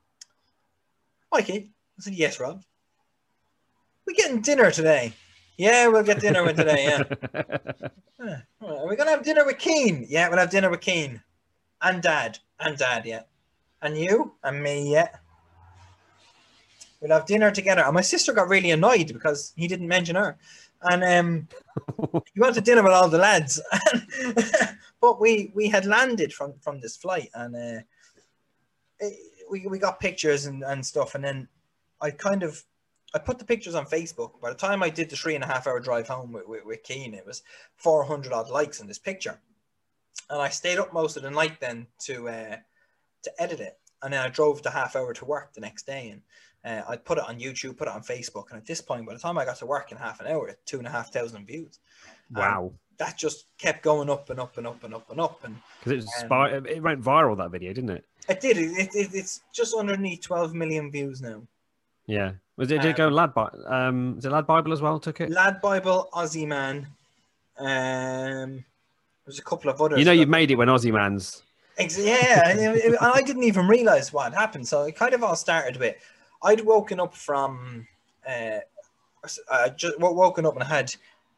Mikey, 1.32 1.72
I 1.98 2.02
said 2.02 2.14
yes, 2.14 2.40
Rob. 2.40 2.62
We're 4.06 4.14
getting 4.14 4.42
dinner 4.42 4.70
today? 4.70 5.12
Yeah, 5.56 5.88
we'll 5.88 6.02
get 6.02 6.20
dinner 6.20 6.42
with 6.44 6.56
today. 6.56 6.84
Yeah. 6.86 7.02
Yeah. 8.24 8.38
All 8.60 8.68
right, 8.68 8.78
Are 8.78 8.88
we 8.88 8.96
gonna 8.96 9.10
have 9.10 9.24
dinner 9.24 9.44
with 9.44 9.58
Keen? 9.58 10.06
Yeah, 10.08 10.28
we'll 10.28 10.38
have 10.38 10.50
dinner 10.50 10.70
with 10.70 10.80
Keen, 10.80 11.20
and 11.82 12.02
Dad, 12.02 12.38
and 12.60 12.76
Dad. 12.78 13.04
Yeah, 13.04 13.22
and 13.82 13.96
you 13.98 14.34
and 14.42 14.62
me. 14.62 14.92
Yeah. 14.92 15.08
We'll 17.00 17.10
have 17.18 17.26
dinner 17.26 17.50
together. 17.50 17.82
And 17.82 17.94
my 17.94 18.00
sister 18.00 18.32
got 18.32 18.48
really 18.48 18.70
annoyed 18.70 19.08
because 19.12 19.52
he 19.56 19.66
didn't 19.66 19.88
mention 19.88 20.14
her. 20.14 20.38
And 20.82 21.02
um, 21.02 21.48
he 22.32 22.40
went 22.40 22.54
to 22.54 22.60
dinner 22.60 22.82
with 22.84 22.92
all 22.92 23.08
the 23.08 23.18
lads. 23.18 23.60
but 25.00 25.20
we 25.20 25.50
we 25.54 25.68
had 25.68 25.84
landed 25.84 26.32
from 26.32 26.54
from 26.60 26.80
this 26.80 26.96
flight 26.96 27.28
and 27.34 27.56
uh, 27.56 27.80
it- 29.00 29.18
we, 29.50 29.66
we 29.66 29.78
got 29.78 30.00
pictures 30.00 30.46
and, 30.46 30.62
and 30.64 30.86
stuff. 30.86 31.14
And 31.14 31.22
then 31.22 31.46
I 32.00 32.10
kind 32.10 32.42
of 32.42 32.64
I 33.14 33.18
put 33.18 33.38
the 33.38 33.44
pictures 33.44 33.74
on 33.74 33.86
Facebook. 33.86 34.40
By 34.40 34.48
the 34.50 34.56
time 34.56 34.82
I 34.82 34.88
did 34.88 35.10
the 35.10 35.16
three 35.16 35.34
and 35.34 35.44
a 35.44 35.46
half 35.46 35.66
hour 35.66 35.80
drive 35.80 36.08
home 36.08 36.32
with, 36.32 36.46
with, 36.48 36.64
with 36.64 36.82
Keen, 36.82 37.14
it 37.14 37.26
was 37.26 37.42
400 37.76 38.32
odd 38.32 38.48
likes 38.48 38.80
in 38.80 38.86
this 38.86 38.98
picture. 38.98 39.38
And 40.30 40.40
I 40.40 40.48
stayed 40.48 40.78
up 40.78 40.92
most 40.92 41.16
of 41.16 41.22
the 41.22 41.30
night 41.30 41.60
then 41.60 41.86
to 42.00 42.28
uh, 42.28 42.56
to 43.22 43.42
edit 43.42 43.60
it. 43.60 43.78
And 44.02 44.12
then 44.12 44.20
I 44.20 44.28
drove 44.28 44.62
the 44.62 44.70
half 44.70 44.96
hour 44.96 45.12
to 45.14 45.24
work 45.24 45.52
the 45.52 45.60
next 45.60 45.86
day. 45.86 46.08
And 46.10 46.22
uh, 46.64 46.90
I 46.90 46.96
put 46.96 47.18
it 47.18 47.24
on 47.28 47.38
YouTube, 47.38 47.76
put 47.76 47.88
it 47.88 47.94
on 47.94 48.02
Facebook. 48.02 48.50
And 48.50 48.58
at 48.58 48.66
this 48.66 48.80
point, 48.80 49.06
by 49.06 49.12
the 49.12 49.18
time 49.20 49.36
I 49.38 49.44
got 49.44 49.56
to 49.58 49.66
work 49.66 49.92
in 49.92 49.98
half 49.98 50.20
an 50.20 50.26
hour, 50.26 50.50
two 50.64 50.78
and 50.78 50.86
a 50.86 50.90
half 50.90 51.12
thousand 51.12 51.46
views. 51.46 51.78
wow. 52.34 52.72
That 52.98 53.16
just 53.18 53.46
kept 53.58 53.82
going 53.82 54.08
up 54.10 54.30
and 54.30 54.38
up 54.38 54.58
and 54.58 54.66
up 54.66 54.84
and 54.84 54.94
up 54.94 55.10
and 55.10 55.20
up. 55.20 55.42
And 55.44 55.56
Because 55.80 55.92
it, 55.92 55.96
was 55.96 56.10
Um, 56.20 56.26
spy- 56.26 56.50
it 56.70 56.82
went 56.82 57.02
viral, 57.02 57.36
that 57.38 57.50
video, 57.50 57.72
didn't 57.72 57.90
it? 57.90 58.04
it 58.28 58.40
did. 58.40 58.56
It, 58.58 58.94
it- 58.94 59.14
it's 59.14 59.40
just 59.52 59.74
underneath 59.74 60.22
12 60.22 60.54
million 60.54 60.90
views 60.90 61.20
now. 61.20 61.42
Yeah. 62.12 62.32
Was 62.56 62.70
it, 62.70 62.82
did 62.82 62.90
it 62.90 62.96
go 62.96 63.08
Lad 63.08 63.32
Bible? 63.32 63.66
Um, 63.66 64.16
is 64.18 64.24
it 64.26 64.30
Lad 64.30 64.46
Bible 64.46 64.72
as 64.72 64.82
well? 64.82 65.00
Took 65.00 65.20
it? 65.22 65.30
Lad 65.30 65.60
Bible, 65.62 66.08
Aussie 66.12 66.46
Man. 66.46 66.86
Um, 67.58 68.64
there's 69.24 69.38
a 69.38 69.42
couple 69.42 69.70
of 69.70 69.80
others. 69.80 69.98
You 69.98 70.04
know, 70.04 70.12
you've 70.12 70.28
made 70.28 70.50
it 70.50 70.56
when 70.56 70.68
Aussie 70.68 70.92
Man's. 70.92 71.42
Ex- 71.78 71.98
yeah, 71.98 72.42
and 72.50 72.60
it- 72.60 72.76
it- 72.84 72.86
and 73.00 73.12
I 73.14 73.22
didn't 73.22 73.44
even 73.44 73.66
realize 73.66 74.12
what 74.12 74.24
had 74.24 74.34
happened. 74.34 74.68
So 74.68 74.82
it 74.82 74.94
kind 74.94 75.14
of 75.14 75.22
all 75.24 75.36
started 75.36 75.76
with 75.78 75.96
I'd 76.44 76.60
woken 76.60 76.98
up 77.00 77.14
from, 77.14 77.86
uh, 78.28 78.58
I 79.50 79.68
just 79.70 79.98
woken 79.98 80.44
up 80.44 80.54
and 80.54 80.64
I 80.64 80.66
had 80.66 80.92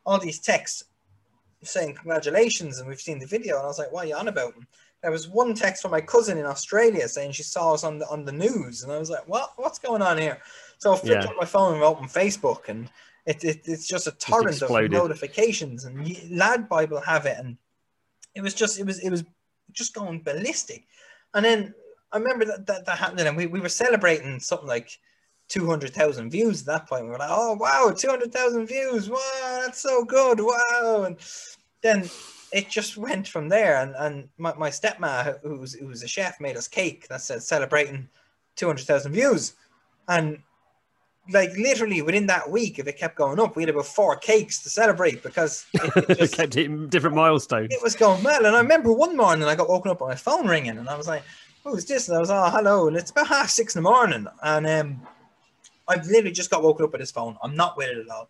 all 0.06 0.18
these 0.18 0.38
texts 0.40 0.84
saying 1.62 1.94
congratulations 1.94 2.78
and 2.78 2.88
we've 2.88 3.00
seen 3.00 3.18
the 3.18 3.26
video, 3.26 3.56
and 3.56 3.64
I 3.64 3.68
was 3.68 3.78
like, 3.78 3.92
what 3.92 4.06
are 4.06 4.08
you 4.08 4.16
on 4.16 4.28
about? 4.28 4.54
There 5.02 5.10
was 5.10 5.28
one 5.28 5.54
text 5.54 5.82
from 5.82 5.90
my 5.90 6.00
cousin 6.00 6.38
in 6.38 6.46
Australia 6.46 7.06
saying 7.08 7.32
she 7.32 7.42
saw 7.42 7.74
us 7.74 7.84
on 7.84 7.98
the 7.98 8.08
on 8.08 8.24
the 8.24 8.32
news, 8.32 8.82
and 8.82 8.90
I 8.90 8.98
was 8.98 9.10
like, 9.10 9.28
what 9.28 9.52
What's 9.56 9.78
going 9.78 10.00
on 10.02 10.16
here? 10.18 10.38
So 10.84 10.92
I 10.92 10.96
flipped 10.96 11.24
Yeah. 11.24 11.30
up 11.30 11.36
my 11.40 11.46
phone 11.46 11.76
and 11.76 11.82
opened 11.82 12.10
Facebook, 12.10 12.68
and 12.68 12.90
it, 13.24 13.42
it 13.42 13.62
it's 13.64 13.88
just 13.88 14.06
a 14.06 14.12
torrent 14.12 14.60
of 14.60 14.70
notifications, 14.90 15.86
and 15.86 15.94
Lad 16.30 16.68
Bible 16.68 17.00
have 17.00 17.24
it, 17.24 17.38
and 17.38 17.56
it 18.34 18.42
was 18.42 18.52
just 18.52 18.78
it 18.78 18.84
was 18.84 18.98
it 18.98 19.08
was 19.08 19.24
just 19.72 19.94
going 19.94 20.20
ballistic. 20.20 20.86
And 21.32 21.42
then 21.42 21.74
I 22.12 22.18
remember 22.18 22.44
that 22.44 22.66
that, 22.66 22.84
that 22.84 22.98
happened, 22.98 23.20
and 23.20 23.34
we, 23.34 23.46
we 23.46 23.60
were 23.60 23.70
celebrating 23.70 24.38
something 24.38 24.68
like 24.68 24.90
200,000 25.48 26.28
views 26.28 26.60
at 26.60 26.66
that 26.66 26.86
point. 26.86 27.04
We 27.04 27.12
were 27.12 27.16
like, 27.16 27.30
oh, 27.32 27.54
wow, 27.54 27.90
200,000 27.96 28.66
views. 28.66 29.08
Wow, 29.08 29.60
that's 29.62 29.80
so 29.80 30.04
good. 30.04 30.38
Wow. 30.38 31.04
And 31.06 31.16
then 31.80 32.10
it 32.52 32.68
just 32.68 32.98
went 32.98 33.26
from 33.26 33.48
there. 33.48 33.80
And, 33.80 33.94
and 33.98 34.28
my, 34.36 34.52
my 34.54 34.68
stepma, 34.68 35.40
who 35.42 35.60
was, 35.60 35.72
who 35.72 35.86
was 35.86 36.02
a 36.02 36.08
chef, 36.08 36.40
made 36.40 36.58
us 36.58 36.68
cake 36.68 37.08
that 37.08 37.22
said 37.22 37.42
celebrating 37.42 38.06
200,000 38.56 39.12
views. 39.12 39.54
And 40.08 40.42
like 41.30 41.50
literally 41.56 42.02
within 42.02 42.26
that 42.26 42.50
week, 42.50 42.78
if 42.78 42.86
it 42.86 42.98
kept 42.98 43.16
going 43.16 43.40
up, 43.40 43.56
we 43.56 43.62
had 43.62 43.70
about 43.70 43.86
four 43.86 44.16
cakes 44.16 44.62
to 44.62 44.68
celebrate 44.70 45.22
because 45.22 45.66
it, 45.74 46.10
it 46.10 46.18
just, 46.18 46.34
Kept 46.34 46.54
hitting 46.54 46.88
different 46.88 47.16
milestones. 47.16 47.68
it 47.72 47.82
was 47.82 47.94
going 47.94 48.22
mad. 48.22 48.42
And 48.44 48.54
I 48.54 48.60
remember 48.60 48.92
one 48.92 49.16
morning 49.16 49.46
I 49.48 49.54
got 49.54 49.68
woken 49.68 49.90
up 49.90 49.98
by 50.00 50.08
my 50.08 50.14
phone 50.14 50.46
ringing, 50.46 50.76
and 50.78 50.88
I 50.88 50.96
was 50.96 51.08
like, 51.08 51.22
"Who's 51.64 51.84
this?" 51.86 52.08
And 52.08 52.16
I 52.16 52.20
was, 52.20 52.30
"Oh, 52.30 52.50
hello." 52.50 52.88
And 52.88 52.96
it's 52.96 53.10
about 53.10 53.26
half 53.28 53.48
six 53.50 53.74
in 53.74 53.82
the 53.82 53.88
morning, 53.88 54.26
and 54.42 54.66
um, 54.66 55.02
I've 55.88 56.04
literally 56.06 56.32
just 56.32 56.50
got 56.50 56.62
woken 56.62 56.84
up 56.84 56.92
with 56.92 57.00
this 57.00 57.10
phone. 57.10 57.36
I'm 57.42 57.56
not 57.56 57.76
with 57.78 57.88
it 57.88 57.98
at 57.98 58.08
all, 58.10 58.28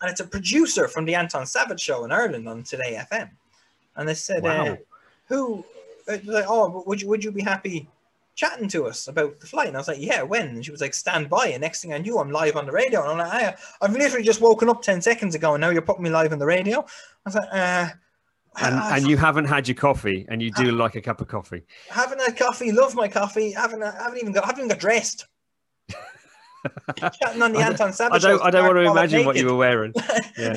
and 0.00 0.10
it's 0.10 0.20
a 0.20 0.26
producer 0.26 0.88
from 0.88 1.04
the 1.04 1.14
Anton 1.14 1.46
Savage 1.46 1.80
show 1.80 2.04
in 2.04 2.10
Ireland 2.12 2.48
on 2.48 2.62
Today 2.64 3.00
FM, 3.12 3.30
and 3.96 4.08
they 4.08 4.14
said, 4.14 4.42
Wow. 4.42 4.66
uh, 4.66 4.76
"Who?" 5.28 5.64
it 6.08 6.26
was 6.26 6.34
like, 6.34 6.46
"Oh, 6.48 6.82
would 6.86 7.00
you 7.00 7.08
would 7.08 7.22
you 7.22 7.30
be 7.30 7.42
happy?" 7.42 7.88
Chatting 8.36 8.68
to 8.68 8.86
us 8.86 9.06
about 9.06 9.38
the 9.38 9.46
flight, 9.46 9.68
and 9.68 9.76
I 9.76 9.80
was 9.80 9.86
like, 9.88 10.00
"Yeah, 10.00 10.22
when?" 10.22 10.48
And 10.48 10.64
she 10.64 10.72
was 10.72 10.80
like, 10.80 10.92
"Stand 10.94 11.30
by." 11.30 11.48
And 11.48 11.60
next 11.60 11.80
thing 11.82 11.92
I 11.94 11.98
knew, 11.98 12.18
I'm 12.18 12.30
live 12.32 12.56
on 12.56 12.66
the 12.66 12.72
radio, 12.72 13.00
and 13.02 13.10
I'm 13.12 13.18
like, 13.18 13.32
I, 13.32 13.56
"I've 13.80 13.92
literally 13.92 14.24
just 14.24 14.40
woken 14.40 14.68
up 14.68 14.82
ten 14.82 15.00
seconds 15.00 15.34
ago, 15.36 15.54
and 15.54 15.60
now 15.60 15.70
you're 15.70 15.82
putting 15.82 16.02
me 16.02 16.10
live 16.10 16.32
on 16.32 16.38
the 16.40 16.46
radio." 16.46 16.80
I 16.80 16.84
was 17.26 17.34
like, 17.36 17.48
"Uh." 17.52 17.88
And, 18.60 18.74
and 18.76 19.06
you 19.08 19.16
haven't 19.16 19.46
had 19.46 19.66
your 19.66 19.74
coffee, 19.74 20.26
and 20.28 20.40
you 20.40 20.50
do 20.52 20.70
like 20.70 20.94
a 20.94 21.00
cup 21.00 21.20
of 21.20 21.26
coffee. 21.28 21.62
haven't 21.90 22.20
had 22.20 22.36
coffee, 22.36 22.70
love 22.70 22.94
my 22.94 23.08
coffee, 23.08 23.50
haven't 23.52 23.82
haven't 23.82 24.18
even 24.18 24.32
got 24.32 24.44
haven't 24.44 24.60
even 24.60 24.68
got 24.68 24.78
dressed. 24.78 25.26
Chatting 26.96 27.42
on 27.42 27.52
the 27.52 27.58
I 27.60 27.62
don't- 27.62 27.72
Anton 27.72 27.88
I 27.88 27.90
Savage. 27.92 28.22
don't. 28.22 28.42
I 28.42 28.50
don't 28.50 28.64
want 28.66 28.76
to 28.78 28.90
imagine 28.90 29.26
what 29.26 29.36
you 29.36 29.46
were 29.46 29.56
wearing. 29.56 29.92
Yeah, 30.38 30.56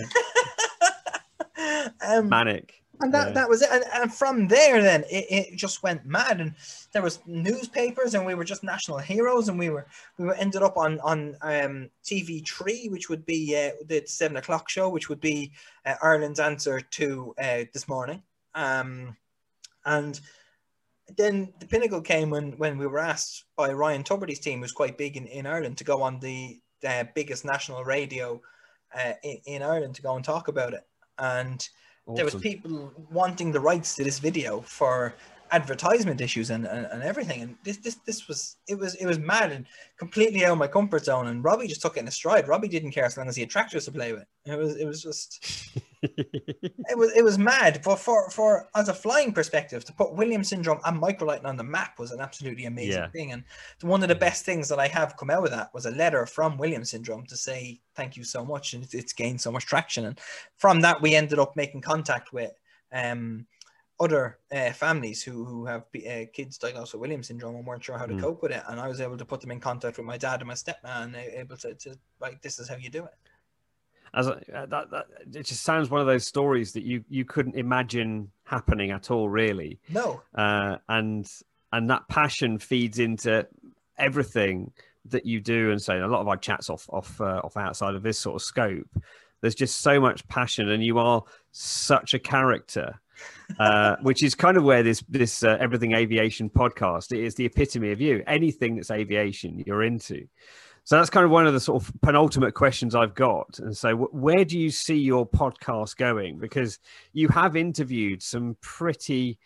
um, 2.08 2.30
manic. 2.30 2.82
And 3.00 3.14
that, 3.14 3.28
yeah. 3.28 3.34
that 3.34 3.50
was 3.50 3.62
it. 3.62 3.70
And, 3.72 3.84
and 3.94 4.14
from 4.14 4.48
there, 4.48 4.82
then 4.82 5.04
it, 5.12 5.26
it 5.30 5.56
just 5.56 5.84
went 5.84 6.06
mad. 6.06 6.42
And 6.42 6.56
there 6.94 7.02
was 7.02 7.20
newspapers, 7.28 8.16
and 8.16 8.26
we 8.26 8.34
were 8.34 8.44
just 8.44 8.64
national 8.64 8.98
heroes. 8.98 9.50
And 9.50 9.60
we 9.60 9.70
were 9.70 9.86
we 10.18 10.26
were 10.26 10.34
ended 10.36 10.64
up 10.64 10.78
on 10.78 11.00
on 11.02 11.38
um, 11.42 11.90
TV 12.04 12.48
Three, 12.48 12.90
which 12.90 13.10
would 13.10 13.26
be 13.26 13.56
uh, 13.56 13.84
the 13.86 14.04
seven 14.06 14.38
o'clock 14.38 14.70
show, 14.70 14.90
which 14.90 15.10
would 15.10 15.22
be 15.22 15.52
uh, 15.86 15.96
Ireland's 16.02 16.40
answer 16.40 16.80
to 16.82 17.36
uh, 17.38 17.64
this 17.74 17.88
morning. 17.88 18.24
Um, 18.56 19.16
and 19.86 20.20
then 21.16 21.54
the 21.60 21.68
pinnacle 21.68 22.02
came 22.02 22.30
when 22.30 22.54
when 22.54 22.78
we 22.78 22.88
were 22.88 23.00
asked 23.00 23.46
by 23.56 23.72
Ryan 23.72 24.04
Tubridy's 24.04 24.40
team, 24.40 24.62
who's 24.62 24.72
quite 24.72 24.98
big 24.98 25.18
in, 25.18 25.28
in 25.28 25.46
Ireland, 25.46 25.78
to 25.78 25.84
go 25.84 26.02
on 26.02 26.20
the 26.20 26.60
uh, 26.88 27.06
biggest 27.16 27.46
national 27.46 27.84
radio 27.84 28.42
uh, 28.98 29.14
in, 29.24 29.38
in 29.46 29.64
Ireland 29.64 29.96
to 29.96 30.02
go 30.02 30.16
and 30.16 30.26
talk 30.26 30.48
about 30.48 30.74
it. 30.74 30.86
And 31.20 31.68
there 32.16 32.26
was 32.26 32.36
people 32.36 32.94
wanting 33.12 33.52
the 33.52 33.60
rights 33.60 33.96
to 33.96 34.04
this 34.04 34.20
video 34.20 34.62
for 34.62 35.16
advertisement 35.52 36.22
issues 36.22 36.50
and, 36.50 36.66
and, 36.66 36.86
and 36.88 37.04
everything. 37.04 37.42
And 37.42 37.56
this, 37.64 37.78
this 37.78 37.96
this 38.06 38.28
was 38.28 38.58
it 38.68 38.78
was 38.78 38.96
it 38.96 39.06
was 39.06 39.20
mad 39.20 39.52
and 39.52 39.66
completely 39.98 40.46
out 40.46 40.54
of 40.54 40.58
my 40.58 40.68
comfort 40.68 41.06
zone. 41.06 41.28
And 41.28 41.44
Robbie 41.44 41.68
just 41.68 41.82
took 41.82 41.98
it 41.98 42.02
in 42.02 42.08
a 42.08 42.12
stride. 42.12 42.48
Robbie 42.48 42.68
didn't 42.68 42.92
care 42.92 43.06
as 43.06 43.18
long 43.18 43.28
as 43.28 43.36
he 43.36 43.42
had 43.42 43.50
tractors 43.50 43.86
to 43.86 43.92
play 43.92 44.14
with. 44.14 44.26
It 44.46 44.58
was 44.58 44.76
it 44.78 44.86
was 44.86 45.02
just 45.02 45.46
it 46.02 46.98
was 46.98 47.12
it 47.16 47.24
was 47.24 47.38
mad. 47.38 47.82
But 47.84 47.98
for 48.00 48.30
for 48.30 48.70
as 48.76 48.90
a 48.90 48.94
flying 48.94 49.34
perspective, 49.34 49.84
to 49.86 49.94
put 49.94 50.14
Williams 50.14 50.50
syndrome 50.50 50.80
and 50.86 51.02
microlighting 51.02 51.46
on 51.46 51.58
the 51.58 51.64
map 51.64 52.00
was 52.00 52.12
an 52.12 52.20
absolutely 52.22 52.66
amazing 52.66 52.92
Yeah. 53.04 53.10
thing. 53.10 53.32
And 53.32 53.44
one 53.82 54.04
of 54.04 54.10
the 54.10 54.16
best 54.16 54.46
things 54.46 54.70
that 54.70 54.80
I 54.80 54.88
have 54.88 55.18
come 55.18 55.30
out 55.30 55.44
of 55.46 55.52
that 55.52 55.74
was 55.74 55.86
a 55.86 55.92
letter 55.92 56.26
from 56.26 56.58
Williams 56.58 56.92
syndrome 56.92 57.26
to 57.28 57.38
say 57.38 57.82
thank 57.96 58.16
you 58.16 58.24
so 58.24 58.46
much, 58.46 58.74
and 58.74 58.84
it's, 58.84 58.94
it's 58.94 59.14
gained 59.14 59.42
so 59.42 59.52
much 59.52 59.66
traction. 59.66 60.06
And 60.06 60.20
from 60.58 60.82
that, 60.82 61.02
we 61.02 61.16
ended 61.16 61.40
up 61.40 61.56
making 61.56 61.82
contact 61.82 62.32
with 62.34 62.52
um 62.94 63.46
other 64.00 64.38
uh, 64.52 64.72
families 64.72 65.24
who, 65.24 65.44
who 65.44 65.66
have 65.66 65.84
uh, 65.96 66.26
kids 66.32 66.58
diagnosed 66.58 66.94
with 66.94 67.02
Williams 67.02 67.28
syndrome 67.28 67.56
and 67.56 67.66
weren't 67.66 67.84
sure 67.84 67.98
how 67.98 68.06
to 68.06 68.14
Mm. 68.14 68.22
cope 68.22 68.42
with 68.44 68.52
it. 68.52 68.64
And 68.68 68.80
I 68.80 68.88
was 68.88 69.02
able 69.02 69.18
to 69.18 69.26
put 69.26 69.42
them 69.42 69.52
in 69.52 69.60
contact 69.60 69.98
with 69.98 70.06
my 70.06 70.18
dad 70.18 70.42
and 70.42 70.48
my 70.48 70.54
stepman, 70.54 71.04
and 71.04 71.16
they- 71.16 71.34
able 71.36 71.58
to, 71.58 71.74
to 71.74 71.96
like, 72.20 72.42
this 72.42 72.60
is 72.60 72.70
how 72.70 72.76
you 72.76 72.90
do 72.90 73.06
it. 73.06 73.14
As 74.14 74.28
a, 74.28 74.34
uh, 74.56 74.66
that, 74.68 74.92
that, 74.92 75.06
it 75.34 75.44
just 75.44 75.64
sounds 75.64 75.90
one 75.90 76.00
of 76.00 76.08
those 76.08 76.26
stories 76.26 76.72
that 76.74 76.84
you 76.84 77.04
you 77.10 77.26
couldn't 77.26 77.56
imagine 77.56 78.32
happening 78.46 78.92
at 78.92 79.12
all, 79.12 79.28
really. 79.28 79.80
No, 79.90 80.22
uh, 80.34 80.78
and 80.88 81.30
and 81.74 81.90
that 81.90 82.08
passion 82.08 82.58
feeds 82.58 83.00
into 83.00 83.46
everything 83.98 84.72
that 85.06 85.26
you 85.26 85.42
do 85.42 85.72
and 85.72 85.82
say 85.82 86.00
a 86.00 86.08
lot 86.08 86.22
of 86.22 86.28
our 86.28 86.38
chats 86.38 86.70
off 86.70 86.86
off 86.90 87.20
uh, 87.20 87.42
off 87.44 87.58
outside 87.58 87.96
of 87.96 88.04
this 88.04 88.18
sort 88.18 88.36
of 88.36 88.42
scope 88.42 88.88
there's 89.42 89.56
just 89.56 89.82
so 89.82 90.00
much 90.00 90.28
passion 90.28 90.70
and 90.70 90.84
you 90.84 90.98
are 90.98 91.24
such 91.52 92.14
a 92.14 92.20
character 92.20 93.00
uh, 93.60 93.96
which 94.02 94.24
is 94.24 94.36
kind 94.36 94.58
of 94.58 94.64
where 94.64 94.84
this 94.84 95.04
this 95.10 95.44
uh, 95.44 95.58
everything 95.60 95.94
aviation 95.94 96.50
podcast 96.50 97.18
is 97.18 97.36
the 97.36 97.46
epitome 97.46 97.92
of 97.92 98.02
you. 98.02 98.24
Anything 98.28 98.76
that's 98.76 98.92
aviation, 98.92 99.64
you're 99.66 99.84
into. 99.84 100.28
So 100.88 100.96
that's 100.96 101.10
kind 101.10 101.26
of 101.26 101.32
one 101.32 101.46
of 101.46 101.54
the 101.54 101.60
sort 101.60 101.84
of 101.84 101.92
penultimate 102.02 102.54
questions 102.54 102.96
I've 102.96 103.14
got. 103.14 103.60
And 103.60 103.76
so, 103.76 103.94
where 103.96 104.46
do 104.46 104.58
you 104.58 104.70
see 104.70 104.98
your 104.98 105.28
podcast 105.28 105.98
going? 105.98 106.40
Because 106.40 106.80
you 107.12 107.28
have 107.28 107.58
interviewed 107.58 108.24
some 108.24 108.56
pretty 108.62 109.38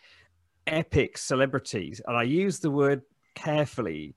epic 0.68 1.18
celebrities, 1.18 2.00
and 2.06 2.16
I 2.16 2.24
use 2.24 2.60
the 2.60 2.70
word 2.70 3.02
carefully. 3.34 4.14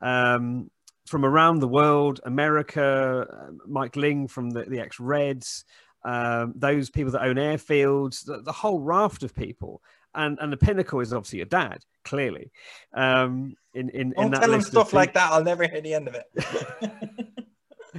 Um, 0.00 0.70
from 1.04 1.24
around 1.24 1.58
the 1.58 1.66
world, 1.66 2.20
America, 2.24 3.26
uh, 3.28 3.50
Mike 3.66 3.96
Ling 3.96 4.28
from 4.28 4.50
the, 4.50 4.62
the 4.64 4.78
ex 4.78 5.00
Reds, 5.00 5.64
um, 6.04 6.52
those 6.56 6.90
people 6.90 7.12
that 7.12 7.22
own 7.22 7.36
airfields, 7.36 8.24
the, 8.24 8.40
the, 8.42 8.52
whole 8.52 8.80
raft 8.80 9.22
of 9.22 9.34
people. 9.34 9.82
And, 10.14 10.38
and 10.40 10.52
the 10.52 10.56
pinnacle 10.56 11.00
is 11.00 11.12
obviously 11.12 11.38
your 11.38 11.46
dad, 11.46 11.84
clearly. 12.04 12.50
Um, 12.94 13.54
in, 13.74 13.90
in, 13.90 14.10
Don't 14.10 14.26
in 14.26 14.30
that 14.32 14.40
tell 14.40 14.52
him 14.52 14.60
stuff 14.62 14.92
like 14.92 15.14
that. 15.14 15.32
I'll 15.32 15.44
never 15.44 15.66
hear 15.66 15.80
the 15.80 15.94
end 15.94 16.08
of 16.08 16.14
it. 16.14 16.26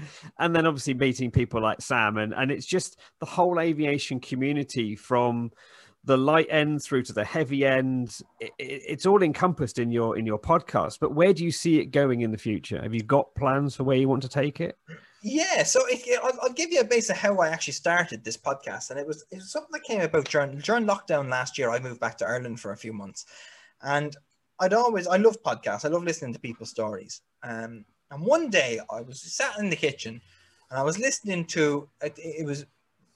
and 0.40 0.56
then 0.56 0.66
obviously 0.66 0.94
meeting 0.94 1.32
people 1.32 1.62
like 1.62 1.82
Sam, 1.82 2.18
and, 2.18 2.34
and 2.34 2.52
it's 2.52 2.66
just 2.66 3.00
the 3.20 3.26
whole 3.26 3.60
aviation 3.60 4.20
community 4.20 4.96
from 4.96 5.52
the 6.06 6.18
light 6.18 6.48
end 6.50 6.82
through 6.82 7.04
to 7.04 7.14
the 7.14 7.26
heavy 7.26 7.66
end. 7.66 8.18
It, 8.40 8.52
it- 8.58 8.84
it's 8.88 9.06
all 9.06 9.22
encompassed 9.22 9.80
in 9.80 9.92
your 9.92 10.18
in 10.18 10.26
your 10.26 10.40
podcast. 10.40 11.00
But 11.00 11.14
where 11.14 11.34
do 11.34 11.44
you 11.44 11.52
see 11.52 11.80
it 11.80 11.88
going 11.88 12.22
in 12.22 12.32
the 12.32 12.38
future? 12.38 12.82
Have 12.82 12.94
you 12.94 13.04
got 13.04 13.36
plans 13.36 13.76
for 13.76 13.84
where 13.84 13.98
you 13.98 14.10
want 14.10 14.24
to 14.24 14.30
take 14.30 14.62
it? 14.62 14.78
Yeah, 15.22 15.64
so 15.64 15.82
I'll, 16.24 16.40
I'll 16.44 16.54
give 16.54 16.72
you 16.72 16.80
a 16.80 16.86
base 16.86 17.10
of 17.10 17.18
how 17.18 17.38
I 17.40 17.50
actually 17.50 17.74
started 17.74 18.24
this 18.24 18.38
podcast, 18.38 18.90
and 18.90 19.00
it 19.00 19.06
was 19.06 19.26
it 19.32 19.38
was 19.38 19.52
something 19.52 19.72
that 19.74 19.84
came 19.84 20.02
about 20.02 20.30
during 20.30 20.60
during 20.60 20.86
lockdown 20.86 21.30
last 21.30 21.58
year. 21.58 21.70
I 21.70 21.80
moved 21.80 22.00
back 22.00 22.18
to 22.20 22.28
Ireland 22.28 22.60
for 22.60 22.72
a 22.72 22.78
few 22.78 22.94
months, 22.94 23.26
and 23.82 24.16
I'd 24.60 24.74
always 24.74 25.08
I 25.08 25.18
love 25.18 25.42
podcasts. 25.44 25.84
I 25.84 25.90
love 25.90 26.04
listening 26.04 26.34
to 26.34 26.40
people's 26.40 26.70
stories. 26.70 27.22
Um, 27.44 27.84
and 28.12 28.26
one 28.26 28.50
day 28.50 28.80
I 28.90 29.02
was 29.02 29.22
sat 29.22 29.60
in 29.60 29.70
the 29.70 29.76
kitchen, 29.76 30.22
and 30.70 30.80
I 30.80 30.84
was 30.84 30.98
listening 30.98 31.46
to 31.48 31.90
it, 32.02 32.14
it 32.18 32.46
was 32.46 32.66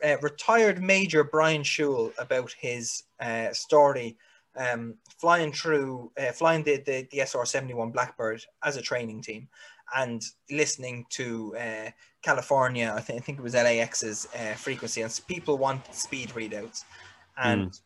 uh, 0.03 0.17
retired 0.21 0.83
Major 0.83 1.23
Brian 1.23 1.63
Shul 1.63 2.11
about 2.17 2.51
his 2.51 3.03
uh, 3.21 3.53
story. 3.53 4.17
Um, 4.55 4.97
flying 5.17 5.51
through, 5.51 6.11
uh, 6.15 6.31
flying 6.31 6.61
the, 6.61 6.77
the, 6.77 7.07
the 7.09 7.21
SR 7.21 7.43
71 7.43 7.89
Blackbird 7.89 8.45
as 8.63 8.77
a 8.77 8.83
training 8.83 9.23
team 9.23 9.47
and 9.95 10.21
listening 10.51 11.05
to 11.11 11.55
uh, 11.57 11.89
California, 12.21 12.93
I 12.95 13.01
think 13.01 13.21
I 13.21 13.23
think 13.25 13.39
it 13.39 13.41
was 13.41 13.53
LAX's 13.53 14.27
uh, 14.35 14.53
frequency, 14.55 15.01
and 15.01 15.19
people 15.27 15.57
want 15.57 15.93
speed 15.93 16.29
readouts, 16.29 16.83
and 17.37 17.77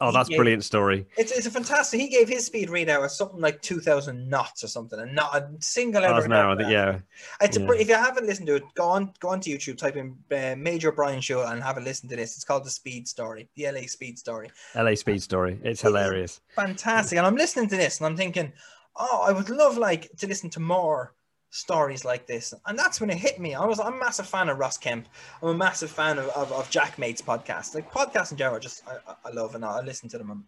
Oh, 0.00 0.10
that's 0.10 0.28
Yeah. 0.28 0.38
brilliant 0.38 0.64
story. 0.64 1.06
it's, 1.16 1.30
it's 1.30 1.46
a 1.46 1.50
fantastic. 1.50 2.00
He 2.00 2.08
gave 2.08 2.28
his 2.28 2.44
speed 2.46 2.70
readout 2.70 3.04
as 3.04 3.16
something 3.16 3.40
like 3.40 3.62
two 3.62 3.78
thousand 3.78 4.28
knots 4.28 4.64
or 4.64 4.66
something, 4.66 4.98
and 4.98 5.14
not 5.14 5.36
a 5.36 5.48
single 5.60 6.02
ever. 6.02 6.14
Miles 6.14 6.24
an 6.24 6.32
hour, 6.32 6.44
I 6.44 6.48
heard 6.48 6.58
think, 6.58 6.68
that. 6.70 6.72
yeah. 6.72 6.98
It's 7.46 7.56
yeah. 7.56 7.66
br- 7.66 7.74
if 7.74 7.88
you 7.88 7.94
haven't 7.94 8.26
listened 8.26 8.48
to 8.48 8.56
it, 8.56 8.64
go 8.74 8.88
on 8.88 9.12
go 9.20 9.28
on 9.28 9.38
to 9.42 9.50
YouTube, 9.50 9.78
type 9.78 9.94
in 9.94 10.16
uh, 10.36 10.56
Major 10.58 10.90
Brian 10.90 11.20
Shul, 11.20 11.44
and 11.46 11.62
have 11.62 11.76
a 11.76 11.80
listen 11.80 12.08
to 12.08 12.16
this. 12.16 12.34
It's 12.34 12.42
called 12.42 12.64
the 12.64 12.70
Speed 12.70 13.06
Story, 13.06 13.48
the 13.54 13.70
LA 13.70 13.82
Speed 13.86 14.18
Story. 14.18 14.50
LA 14.74 14.96
Speed 14.96 15.22
Story. 15.22 15.60
It's 15.62 15.82
hilarious. 15.82 16.40
fantastic. 16.56 17.16
And 17.18 17.24
I'm 17.26 17.36
listening 17.36 17.68
to 17.68 17.76
this 17.76 18.00
and 18.00 18.06
I'm 18.08 18.16
thinking, 18.16 18.52
oh, 18.96 19.24
I 19.26 19.32
would 19.32 19.50
love 19.50 19.78
like 19.78 20.10
to 20.18 20.26
listen 20.26 20.50
to 20.50 20.60
more 20.60 21.14
stories 21.52 22.04
like 22.04 22.26
this. 22.26 22.52
And 22.66 22.78
that's 22.78 23.00
when 23.00 23.10
it 23.10 23.18
hit 23.18 23.38
me. 23.38 23.54
I 23.54 23.64
was 23.64 23.78
I'm 23.78 23.94
a 23.94 23.98
massive 23.98 24.26
fan 24.26 24.48
of 24.48 24.58
Ross 24.58 24.78
Kemp. 24.78 25.06
I'm 25.42 25.50
a 25.50 25.54
massive 25.54 25.90
fan 25.90 26.18
of, 26.18 26.26
of, 26.30 26.50
of 26.50 26.70
Jack 26.70 26.98
Mate's 26.98 27.22
podcast. 27.22 27.74
Like 27.74 27.92
podcasts 27.92 28.32
in 28.32 28.38
general, 28.38 28.58
just 28.58 28.82
I, 28.88 29.14
I- 29.24 29.30
love 29.30 29.54
and 29.54 29.64
I 29.64 29.80
listen 29.80 30.08
to 30.10 30.18
them. 30.18 30.46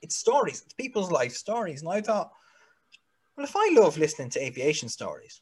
It's 0.00 0.14
stories, 0.14 0.62
it's 0.64 0.74
people's 0.74 1.10
life 1.10 1.32
stories. 1.32 1.82
And 1.82 1.90
I 1.90 2.00
thought, 2.00 2.30
well, 3.36 3.44
if 3.44 3.56
I 3.56 3.70
love 3.72 3.98
listening 3.98 4.30
to 4.30 4.44
aviation 4.44 4.88
stories, 4.88 5.40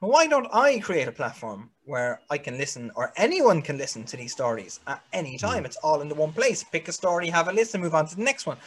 well, 0.00 0.10
why 0.10 0.26
don't 0.26 0.48
I 0.52 0.78
create 0.78 1.08
a 1.08 1.12
platform 1.12 1.70
where 1.84 2.20
I 2.28 2.38
can 2.38 2.58
listen 2.58 2.90
or 2.94 3.12
anyone 3.16 3.62
can 3.62 3.78
listen 3.78 4.04
to 4.04 4.16
these 4.16 4.32
stories 4.32 4.80
at 4.86 5.02
any 5.12 5.32
hmm. 5.32 5.46
time? 5.46 5.64
It's 5.64 5.76
all 5.76 6.02
in 6.02 6.08
the 6.08 6.14
one 6.14 6.32
place. 6.32 6.62
Pick 6.62 6.88
a 6.88 6.92
story, 6.92 7.28
have 7.28 7.48
a 7.48 7.52
listen, 7.52 7.80
move 7.80 7.94
on 7.94 8.06
to 8.06 8.16
the 8.16 8.22
next 8.22 8.46
one. 8.46 8.58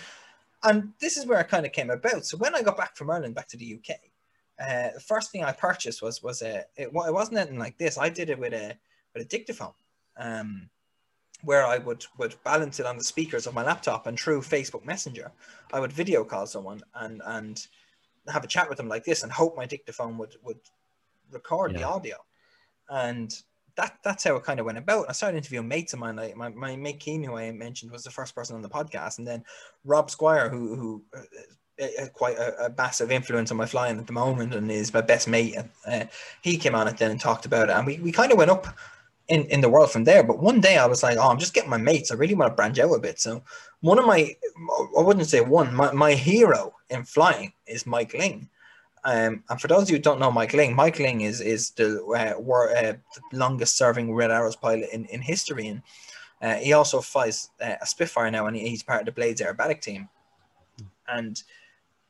And 0.63 0.93
this 0.99 1.17
is 1.17 1.25
where 1.25 1.39
it 1.39 1.47
kind 1.47 1.65
of 1.65 1.71
came 1.71 1.89
about. 1.89 2.25
So 2.25 2.37
when 2.37 2.55
I 2.55 2.61
got 2.61 2.77
back 2.77 2.97
from 2.97 3.09
Ireland, 3.09 3.35
back 3.35 3.47
to 3.49 3.57
the 3.57 3.75
UK, 3.75 3.95
uh, 4.59 4.93
the 4.93 4.99
first 4.99 5.31
thing 5.31 5.43
I 5.43 5.53
purchased 5.53 6.01
was 6.01 6.21
was 6.21 6.41
a 6.41 6.65
it, 6.75 6.89
it 6.93 6.93
wasn't 6.93 7.37
anything 7.37 7.59
like 7.59 7.77
this. 7.77 7.97
I 7.97 8.09
did 8.09 8.29
it 8.29 8.37
with 8.37 8.53
a 8.53 8.77
with 9.13 9.23
a 9.23 9.29
dictaphone, 9.29 9.73
um, 10.17 10.69
where 11.43 11.65
I 11.65 11.77
would 11.77 12.05
would 12.17 12.35
balance 12.43 12.79
it 12.79 12.85
on 12.85 12.97
the 12.97 13.03
speakers 13.03 13.47
of 13.47 13.53
my 13.53 13.63
laptop 13.63 14.07
and 14.07 14.19
through 14.19 14.41
Facebook 14.41 14.85
Messenger, 14.85 15.31
I 15.71 15.79
would 15.79 15.93
video 15.93 16.25
call 16.25 16.45
someone 16.45 16.81
and 16.95 17.21
and 17.25 17.65
have 18.27 18.43
a 18.43 18.47
chat 18.47 18.67
with 18.67 18.77
them 18.77 18.89
like 18.89 19.05
this 19.05 19.23
and 19.23 19.31
hope 19.31 19.55
my 19.55 19.65
dictaphone 19.65 20.17
would 20.17 20.35
would 20.43 20.59
record 21.31 21.73
the 21.73 21.83
audio, 21.83 22.17
and 22.89 23.41
that 23.79 23.97
that's 24.03 24.23
how 24.23 24.35
it 24.35 24.43
kind 24.43 24.59
of 24.59 24.65
went 24.65 24.77
about. 24.77 25.05
I 25.09 25.13
started 25.13 25.37
interviewing 25.37 25.67
mates 25.67 25.93
of 25.93 25.99
mine. 25.99 26.17
Like 26.17 26.35
my, 26.35 26.49
my 26.49 26.75
mate 26.75 26.99
Keen, 26.99 27.23
who 27.23 27.37
I 27.37 27.51
mentioned, 27.51 27.91
was 27.91 28.03
the 28.03 28.11
first 28.11 28.35
person 28.35 28.55
on 28.55 28.61
the 28.61 28.69
podcast, 28.69 29.17
and 29.17 29.27
then 29.27 29.43
Rob 29.85 30.11
Squire, 30.11 30.49
who 30.49 30.75
who 30.75 31.03
uh, 31.15 31.85
uh, 32.01 32.07
quite 32.13 32.37
a, 32.37 32.65
a 32.65 32.69
massive 32.77 33.11
influence 33.11 33.51
on 33.51 33.57
my 33.57 33.65
flying 33.65 33.97
at 33.97 34.07
the 34.07 34.13
moment, 34.13 34.53
and 34.53 34.69
is 34.69 34.93
my 34.93 35.01
best 35.01 35.27
mate. 35.27 35.57
Uh, 35.87 36.05
he 36.41 36.57
came 36.57 36.75
on 36.75 36.87
it 36.87 36.97
then 36.97 37.11
and 37.11 37.21
talked 37.21 37.45
about 37.45 37.69
it, 37.69 37.75
and 37.75 37.87
we, 37.87 37.97
we 37.99 38.11
kind 38.11 38.31
of 38.31 38.37
went 38.37 38.51
up 38.51 38.67
in 39.29 39.45
in 39.45 39.61
the 39.61 39.69
world 39.69 39.91
from 39.91 40.03
there. 40.03 40.23
But 40.23 40.39
one 40.39 40.59
day 40.59 40.77
I 40.77 40.85
was 40.85 41.01
like, 41.01 41.17
oh, 41.17 41.29
I'm 41.29 41.39
just 41.39 41.53
getting 41.53 41.69
my 41.69 41.77
mates. 41.77 42.11
I 42.11 42.15
really 42.15 42.35
want 42.35 42.51
to 42.51 42.55
branch 42.55 42.79
out 42.79 42.93
a 42.93 42.99
bit. 42.99 43.19
So 43.19 43.43
one 43.81 43.97
of 43.97 44.05
my, 44.05 44.35
I 44.97 45.01
wouldn't 45.01 45.27
say 45.27 45.41
one, 45.41 45.73
my, 45.73 45.93
my 45.93 46.13
hero 46.13 46.73
in 46.89 47.03
flying 47.05 47.53
is 47.65 47.85
Mike 47.85 48.13
Ling. 48.13 48.49
Um, 49.05 49.43
and 49.49 49.61
for 49.61 49.67
those 49.67 49.83
of 49.83 49.89
you 49.89 49.95
who 49.95 50.01
don't 50.01 50.19
know 50.19 50.31
Mike 50.31 50.53
Ling, 50.53 50.75
Mike 50.75 50.99
Ling 50.99 51.21
is 51.21 51.39
is 51.41 51.71
the 51.71 52.03
uh, 52.03 52.39
wor- 52.39 52.69
uh, 52.75 52.93
the 53.31 53.37
longest 53.37 53.77
serving 53.77 54.13
Red 54.13 54.31
Arrows 54.31 54.55
pilot 54.55 54.89
in, 54.91 55.05
in 55.05 55.21
history, 55.21 55.67
and 55.67 55.81
uh, 56.41 56.55
he 56.55 56.73
also 56.73 56.99
flies 57.01 57.49
uh, 57.61 57.75
a 57.81 57.85
Spitfire 57.85 58.29
now, 58.31 58.47
and 58.47 58.55
he- 58.57 58.67
he's 58.69 58.83
part 58.83 59.01
of 59.01 59.05
the 59.05 59.11
Blades 59.11 59.41
aerobatic 59.41 59.81
team. 59.81 60.09
And 61.07 61.41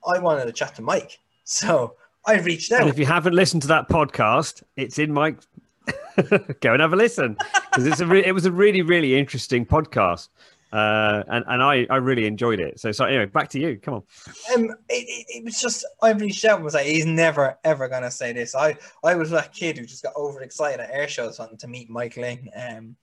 I 0.08 0.20
wanted 0.20 0.46
to 0.46 0.52
chat 0.52 0.76
to 0.76 0.82
Mike, 0.82 1.20
so 1.44 1.96
I 2.26 2.40
reached 2.40 2.72
And 2.72 2.84
out. 2.84 2.90
if 2.90 2.98
you 3.00 3.06
haven't 3.06 3.34
listened 3.34 3.62
to 3.64 3.68
that 3.70 3.88
podcast, 3.90 4.64
it's 4.76 4.98
in 5.00 5.14
Mike. 5.14 5.38
Go 6.62 6.74
and 6.74 6.82
have 6.82 6.94
a 6.94 6.96
listen 6.96 7.38
because 7.72 7.88
it's 7.88 8.00
a 8.02 8.06
re- 8.06 8.26
it 8.26 8.34
was 8.34 8.46
a 8.46 8.52
really 8.52 8.82
really 8.82 9.18
interesting 9.18 9.66
podcast, 9.66 10.28
uh, 10.72 11.24
and 11.28 11.44
and 11.48 11.64
I 11.64 11.88
I 11.90 11.98
really 11.98 12.26
enjoyed 12.26 12.60
it. 12.60 12.80
So 12.80 12.92
so 12.92 13.06
anyway, 13.06 13.26
back 13.26 13.50
to 13.50 13.60
you. 13.60 13.78
Come 13.78 13.96
on. 13.96 14.04
Um, 14.56 14.76
it, 14.90 15.26
it, 15.28 15.44
was 15.44 15.60
just 15.60 15.86
I 16.02 16.12
reached 16.12 16.46
out 16.46 16.62
was 16.62 16.76
like, 16.76 16.86
he's 16.86 17.06
never 17.06 17.58
ever 17.64 17.88
gonna 17.88 18.12
say 18.12 18.34
this. 18.34 18.56
I 18.56 18.78
I 19.04 19.16
was 19.16 19.32
that 19.32 19.54
kid 19.54 19.78
who 19.78 19.86
just 19.86 20.04
got 20.04 20.16
overexcited 20.16 20.80
at 20.80 20.92
air 20.92 21.08
shows 21.08 21.40
wanting 21.40 21.58
to 21.58 21.68
meet 21.68 21.90
Mike 21.90 22.18
Ling. 22.18 22.50
Um, 22.56 22.96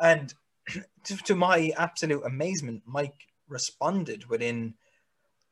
and 0.00 0.34
to, 1.04 1.16
to 1.16 1.34
my 1.34 1.72
absolute 1.78 2.24
amazement, 2.24 2.82
Mike 2.86 3.26
responded 3.48 4.26
within 4.26 4.74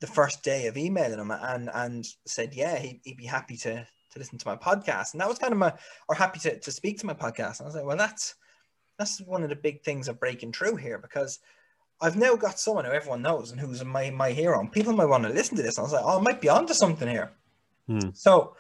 the 0.01 0.07
first 0.07 0.43
day 0.43 0.67
of 0.67 0.77
emailing 0.77 1.19
him 1.19 1.31
and 1.31 1.71
and 1.73 2.05
said, 2.27 2.53
yeah, 2.55 2.79
he'd, 2.79 3.01
he'd 3.05 3.17
be 3.17 3.27
happy 3.27 3.57
to 3.59 3.87
to 4.15 4.19
listen 4.19 4.39
to 4.39 4.49
my 4.49 4.57
podcast. 4.57 5.13
And 5.13 5.21
that 5.21 5.29
was 5.29 5.39
kind 5.39 5.53
of 5.53 5.59
my 5.59 5.73
or 6.09 6.15
happy 6.15 6.41
to, 6.41 6.59
to 6.59 6.71
speak 6.73 6.99
to 6.99 7.07
my 7.07 7.15
podcast. 7.15 7.61
And 7.61 7.63
I 7.63 7.65
was 7.65 7.75
like, 7.75 7.85
well, 7.85 7.97
that's 7.97 8.35
that's 8.99 9.21
one 9.21 9.43
of 9.43 9.49
the 9.49 9.57
big 9.57 9.83
things 9.83 10.09
of 10.09 10.21
breaking 10.21 10.53
through 10.53 10.77
here 10.77 10.99
because 10.99 11.41
I've 12.01 12.17
now 12.17 12.37
got 12.37 12.59
someone 12.59 12.85
who 12.85 12.93
everyone 12.93 13.23
knows 13.23 13.51
and 13.51 13.61
who's 13.61 13.85
my, 13.85 14.11
my 14.11 14.31
hero. 14.31 14.61
And 14.61 14.71
people 14.71 14.93
might 14.93 15.07
want 15.07 15.25
to 15.25 15.31
listen 15.31 15.57
to 15.57 15.63
this. 15.63 15.79
I 15.79 15.83
was 15.83 15.93
like, 15.93 16.05
oh, 16.05 16.19
I 16.19 16.23
might 16.23 16.41
be 16.41 16.49
onto 16.49 16.75
something 16.75 17.09
here. 17.09 17.33
Hmm. 17.89 18.11
So 18.13 18.57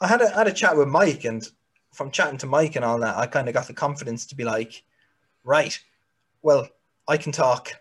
I 0.00 0.06
had 0.06 0.20
a, 0.20 0.28
had 0.28 0.46
a 0.46 0.52
chat 0.52 0.76
with 0.76 0.88
Mike, 0.88 1.24
and 1.24 1.48
from 1.92 2.10
chatting 2.10 2.38
to 2.38 2.46
Mike 2.46 2.76
and 2.76 2.84
all 2.84 2.98
that, 3.00 3.16
I 3.16 3.26
kind 3.26 3.48
of 3.48 3.54
got 3.54 3.66
the 3.66 3.74
confidence 3.74 4.26
to 4.26 4.34
be 4.34 4.44
like, 4.44 4.82
right, 5.44 5.78
well, 6.42 6.68
I 7.08 7.16
can 7.16 7.32
talk. 7.32 7.72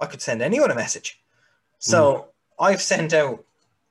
I 0.00 0.06
could 0.06 0.20
send 0.20 0.42
anyone 0.42 0.70
a 0.70 0.74
message. 0.74 1.20
So 1.78 2.28
I've 2.58 2.82
sent 2.82 3.14
out 3.14 3.44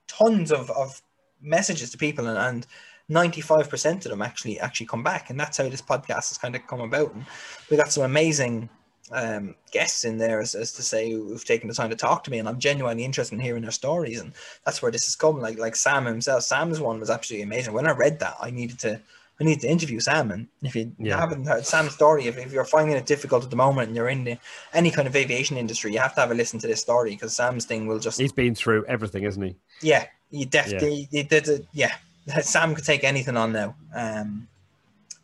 tons 0.07 0.51
of, 0.51 0.69
of 0.71 1.01
messages 1.41 1.91
to 1.91 1.97
people, 1.97 2.27
and, 2.27 2.37
and 2.37 2.67
95% 3.09 3.95
of 4.05 4.11
them 4.11 4.21
actually 4.21 4.59
actually 4.59 4.87
come 4.87 5.03
back. 5.03 5.29
And 5.29 5.39
that's 5.39 5.57
how 5.57 5.69
this 5.69 5.81
podcast 5.81 6.29
has 6.29 6.37
kind 6.37 6.55
of 6.55 6.65
come 6.67 6.81
about. 6.81 7.13
And 7.13 7.25
we 7.69 7.77
got 7.77 7.91
some 7.91 8.03
amazing 8.03 8.69
um, 9.11 9.55
guests 9.71 10.03
in 10.05 10.17
there, 10.17 10.39
as, 10.41 10.55
as 10.55 10.71
to 10.73 10.81
say, 10.81 11.11
who've 11.11 11.45
taken 11.45 11.67
the 11.67 11.75
time 11.75 11.91
to 11.91 11.95
talk 11.95 12.23
to 12.23 12.31
me, 12.31 12.39
and 12.39 12.49
I'm 12.49 12.59
genuinely 12.59 13.05
interested 13.05 13.35
in 13.35 13.41
hearing 13.41 13.61
their 13.61 13.71
stories, 13.71 14.19
and 14.19 14.33
that's 14.65 14.81
where 14.81 14.91
this 14.91 15.05
has 15.05 15.15
come. 15.15 15.39
Like 15.39 15.59
like 15.59 15.75
Sam 15.75 16.05
himself, 16.05 16.41
Sam's 16.43 16.79
one 16.79 16.99
was 16.99 17.11
absolutely 17.11 17.43
amazing. 17.43 17.73
When 17.73 17.85
I 17.87 17.91
read 17.91 18.19
that, 18.19 18.35
I 18.41 18.49
needed 18.49 18.79
to 18.79 18.99
I 19.39 19.43
need 19.43 19.59
to 19.61 19.67
interview 19.69 19.99
Sam, 19.99 20.31
and 20.31 20.47
if 20.63 20.75
you 20.75 20.91
Yeah. 20.97 21.19
haven't 21.19 21.45
heard 21.45 21.67
Sam's 21.67 21.93
story, 21.93 22.25
if, 22.25 22.37
if 22.37 22.51
you're 22.51 22.65
finding 22.65 22.95
it 22.97 23.05
difficult 23.05 23.43
at 23.43 23.51
the 23.51 23.55
moment 23.57 23.89
and 23.89 23.95
you're 23.95 24.09
in 24.09 24.23
the, 24.23 24.37
any 24.73 24.89
kind 24.89 25.07
of 25.07 25.15
aviation 25.15 25.55
industry, 25.57 25.93
you 25.93 25.99
have 25.99 26.15
to 26.15 26.21
have 26.21 26.31
a 26.31 26.33
listen 26.33 26.57
to 26.61 26.67
this 26.67 26.81
story 26.81 27.11
because 27.11 27.35
Sam's 27.35 27.65
thing 27.65 27.85
will 27.85 27.99
just 27.99 28.19
He's 28.19 28.31
been 28.31 28.55
through 28.55 28.85
everything, 28.85 29.23
isn't 29.25 29.43
he? 29.43 29.55
yeah, 29.81 30.05
you 30.31 30.47
definitely 30.47 31.07
you 31.11 31.23
did 31.23 31.47
it. 31.47 31.67
Yeah, 31.73 31.93
Sam 32.41 32.75
could 32.75 32.85
take 32.85 33.03
anything 33.03 33.37
on 33.37 33.53
now. 33.53 33.75
Um, 33.95 34.47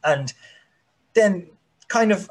and 0.03 0.33
then 1.13 1.47
kind 1.87 2.11
of 2.11 2.29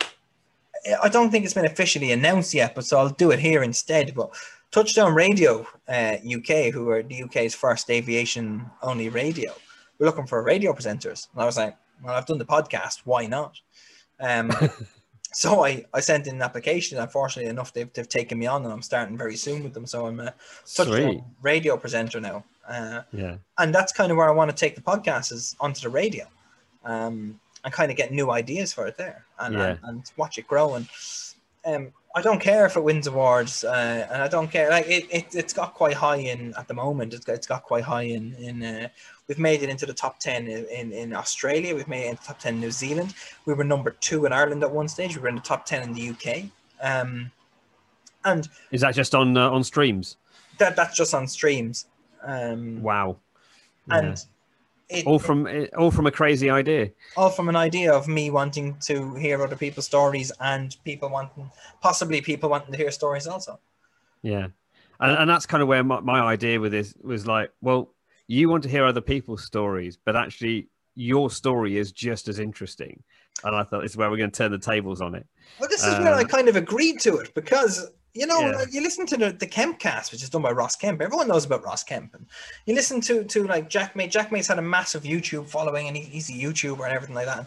I 1.02 1.08
don't 1.08 1.30
think 1.30 1.44
it's 1.44 1.54
been 1.54 1.66
officially 1.66 2.12
announced 2.12 2.54
yet, 2.54 2.74
but 2.74 2.84
so 2.84 2.98
I'll 2.98 3.10
do 3.10 3.30
it 3.30 3.38
here 3.38 3.62
instead. 3.62 4.14
But 4.14 4.30
Touchdown 4.70 5.14
Radio 5.14 5.66
uh, 5.88 6.16
UK, 6.24 6.72
who 6.72 6.88
are 6.90 7.02
the 7.02 7.24
UK's 7.24 7.54
first 7.54 7.90
aviation 7.90 8.70
only 8.82 9.08
radio, 9.08 9.52
we're 9.98 10.06
looking 10.06 10.26
for 10.26 10.42
radio 10.42 10.72
presenters. 10.72 11.28
And 11.32 11.42
I 11.42 11.44
was 11.44 11.56
like, 11.56 11.76
well, 12.02 12.14
I've 12.14 12.26
done 12.26 12.38
the 12.38 12.46
podcast, 12.46 13.00
why 13.04 13.26
not? 13.26 13.60
Um, 14.20 14.50
so 15.32 15.64
I, 15.64 15.84
I 15.92 16.00
sent 16.00 16.26
in 16.26 16.36
an 16.36 16.42
application. 16.42 16.98
Unfortunately 16.98 17.50
enough, 17.50 17.72
they've, 17.72 17.92
they've 17.92 18.08
taken 18.08 18.38
me 18.38 18.46
on, 18.46 18.64
and 18.64 18.72
I'm 18.72 18.82
starting 18.82 19.18
very 19.18 19.36
soon 19.36 19.62
with 19.62 19.74
them. 19.74 19.86
So 19.86 20.06
I'm 20.06 20.20
a 20.20 20.34
touchdown 20.64 21.24
radio 21.42 21.76
presenter 21.76 22.20
now. 22.20 22.44
Uh, 22.70 23.02
yeah, 23.12 23.36
and 23.58 23.74
that's 23.74 23.92
kind 23.92 24.12
of 24.12 24.16
where 24.16 24.28
I 24.28 24.32
want 24.32 24.50
to 24.50 24.56
take 24.56 24.76
the 24.76 24.80
podcast 24.80 25.32
is 25.32 25.56
onto 25.58 25.80
the 25.80 25.88
radio, 25.88 26.24
um, 26.84 27.40
and 27.64 27.72
kind 27.72 27.90
of 27.90 27.96
get 27.96 28.12
new 28.12 28.30
ideas 28.30 28.72
for 28.72 28.86
it 28.86 28.96
there, 28.96 29.24
and, 29.40 29.54
Yeah. 29.54 29.66
and, 29.70 29.78
and 29.82 30.12
watch 30.16 30.38
it 30.38 30.46
grow. 30.46 30.74
And 30.76 30.88
um, 31.64 31.92
I 32.14 32.22
don't 32.22 32.40
care 32.40 32.64
if 32.66 32.76
it 32.76 32.84
wins 32.84 33.06
awards, 33.08 33.64
uh, 33.64 34.06
and 34.12 34.22
I 34.22 34.28
don't 34.28 34.50
care. 34.50 34.70
Like 34.70 34.86
it, 34.88 35.06
it, 35.10 35.26
it's 35.34 35.52
got 35.52 35.74
quite 35.74 35.94
high 35.94 36.16
in 36.16 36.54
at 36.56 36.68
the 36.68 36.74
moment. 36.74 37.12
It's 37.12 37.24
got, 37.24 37.34
it's 37.34 37.46
got 37.46 37.64
quite 37.64 37.84
high 37.84 38.02
in 38.02 38.34
in. 38.34 38.62
Uh, 38.62 38.88
we've 39.26 39.38
made 39.38 39.62
it 39.64 39.68
into 39.68 39.84
the 39.86 39.92
top 39.94 40.20
ten 40.20 40.46
in, 40.46 40.64
in, 40.66 40.92
in 40.92 41.12
Australia. 41.14 41.74
We've 41.74 41.88
made 41.88 42.06
it 42.06 42.10
into 42.10 42.22
top 42.22 42.38
ten 42.38 42.54
in 42.54 42.60
New 42.60 42.70
Zealand. 42.70 43.14
We 43.46 43.54
were 43.54 43.64
number 43.64 43.90
two 44.00 44.26
in 44.26 44.32
Ireland 44.32 44.62
at 44.62 44.70
one 44.70 44.86
stage. 44.88 45.16
We 45.16 45.22
were 45.22 45.28
in 45.28 45.34
the 45.36 45.40
top 45.40 45.66
ten 45.66 45.82
in 45.82 45.92
the 45.92 46.10
UK. 46.10 46.44
Um, 46.80 47.32
and 48.24 48.48
is 48.70 48.82
that 48.82 48.94
just 48.94 49.14
on 49.14 49.36
uh, 49.36 49.50
on 49.50 49.64
streams? 49.64 50.16
that 50.58 50.76
that's 50.76 50.94
just 50.96 51.14
on 51.14 51.26
streams. 51.26 51.86
Um, 52.22 52.82
Wow. 52.82 53.18
Yeah. 53.88 53.98
and 53.98 54.24
it, 54.88 55.06
all 55.06 55.18
from 55.18 55.46
all 55.78 55.90
from 55.90 56.06
a 56.06 56.10
crazy 56.10 56.50
idea. 56.50 56.90
all 57.16 57.30
from 57.30 57.48
an 57.48 57.56
idea 57.56 57.92
of 57.92 58.08
me 58.08 58.30
wanting 58.30 58.76
to 58.80 59.14
hear 59.14 59.42
other 59.42 59.56
people's 59.56 59.86
stories 59.86 60.32
and 60.40 60.76
people 60.84 61.08
wanting 61.08 61.50
possibly 61.80 62.20
people 62.20 62.48
wanting 62.50 62.72
to 62.72 62.76
hear 62.78 62.90
stories 62.90 63.26
also 63.26 63.58
Yeah, 64.22 64.48
and, 64.98 65.12
and 65.18 65.30
that's 65.30 65.46
kind 65.46 65.62
of 65.62 65.68
where 65.68 65.84
my, 65.84 66.00
my 66.00 66.20
idea 66.20 66.58
with 66.60 66.72
this 66.72 66.92
was 67.02 67.26
like, 67.26 67.50
well, 67.62 67.94
you 68.26 68.48
want 68.48 68.62
to 68.64 68.68
hear 68.68 68.84
other 68.84 69.00
people's 69.00 69.44
stories, 69.44 69.96
but 70.04 70.16
actually 70.16 70.68
your 70.96 71.30
story 71.30 71.78
is 71.78 71.92
just 71.92 72.28
as 72.28 72.38
interesting. 72.38 73.02
And 73.44 73.56
I 73.56 73.62
thought 73.62 73.82
this 73.82 73.92
is 73.92 73.96
where 73.96 74.10
we're 74.10 74.18
going 74.18 74.30
to 74.32 74.36
turn 74.36 74.50
the 74.50 74.58
tables 74.58 75.00
on 75.00 75.14
it. 75.14 75.26
well 75.58 75.68
this 75.68 75.86
is 75.86 75.98
where 76.00 76.14
i 76.14 76.22
Uh, 76.22 76.24
kind 76.24 76.48
of 76.48 76.56
agreed 76.56 77.00
to 77.00 77.16
it 77.18 77.32
because 77.34 77.90
you 78.14 78.26
know 78.26 78.40
Yeah. 78.40 78.64
you 78.70 78.80
listen 78.82 79.06
to 79.06 79.16
the, 79.16 79.32
the 79.32 79.46
kemp 79.46 79.78
cast 79.78 80.12
which 80.12 80.22
is 80.22 80.30
done 80.30 80.42
by 80.42 80.50
ross 80.50 80.76
kemp. 80.76 81.00
Everyone 81.00 81.28
knows 81.28 81.44
about 81.44 81.64
ross 81.64 81.82
kemp. 81.84 82.14
And 82.14 82.26
you 82.66 82.74
listen 82.74 83.00
to 83.02 83.24
to 83.24 83.46
like 83.46 83.68
jack 83.70 83.94
mate 83.94 84.10
jack 84.10 84.32
mate's 84.32 84.48
had 84.48 84.58
a 84.58 84.62
massive 84.62 85.02
youtube 85.04 85.48
following 85.48 85.88
and 85.88 85.96
he, 85.96 86.02
he's 86.02 86.28
a 86.28 86.32
youtuber 86.32 86.84
and 86.84 86.92
everything 86.92 87.14
like 87.14 87.26
that. 87.26 87.38
And 87.38 87.46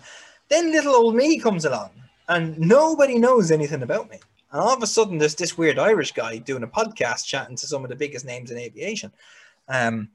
then 0.50 0.72
little 0.72 0.96
old 0.96 1.16
me 1.16 1.40
comes 1.40 1.66
along 1.66 1.92
and 2.30 2.58
nobody 2.58 3.18
knows 3.18 3.52
anything 3.52 3.84
about 3.84 4.10
me. 4.10 4.20
And 4.52 4.62
all 4.62 4.74
of 4.74 4.84
a 4.84 4.88
sudden 4.88 5.18
there's 5.18 5.36
this 5.36 5.58
weird 5.58 5.80
irish 5.80 6.12
guy 6.14 6.38
doing 6.38 6.64
a 6.64 6.68
podcast 6.68 7.26
chatting 7.26 7.56
to 7.58 7.68
some 7.68 7.84
of 7.84 7.90
the 7.90 7.96
biggest 7.96 8.26
names 8.26 8.52
in 8.52 8.58
aviation. 8.58 9.12
Um 9.68 10.10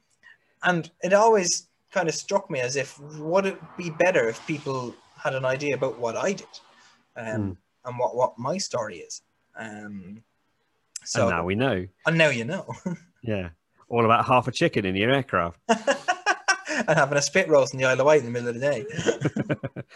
and 0.62 0.90
it 1.02 1.12
always 1.12 1.68
kind 1.90 2.08
of 2.08 2.14
struck 2.14 2.50
me 2.50 2.60
as 2.60 2.76
if 2.76 2.98
would 3.18 3.46
it 3.46 3.58
be 3.76 3.90
better 3.90 4.28
if 4.28 4.44
people 4.46 4.94
had 5.22 5.34
an 5.34 5.44
idea 5.44 5.74
about 5.74 5.98
what 5.98 6.16
I 6.16 6.32
did 6.32 6.46
um, 7.16 7.56
and 7.84 7.98
what, 7.98 8.14
what 8.14 8.38
my 8.38 8.58
story 8.58 8.98
is. 8.98 9.22
Um, 9.56 10.22
so 11.08 11.22
and 11.22 11.30
now 11.30 11.44
we 11.44 11.54
know. 11.54 11.86
and 12.06 12.18
now 12.18 12.28
you 12.28 12.44
know. 12.44 12.66
Yeah, 13.20 13.48
all 13.88 14.04
about 14.04 14.26
half 14.26 14.46
a 14.46 14.52
chicken 14.52 14.86
in 14.86 14.94
your 14.94 15.10
aircraft. 15.10 15.58
and 15.68 16.88
having 16.88 17.18
a 17.18 17.22
spit 17.22 17.48
roast 17.48 17.74
in 17.74 17.80
the 17.80 17.84
Isle 17.84 17.98
of 18.00 18.06
Wight 18.06 18.20
in 18.20 18.26
the 18.26 18.30
middle 18.30 18.48
of 18.48 18.54
the 18.54 18.60
day. 18.60 18.86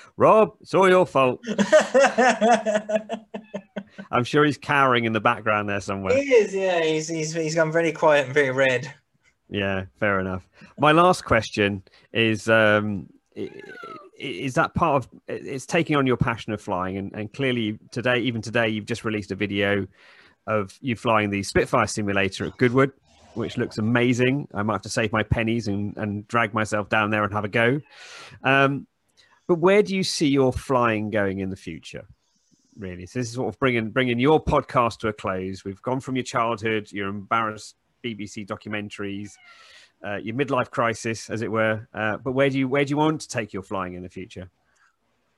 Rob, 0.16 0.54
it's 0.60 0.74
all 0.74 0.88
your 0.88 1.06
fault. 1.06 1.40
I'm 4.10 4.24
sure 4.24 4.44
he's 4.44 4.58
cowering 4.58 5.04
in 5.04 5.12
the 5.12 5.20
background 5.20 5.68
there 5.68 5.80
somewhere. 5.80 6.16
he 6.16 6.34
is, 6.34 6.52
yeah. 6.52 6.82
He's, 6.82 7.06
he's, 7.06 7.32
he's 7.32 7.54
gone 7.54 7.70
very 7.70 7.92
quiet 7.92 8.24
and 8.26 8.34
very 8.34 8.50
red. 8.50 8.92
Yeah, 9.48 9.84
fair 10.00 10.18
enough. 10.18 10.48
My 10.76 10.90
last 10.90 11.24
question 11.24 11.84
is 12.12 12.48
um, 12.48 13.06
is 14.18 14.54
that 14.54 14.74
part 14.74 15.04
of 15.04 15.08
it's 15.28 15.64
taking 15.64 15.96
on 15.96 16.06
your 16.06 16.16
passion 16.16 16.52
of 16.52 16.60
flying 16.60 16.96
and, 16.96 17.12
and 17.12 17.32
clearly 17.32 17.78
today 17.90 18.18
even 18.18 18.42
today 18.42 18.68
you've 18.68 18.86
just 18.86 19.04
released 19.04 19.30
a 19.30 19.34
video 19.34 19.86
of 20.46 20.76
you 20.80 20.96
flying 20.96 21.30
the 21.30 21.42
spitfire 21.42 21.86
simulator 21.86 22.44
at 22.46 22.56
goodwood 22.56 22.92
which 23.34 23.56
looks 23.56 23.78
amazing 23.78 24.46
i 24.54 24.62
might 24.62 24.74
have 24.74 24.82
to 24.82 24.88
save 24.88 25.12
my 25.12 25.22
pennies 25.22 25.68
and, 25.68 25.96
and 25.96 26.26
drag 26.28 26.52
myself 26.52 26.88
down 26.88 27.10
there 27.10 27.24
and 27.24 27.32
have 27.32 27.44
a 27.44 27.48
go 27.48 27.80
um, 28.44 28.86
but 29.46 29.58
where 29.58 29.82
do 29.82 29.94
you 29.94 30.02
see 30.02 30.28
your 30.28 30.52
flying 30.52 31.10
going 31.10 31.40
in 31.40 31.50
the 31.50 31.56
future 31.56 32.04
really 32.78 33.06
so 33.06 33.18
this 33.18 33.28
is 33.28 33.34
sort 33.34 33.52
of 33.52 33.58
bringing 33.58 33.90
bringing 33.90 34.18
your 34.18 34.42
podcast 34.42 34.98
to 34.98 35.08
a 35.08 35.12
close 35.12 35.64
we've 35.64 35.82
gone 35.82 36.00
from 36.00 36.16
your 36.16 36.24
childhood 36.24 36.90
your 36.90 37.08
embarrassed 37.08 37.76
bbc 38.04 38.46
documentaries 38.46 39.32
uh, 40.04 40.16
your 40.16 40.34
midlife 40.34 40.70
crisis, 40.70 41.30
as 41.30 41.42
it 41.42 41.50
were. 41.50 41.86
Uh, 41.94 42.16
but 42.16 42.32
where 42.32 42.50
do 42.50 42.58
you 42.58 42.68
where 42.68 42.84
do 42.84 42.90
you 42.90 42.96
want 42.96 43.20
to 43.20 43.28
take 43.28 43.52
your 43.52 43.62
flying 43.62 43.94
in 43.94 44.02
the 44.02 44.08
future? 44.08 44.50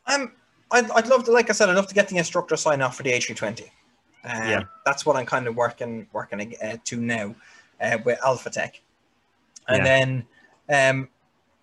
Um, 0.07 0.33
I'd, 0.71 0.91
I'd 0.91 1.07
love 1.09 1.25
to, 1.25 1.33
like 1.33 1.51
I 1.51 1.53
said, 1.53 1.69
I'd 1.69 1.77
love 1.77 1.87
to 1.89 1.95
get 1.95 2.09
the 2.09 2.17
instructor 2.17 2.57
sign 2.57 2.83
off 2.83 2.97
for 2.97 3.03
the 3.03 3.13
A320. 3.13 3.69
Um, 4.25 4.49
Yeah. 4.49 4.63
That's 4.85 5.05
what 5.07 5.17
I'm 5.17 5.27
kind 5.27 5.47
of 5.47 5.57
working 5.57 6.07
working 6.13 6.55
uh, 6.63 6.77
to 6.85 6.97
now 6.97 7.35
uh, 7.81 7.99
with 8.05 8.19
Alpha 8.25 8.51
Tech. 8.51 8.81
And 9.69 9.79
Yeah. 9.79 9.85
then 9.85 10.27
um, 10.69 11.09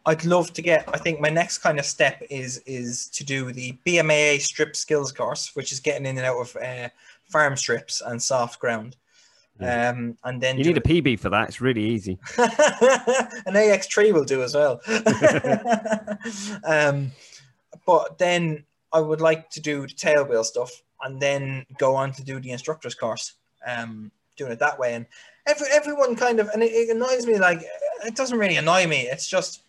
I'd 0.06 0.26
love 0.26 0.52
to 0.54 0.62
get, 0.62 0.90
I 0.94 0.98
think 0.98 1.20
my 1.20 1.30
next 1.30 1.60
kind 1.60 1.80
of 1.80 1.86
step 1.86 2.22
is 2.30 2.58
is 2.66 3.08
to 3.10 3.24
do 3.24 3.52
the 3.52 3.78
BMAA 3.86 4.42
strip 4.42 4.76
skills 4.76 5.12
course, 5.12 5.56
which 5.56 5.72
is 5.72 5.80
getting 5.80 6.06
in 6.06 6.18
and 6.18 6.26
out 6.26 6.40
of 6.40 6.56
uh, 6.56 6.90
farm 7.26 7.56
strips 7.56 8.02
and 8.02 8.22
soft 8.22 8.60
ground. 8.60 8.96
Yeah. 9.60 9.90
Um, 9.90 10.18
and 10.24 10.42
then 10.42 10.58
You 10.58 10.64
need 10.64 10.78
a 10.78 10.82
PB 10.82 11.20
for 11.20 11.30
that. 11.30 11.50
It's 11.50 11.62
really 11.62 11.84
easy. 11.84 12.18
an 12.38 13.54
AX3 13.54 14.12
will 14.12 14.24
do 14.24 14.42
as 14.42 14.56
well. 14.56 14.82
um, 16.64 17.12
but 17.86 18.18
then 18.18 18.66
I 18.92 19.00
would 19.00 19.22
like 19.22 19.50
to 19.52 19.62
do 19.62 19.82
the 19.82 19.94
tailwheel 19.94 20.44
stuff 20.44 20.72
and 21.04 21.20
then 21.20 21.66
go 21.78 21.96
on 21.96 22.12
to 22.14 22.24
do 22.24 22.40
the 22.40 22.52
instructor's 22.52 22.96
course, 22.96 23.34
um, 23.66 24.12
doing 24.38 24.52
it 24.52 24.60
that 24.60 24.80
way. 24.80 24.94
And 24.94 25.06
every, 25.48 25.68
everyone 25.72 26.16
kind 26.16 26.40
of, 26.40 26.50
and 26.50 26.62
it, 26.64 26.72
it 26.72 26.96
annoys 26.96 27.26
me, 27.26 27.38
like, 27.40 27.64
it 28.06 28.16
doesn't 28.16 28.38
really 28.38 28.58
annoy 28.58 28.88
me. 28.88 29.02
It's 29.02 29.28
just, 29.28 29.62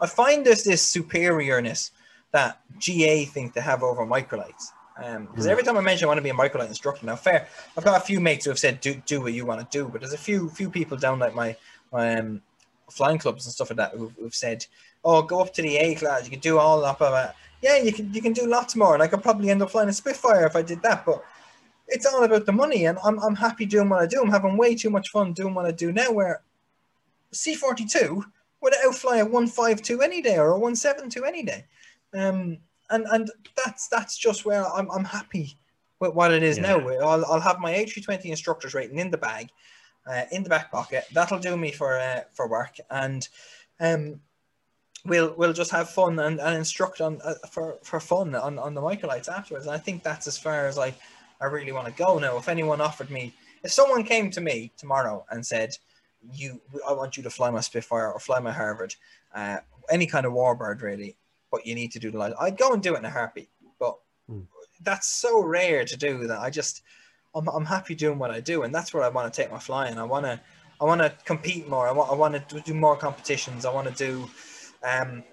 I 0.00 0.06
find 0.06 0.44
there's 0.44 0.64
this 0.64 0.84
superiorness 0.84 1.90
that 2.32 2.60
GA 2.78 3.24
think 3.24 3.54
they 3.54 3.60
have 3.60 3.82
over 3.82 4.04
microlights. 4.04 4.72
Because 4.96 5.46
Hmm. 5.46 5.50
every 5.50 5.64
time 5.64 5.76
I 5.76 5.80
mention 5.80 6.06
I 6.06 6.08
want 6.08 6.18
to 6.18 6.22
be 6.22 6.30
a 6.30 6.34
microlight 6.34 6.68
instructor, 6.68 7.04
now 7.04 7.16
fair, 7.16 7.48
I've 7.76 7.84
got 7.84 8.00
a 8.00 8.04
few 8.04 8.20
mates 8.20 8.44
who 8.44 8.50
have 8.52 8.60
said 8.60 8.80
do 8.80 8.94
do 9.06 9.20
what 9.20 9.32
you 9.32 9.44
want 9.44 9.60
to 9.60 9.66
do, 9.78 9.88
but 9.88 10.00
there's 10.00 10.12
a 10.12 10.18
few 10.18 10.48
few 10.50 10.70
people 10.70 10.96
down 10.96 11.18
like 11.18 11.34
my 11.34 11.56
my 11.92 12.14
um, 12.14 12.42
flying 12.90 13.18
clubs 13.18 13.44
and 13.44 13.52
stuff 13.52 13.70
like 13.70 13.78
that 13.78 13.92
who've, 13.92 14.12
who've 14.16 14.34
said, 14.34 14.66
"Oh, 15.04 15.22
go 15.22 15.40
up 15.40 15.52
to 15.54 15.62
the 15.62 15.76
A 15.78 15.96
class. 15.96 16.24
You 16.24 16.30
can 16.30 16.38
do 16.38 16.58
all 16.58 16.80
that." 16.82 16.98
Blah, 16.98 17.10
blah. 17.10 17.32
Yeah, 17.64 17.78
you 17.78 17.94
can 17.94 18.12
you 18.12 18.20
can 18.20 18.34
do 18.34 18.46
lots 18.46 18.76
more, 18.76 18.92
and 18.92 19.02
I 19.02 19.06
could 19.06 19.22
probably 19.22 19.48
end 19.48 19.62
up 19.62 19.70
flying 19.70 19.88
a 19.88 19.92
Spitfire 19.92 20.44
if 20.44 20.54
I 20.54 20.60
did 20.60 20.82
that. 20.82 21.06
But 21.06 21.24
it's 21.88 22.04
all 22.04 22.22
about 22.22 22.44
the 22.44 22.52
money, 22.52 22.84
and 22.84 22.98
I'm 23.02 23.18
I'm 23.20 23.34
happy 23.34 23.64
doing 23.64 23.88
what 23.88 24.02
I 24.02 24.06
do. 24.06 24.20
I'm 24.20 24.30
having 24.30 24.58
way 24.58 24.74
too 24.74 24.90
much 24.90 25.08
fun 25.08 25.32
doing 25.32 25.54
what 25.54 25.64
I 25.64 25.70
do 25.70 25.90
now. 25.90 26.10
Where 26.12 26.42
C42 27.32 28.22
would 28.60 28.74
outfly 28.84 29.16
a 29.18 29.24
152 29.24 30.02
any 30.02 30.20
day 30.20 30.36
or 30.36 30.50
a 30.50 30.58
172 30.58 31.24
any 31.24 31.42
day. 31.42 31.64
Um, 32.12 32.58
and 32.90 33.06
and 33.10 33.30
that's 33.56 33.88
that's 33.88 34.18
just 34.18 34.44
where 34.44 34.66
I'm, 34.70 34.90
I'm 34.90 35.04
happy 35.04 35.56
with 36.00 36.12
what 36.12 36.32
it 36.32 36.42
is 36.42 36.58
Yeah. 36.58 36.76
now. 36.76 36.88
I'll, 37.00 37.24
I'll 37.24 37.40
have 37.40 37.60
my 37.60 37.72
A320 37.72 38.26
instructor's 38.26 38.74
rating 38.74 38.98
in 38.98 39.10
the 39.10 39.16
bag, 39.16 39.48
uh, 40.06 40.24
in 40.32 40.42
the 40.42 40.50
back 40.50 40.70
pocket. 40.70 41.04
That'll 41.14 41.38
do 41.38 41.56
me 41.56 41.72
for 41.72 41.98
uh, 41.98 42.24
for 42.34 42.46
work, 42.46 42.76
and 42.90 43.26
um, 43.80 44.20
we'll 45.04 45.34
we'll 45.36 45.52
just 45.52 45.70
have 45.70 45.90
fun 45.90 46.18
and, 46.18 46.40
and 46.40 46.56
instruct 46.56 47.00
on 47.00 47.20
uh, 47.22 47.34
for 47.50 47.76
for 47.82 48.00
fun 48.00 48.34
on, 48.34 48.58
on 48.58 48.74
the 48.74 48.80
microlights 48.80 49.28
afterwards. 49.28 49.66
And 49.66 49.74
I 49.74 49.78
think 49.78 50.02
that's 50.02 50.26
as 50.26 50.38
far 50.38 50.66
as 50.66 50.78
I 50.78 50.94
I 51.40 51.46
really 51.46 51.72
want 51.72 51.86
to 51.86 51.92
go 51.92 52.18
now. 52.18 52.36
If 52.36 52.48
anyone 52.48 52.80
offered 52.80 53.10
me, 53.10 53.34
if 53.62 53.72
someone 53.72 54.04
came 54.04 54.30
to 54.30 54.40
me 54.40 54.72
tomorrow 54.76 55.24
and 55.30 55.44
said, 55.44 55.76
"You, 56.32 56.60
I 56.88 56.92
want 56.92 57.16
you 57.16 57.22
to 57.22 57.30
fly 57.30 57.50
my 57.50 57.60
Spitfire 57.60 58.12
or 58.12 58.18
fly 58.20 58.40
my 58.40 58.52
Harvard, 58.52 58.94
uh, 59.34 59.58
any 59.90 60.06
kind 60.06 60.26
of 60.26 60.32
warbird 60.32 60.82
really," 60.82 61.16
but 61.50 61.66
you 61.66 61.74
need 61.74 61.92
to 61.92 61.98
do 61.98 62.10
the 62.10 62.18
light. 62.18 62.32
I'd 62.40 62.58
go 62.58 62.72
and 62.72 62.82
do 62.82 62.94
it 62.94 62.98
in 62.98 63.04
a 63.04 63.10
heartbeat. 63.10 63.50
But 63.78 63.96
Hmm. 64.28 64.42
that's 64.82 65.08
so 65.08 65.42
rare 65.42 65.84
to 65.84 65.96
do 65.96 66.26
that 66.26 66.40
I 66.40 66.50
just 66.50 66.82
I'm, 67.34 67.48
I'm 67.48 67.64
happy 67.64 67.94
doing 67.94 68.18
what 68.18 68.30
I 68.30 68.40
do, 68.40 68.62
and 68.62 68.74
that's 68.74 68.94
where 68.94 69.02
I 69.02 69.08
want 69.08 69.32
to 69.32 69.42
take 69.42 69.50
my 69.50 69.58
flying. 69.58 69.98
I 69.98 70.04
want 70.04 70.24
to 70.24 70.40
I 70.80 70.84
want 70.84 71.00
to 71.02 71.12
compete 71.24 71.68
more. 71.68 71.88
I 71.88 71.92
want 71.92 72.10
I 72.10 72.14
want 72.14 72.48
to 72.48 72.60
do 72.60 72.74
more 72.74 72.96
competitions. 72.96 73.64
I 73.64 73.72
want 73.72 73.88
to 73.88 73.94
do. 73.94 74.28
Um, 74.84 75.24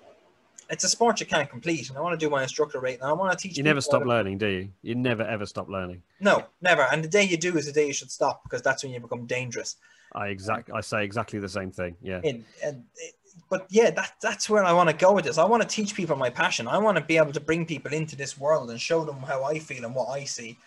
it's 0.70 0.86
a 0.86 0.90
sport 0.90 1.20
you 1.20 1.26
can't 1.26 1.50
complete, 1.50 1.90
and 1.90 1.98
I 1.98 2.02
want 2.02 2.18
to 2.18 2.26
do 2.26 2.30
my 2.30 2.42
instructor 2.42 2.80
rate, 2.80 3.00
and 3.02 3.10
I 3.10 3.12
want 3.12 3.38
to 3.38 3.38
teach. 3.38 3.58
You 3.58 3.64
never 3.64 3.82
stop 3.82 4.06
learning, 4.06 4.38
do 4.38 4.48
you? 4.48 4.70
You 4.82 4.96
never 4.96 5.24
ever 5.24 5.46
stop 5.46 5.68
learning. 5.68 6.02
No, 6.22 6.46
never. 6.62 6.88
And 6.92 7.04
the 7.04 7.10
day 7.10 7.24
you 7.24 7.36
do 7.36 7.58
is 7.58 7.66
the 7.66 7.74
day 7.74 7.88
you 7.88 7.94
should 7.94 8.10
stop 8.10 8.44
because 8.44 8.62
that's 8.62 8.84
when 8.84 8.94
you 8.94 9.00
become 9.02 9.26
dangerous. 9.26 9.76
I 10.14 10.28
exact 10.28 10.72
I 10.74 10.82
say 10.82 11.04
exactly 11.04 11.40
the 11.40 11.50
same 11.50 11.72
thing. 11.72 11.98
Yeah. 12.02 12.22
in 12.24 12.46
and 12.64 12.86
it, 12.96 13.16
but 13.50 13.66
yeah, 13.70 13.92
that 13.92 14.14
that's 14.22 14.50
where 14.50 14.64
I 14.64 14.72
want 14.72 14.90
to 14.90 14.96
go 14.96 15.12
with 15.12 15.26
this. 15.26 15.38
I 15.38 15.44
want 15.44 15.62
to 15.62 15.68
teach 15.68 15.94
people 15.94 16.16
my 16.16 16.30
passion. 16.30 16.68
I 16.68 16.78
want 16.78 16.98
to 16.98 17.04
be 17.04 17.18
able 17.18 17.34
to 17.34 17.42
bring 17.42 17.66
people 17.66 17.94
into 17.94 18.16
this 18.16 18.40
world 18.40 18.70
and 18.72 18.80
show 18.80 19.04
them 19.04 19.18
how 19.18 19.44
I 19.44 19.60
feel 19.60 19.84
and 19.84 19.94
what 19.94 20.08
I 20.08 20.24
see, 20.24 20.58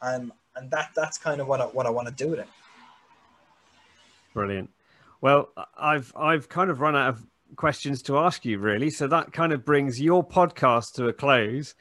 and 0.00 0.32
and 0.56 0.70
that 0.72 0.90
that's 0.96 1.18
kind 1.18 1.40
of 1.40 1.46
what 1.46 1.60
I, 1.60 1.64
what 1.66 1.86
I 1.86 1.90
want 1.90 2.08
to 2.08 2.14
do 2.14 2.30
with 2.30 2.40
it. 2.40 2.48
Brilliant. 4.34 4.70
Well, 5.20 5.50
I've 5.78 6.12
I've 6.16 6.48
kind 6.48 6.70
of 6.70 6.80
run 6.80 6.96
out 6.96 7.10
of 7.10 7.26
questions 7.56 8.02
to 8.02 8.18
ask 8.18 8.44
you, 8.44 8.58
really. 8.58 8.90
So 8.90 9.06
that 9.08 9.32
kind 9.32 9.52
of 9.52 9.64
brings 9.64 10.00
your 10.00 10.26
podcast 10.26 10.94
to 10.94 11.08
a 11.08 11.12
close. 11.12 11.74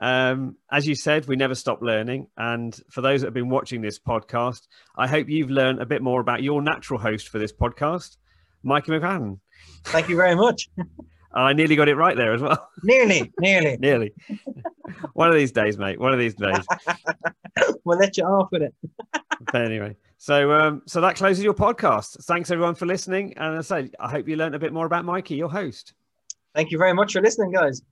Um, 0.00 0.56
as 0.70 0.86
you 0.86 0.94
said, 0.94 1.26
we 1.26 1.36
never 1.36 1.54
stop 1.54 1.80
learning. 1.80 2.26
And 2.36 2.78
for 2.90 3.00
those 3.00 3.20
that 3.20 3.28
have 3.28 3.34
been 3.34 3.48
watching 3.48 3.82
this 3.82 3.98
podcast, 3.98 4.66
I 4.96 5.06
hope 5.06 5.28
you've 5.28 5.50
learned 5.50 5.80
a 5.80 5.86
bit 5.86 6.02
more 6.02 6.20
about 6.20 6.42
your 6.42 6.60
natural 6.60 6.98
host 6.98 7.28
for 7.28 7.38
this 7.38 7.52
podcast, 7.52 8.16
Mikey 8.62 8.90
McFadden. 8.90 9.38
Thank 9.84 10.08
you 10.08 10.16
very 10.16 10.34
much. 10.34 10.68
I 11.34 11.52
nearly 11.52 11.76
got 11.76 11.88
it 11.88 11.96
right 11.96 12.16
there 12.16 12.32
as 12.32 12.40
well. 12.40 12.68
Nearly, 12.82 13.32
nearly, 13.38 13.76
nearly. 13.78 14.12
One 15.14 15.28
of 15.28 15.34
these 15.34 15.52
days, 15.52 15.78
mate. 15.78 16.00
One 16.00 16.12
of 16.12 16.18
these 16.18 16.34
days. 16.34 16.64
we'll 17.84 17.98
let 17.98 18.16
you 18.16 18.24
off 18.24 18.48
with 18.50 18.62
it. 18.62 18.74
but 19.52 19.62
anyway, 19.62 19.96
so 20.18 20.52
um, 20.52 20.82
so 20.86 21.00
that 21.00 21.16
closes 21.16 21.44
your 21.44 21.54
podcast. 21.54 22.24
Thanks 22.24 22.50
everyone 22.50 22.74
for 22.74 22.86
listening, 22.86 23.34
and 23.36 23.56
I 23.58 23.60
say 23.60 23.90
I 24.00 24.10
hope 24.10 24.28
you 24.28 24.36
learned 24.36 24.54
a 24.54 24.58
bit 24.58 24.72
more 24.72 24.86
about 24.86 25.04
Mikey, 25.04 25.36
your 25.36 25.50
host. 25.50 25.94
Thank 26.54 26.70
you 26.70 26.78
very 26.78 26.92
much 26.92 27.12
for 27.12 27.22
listening, 27.22 27.52
guys. 27.52 27.82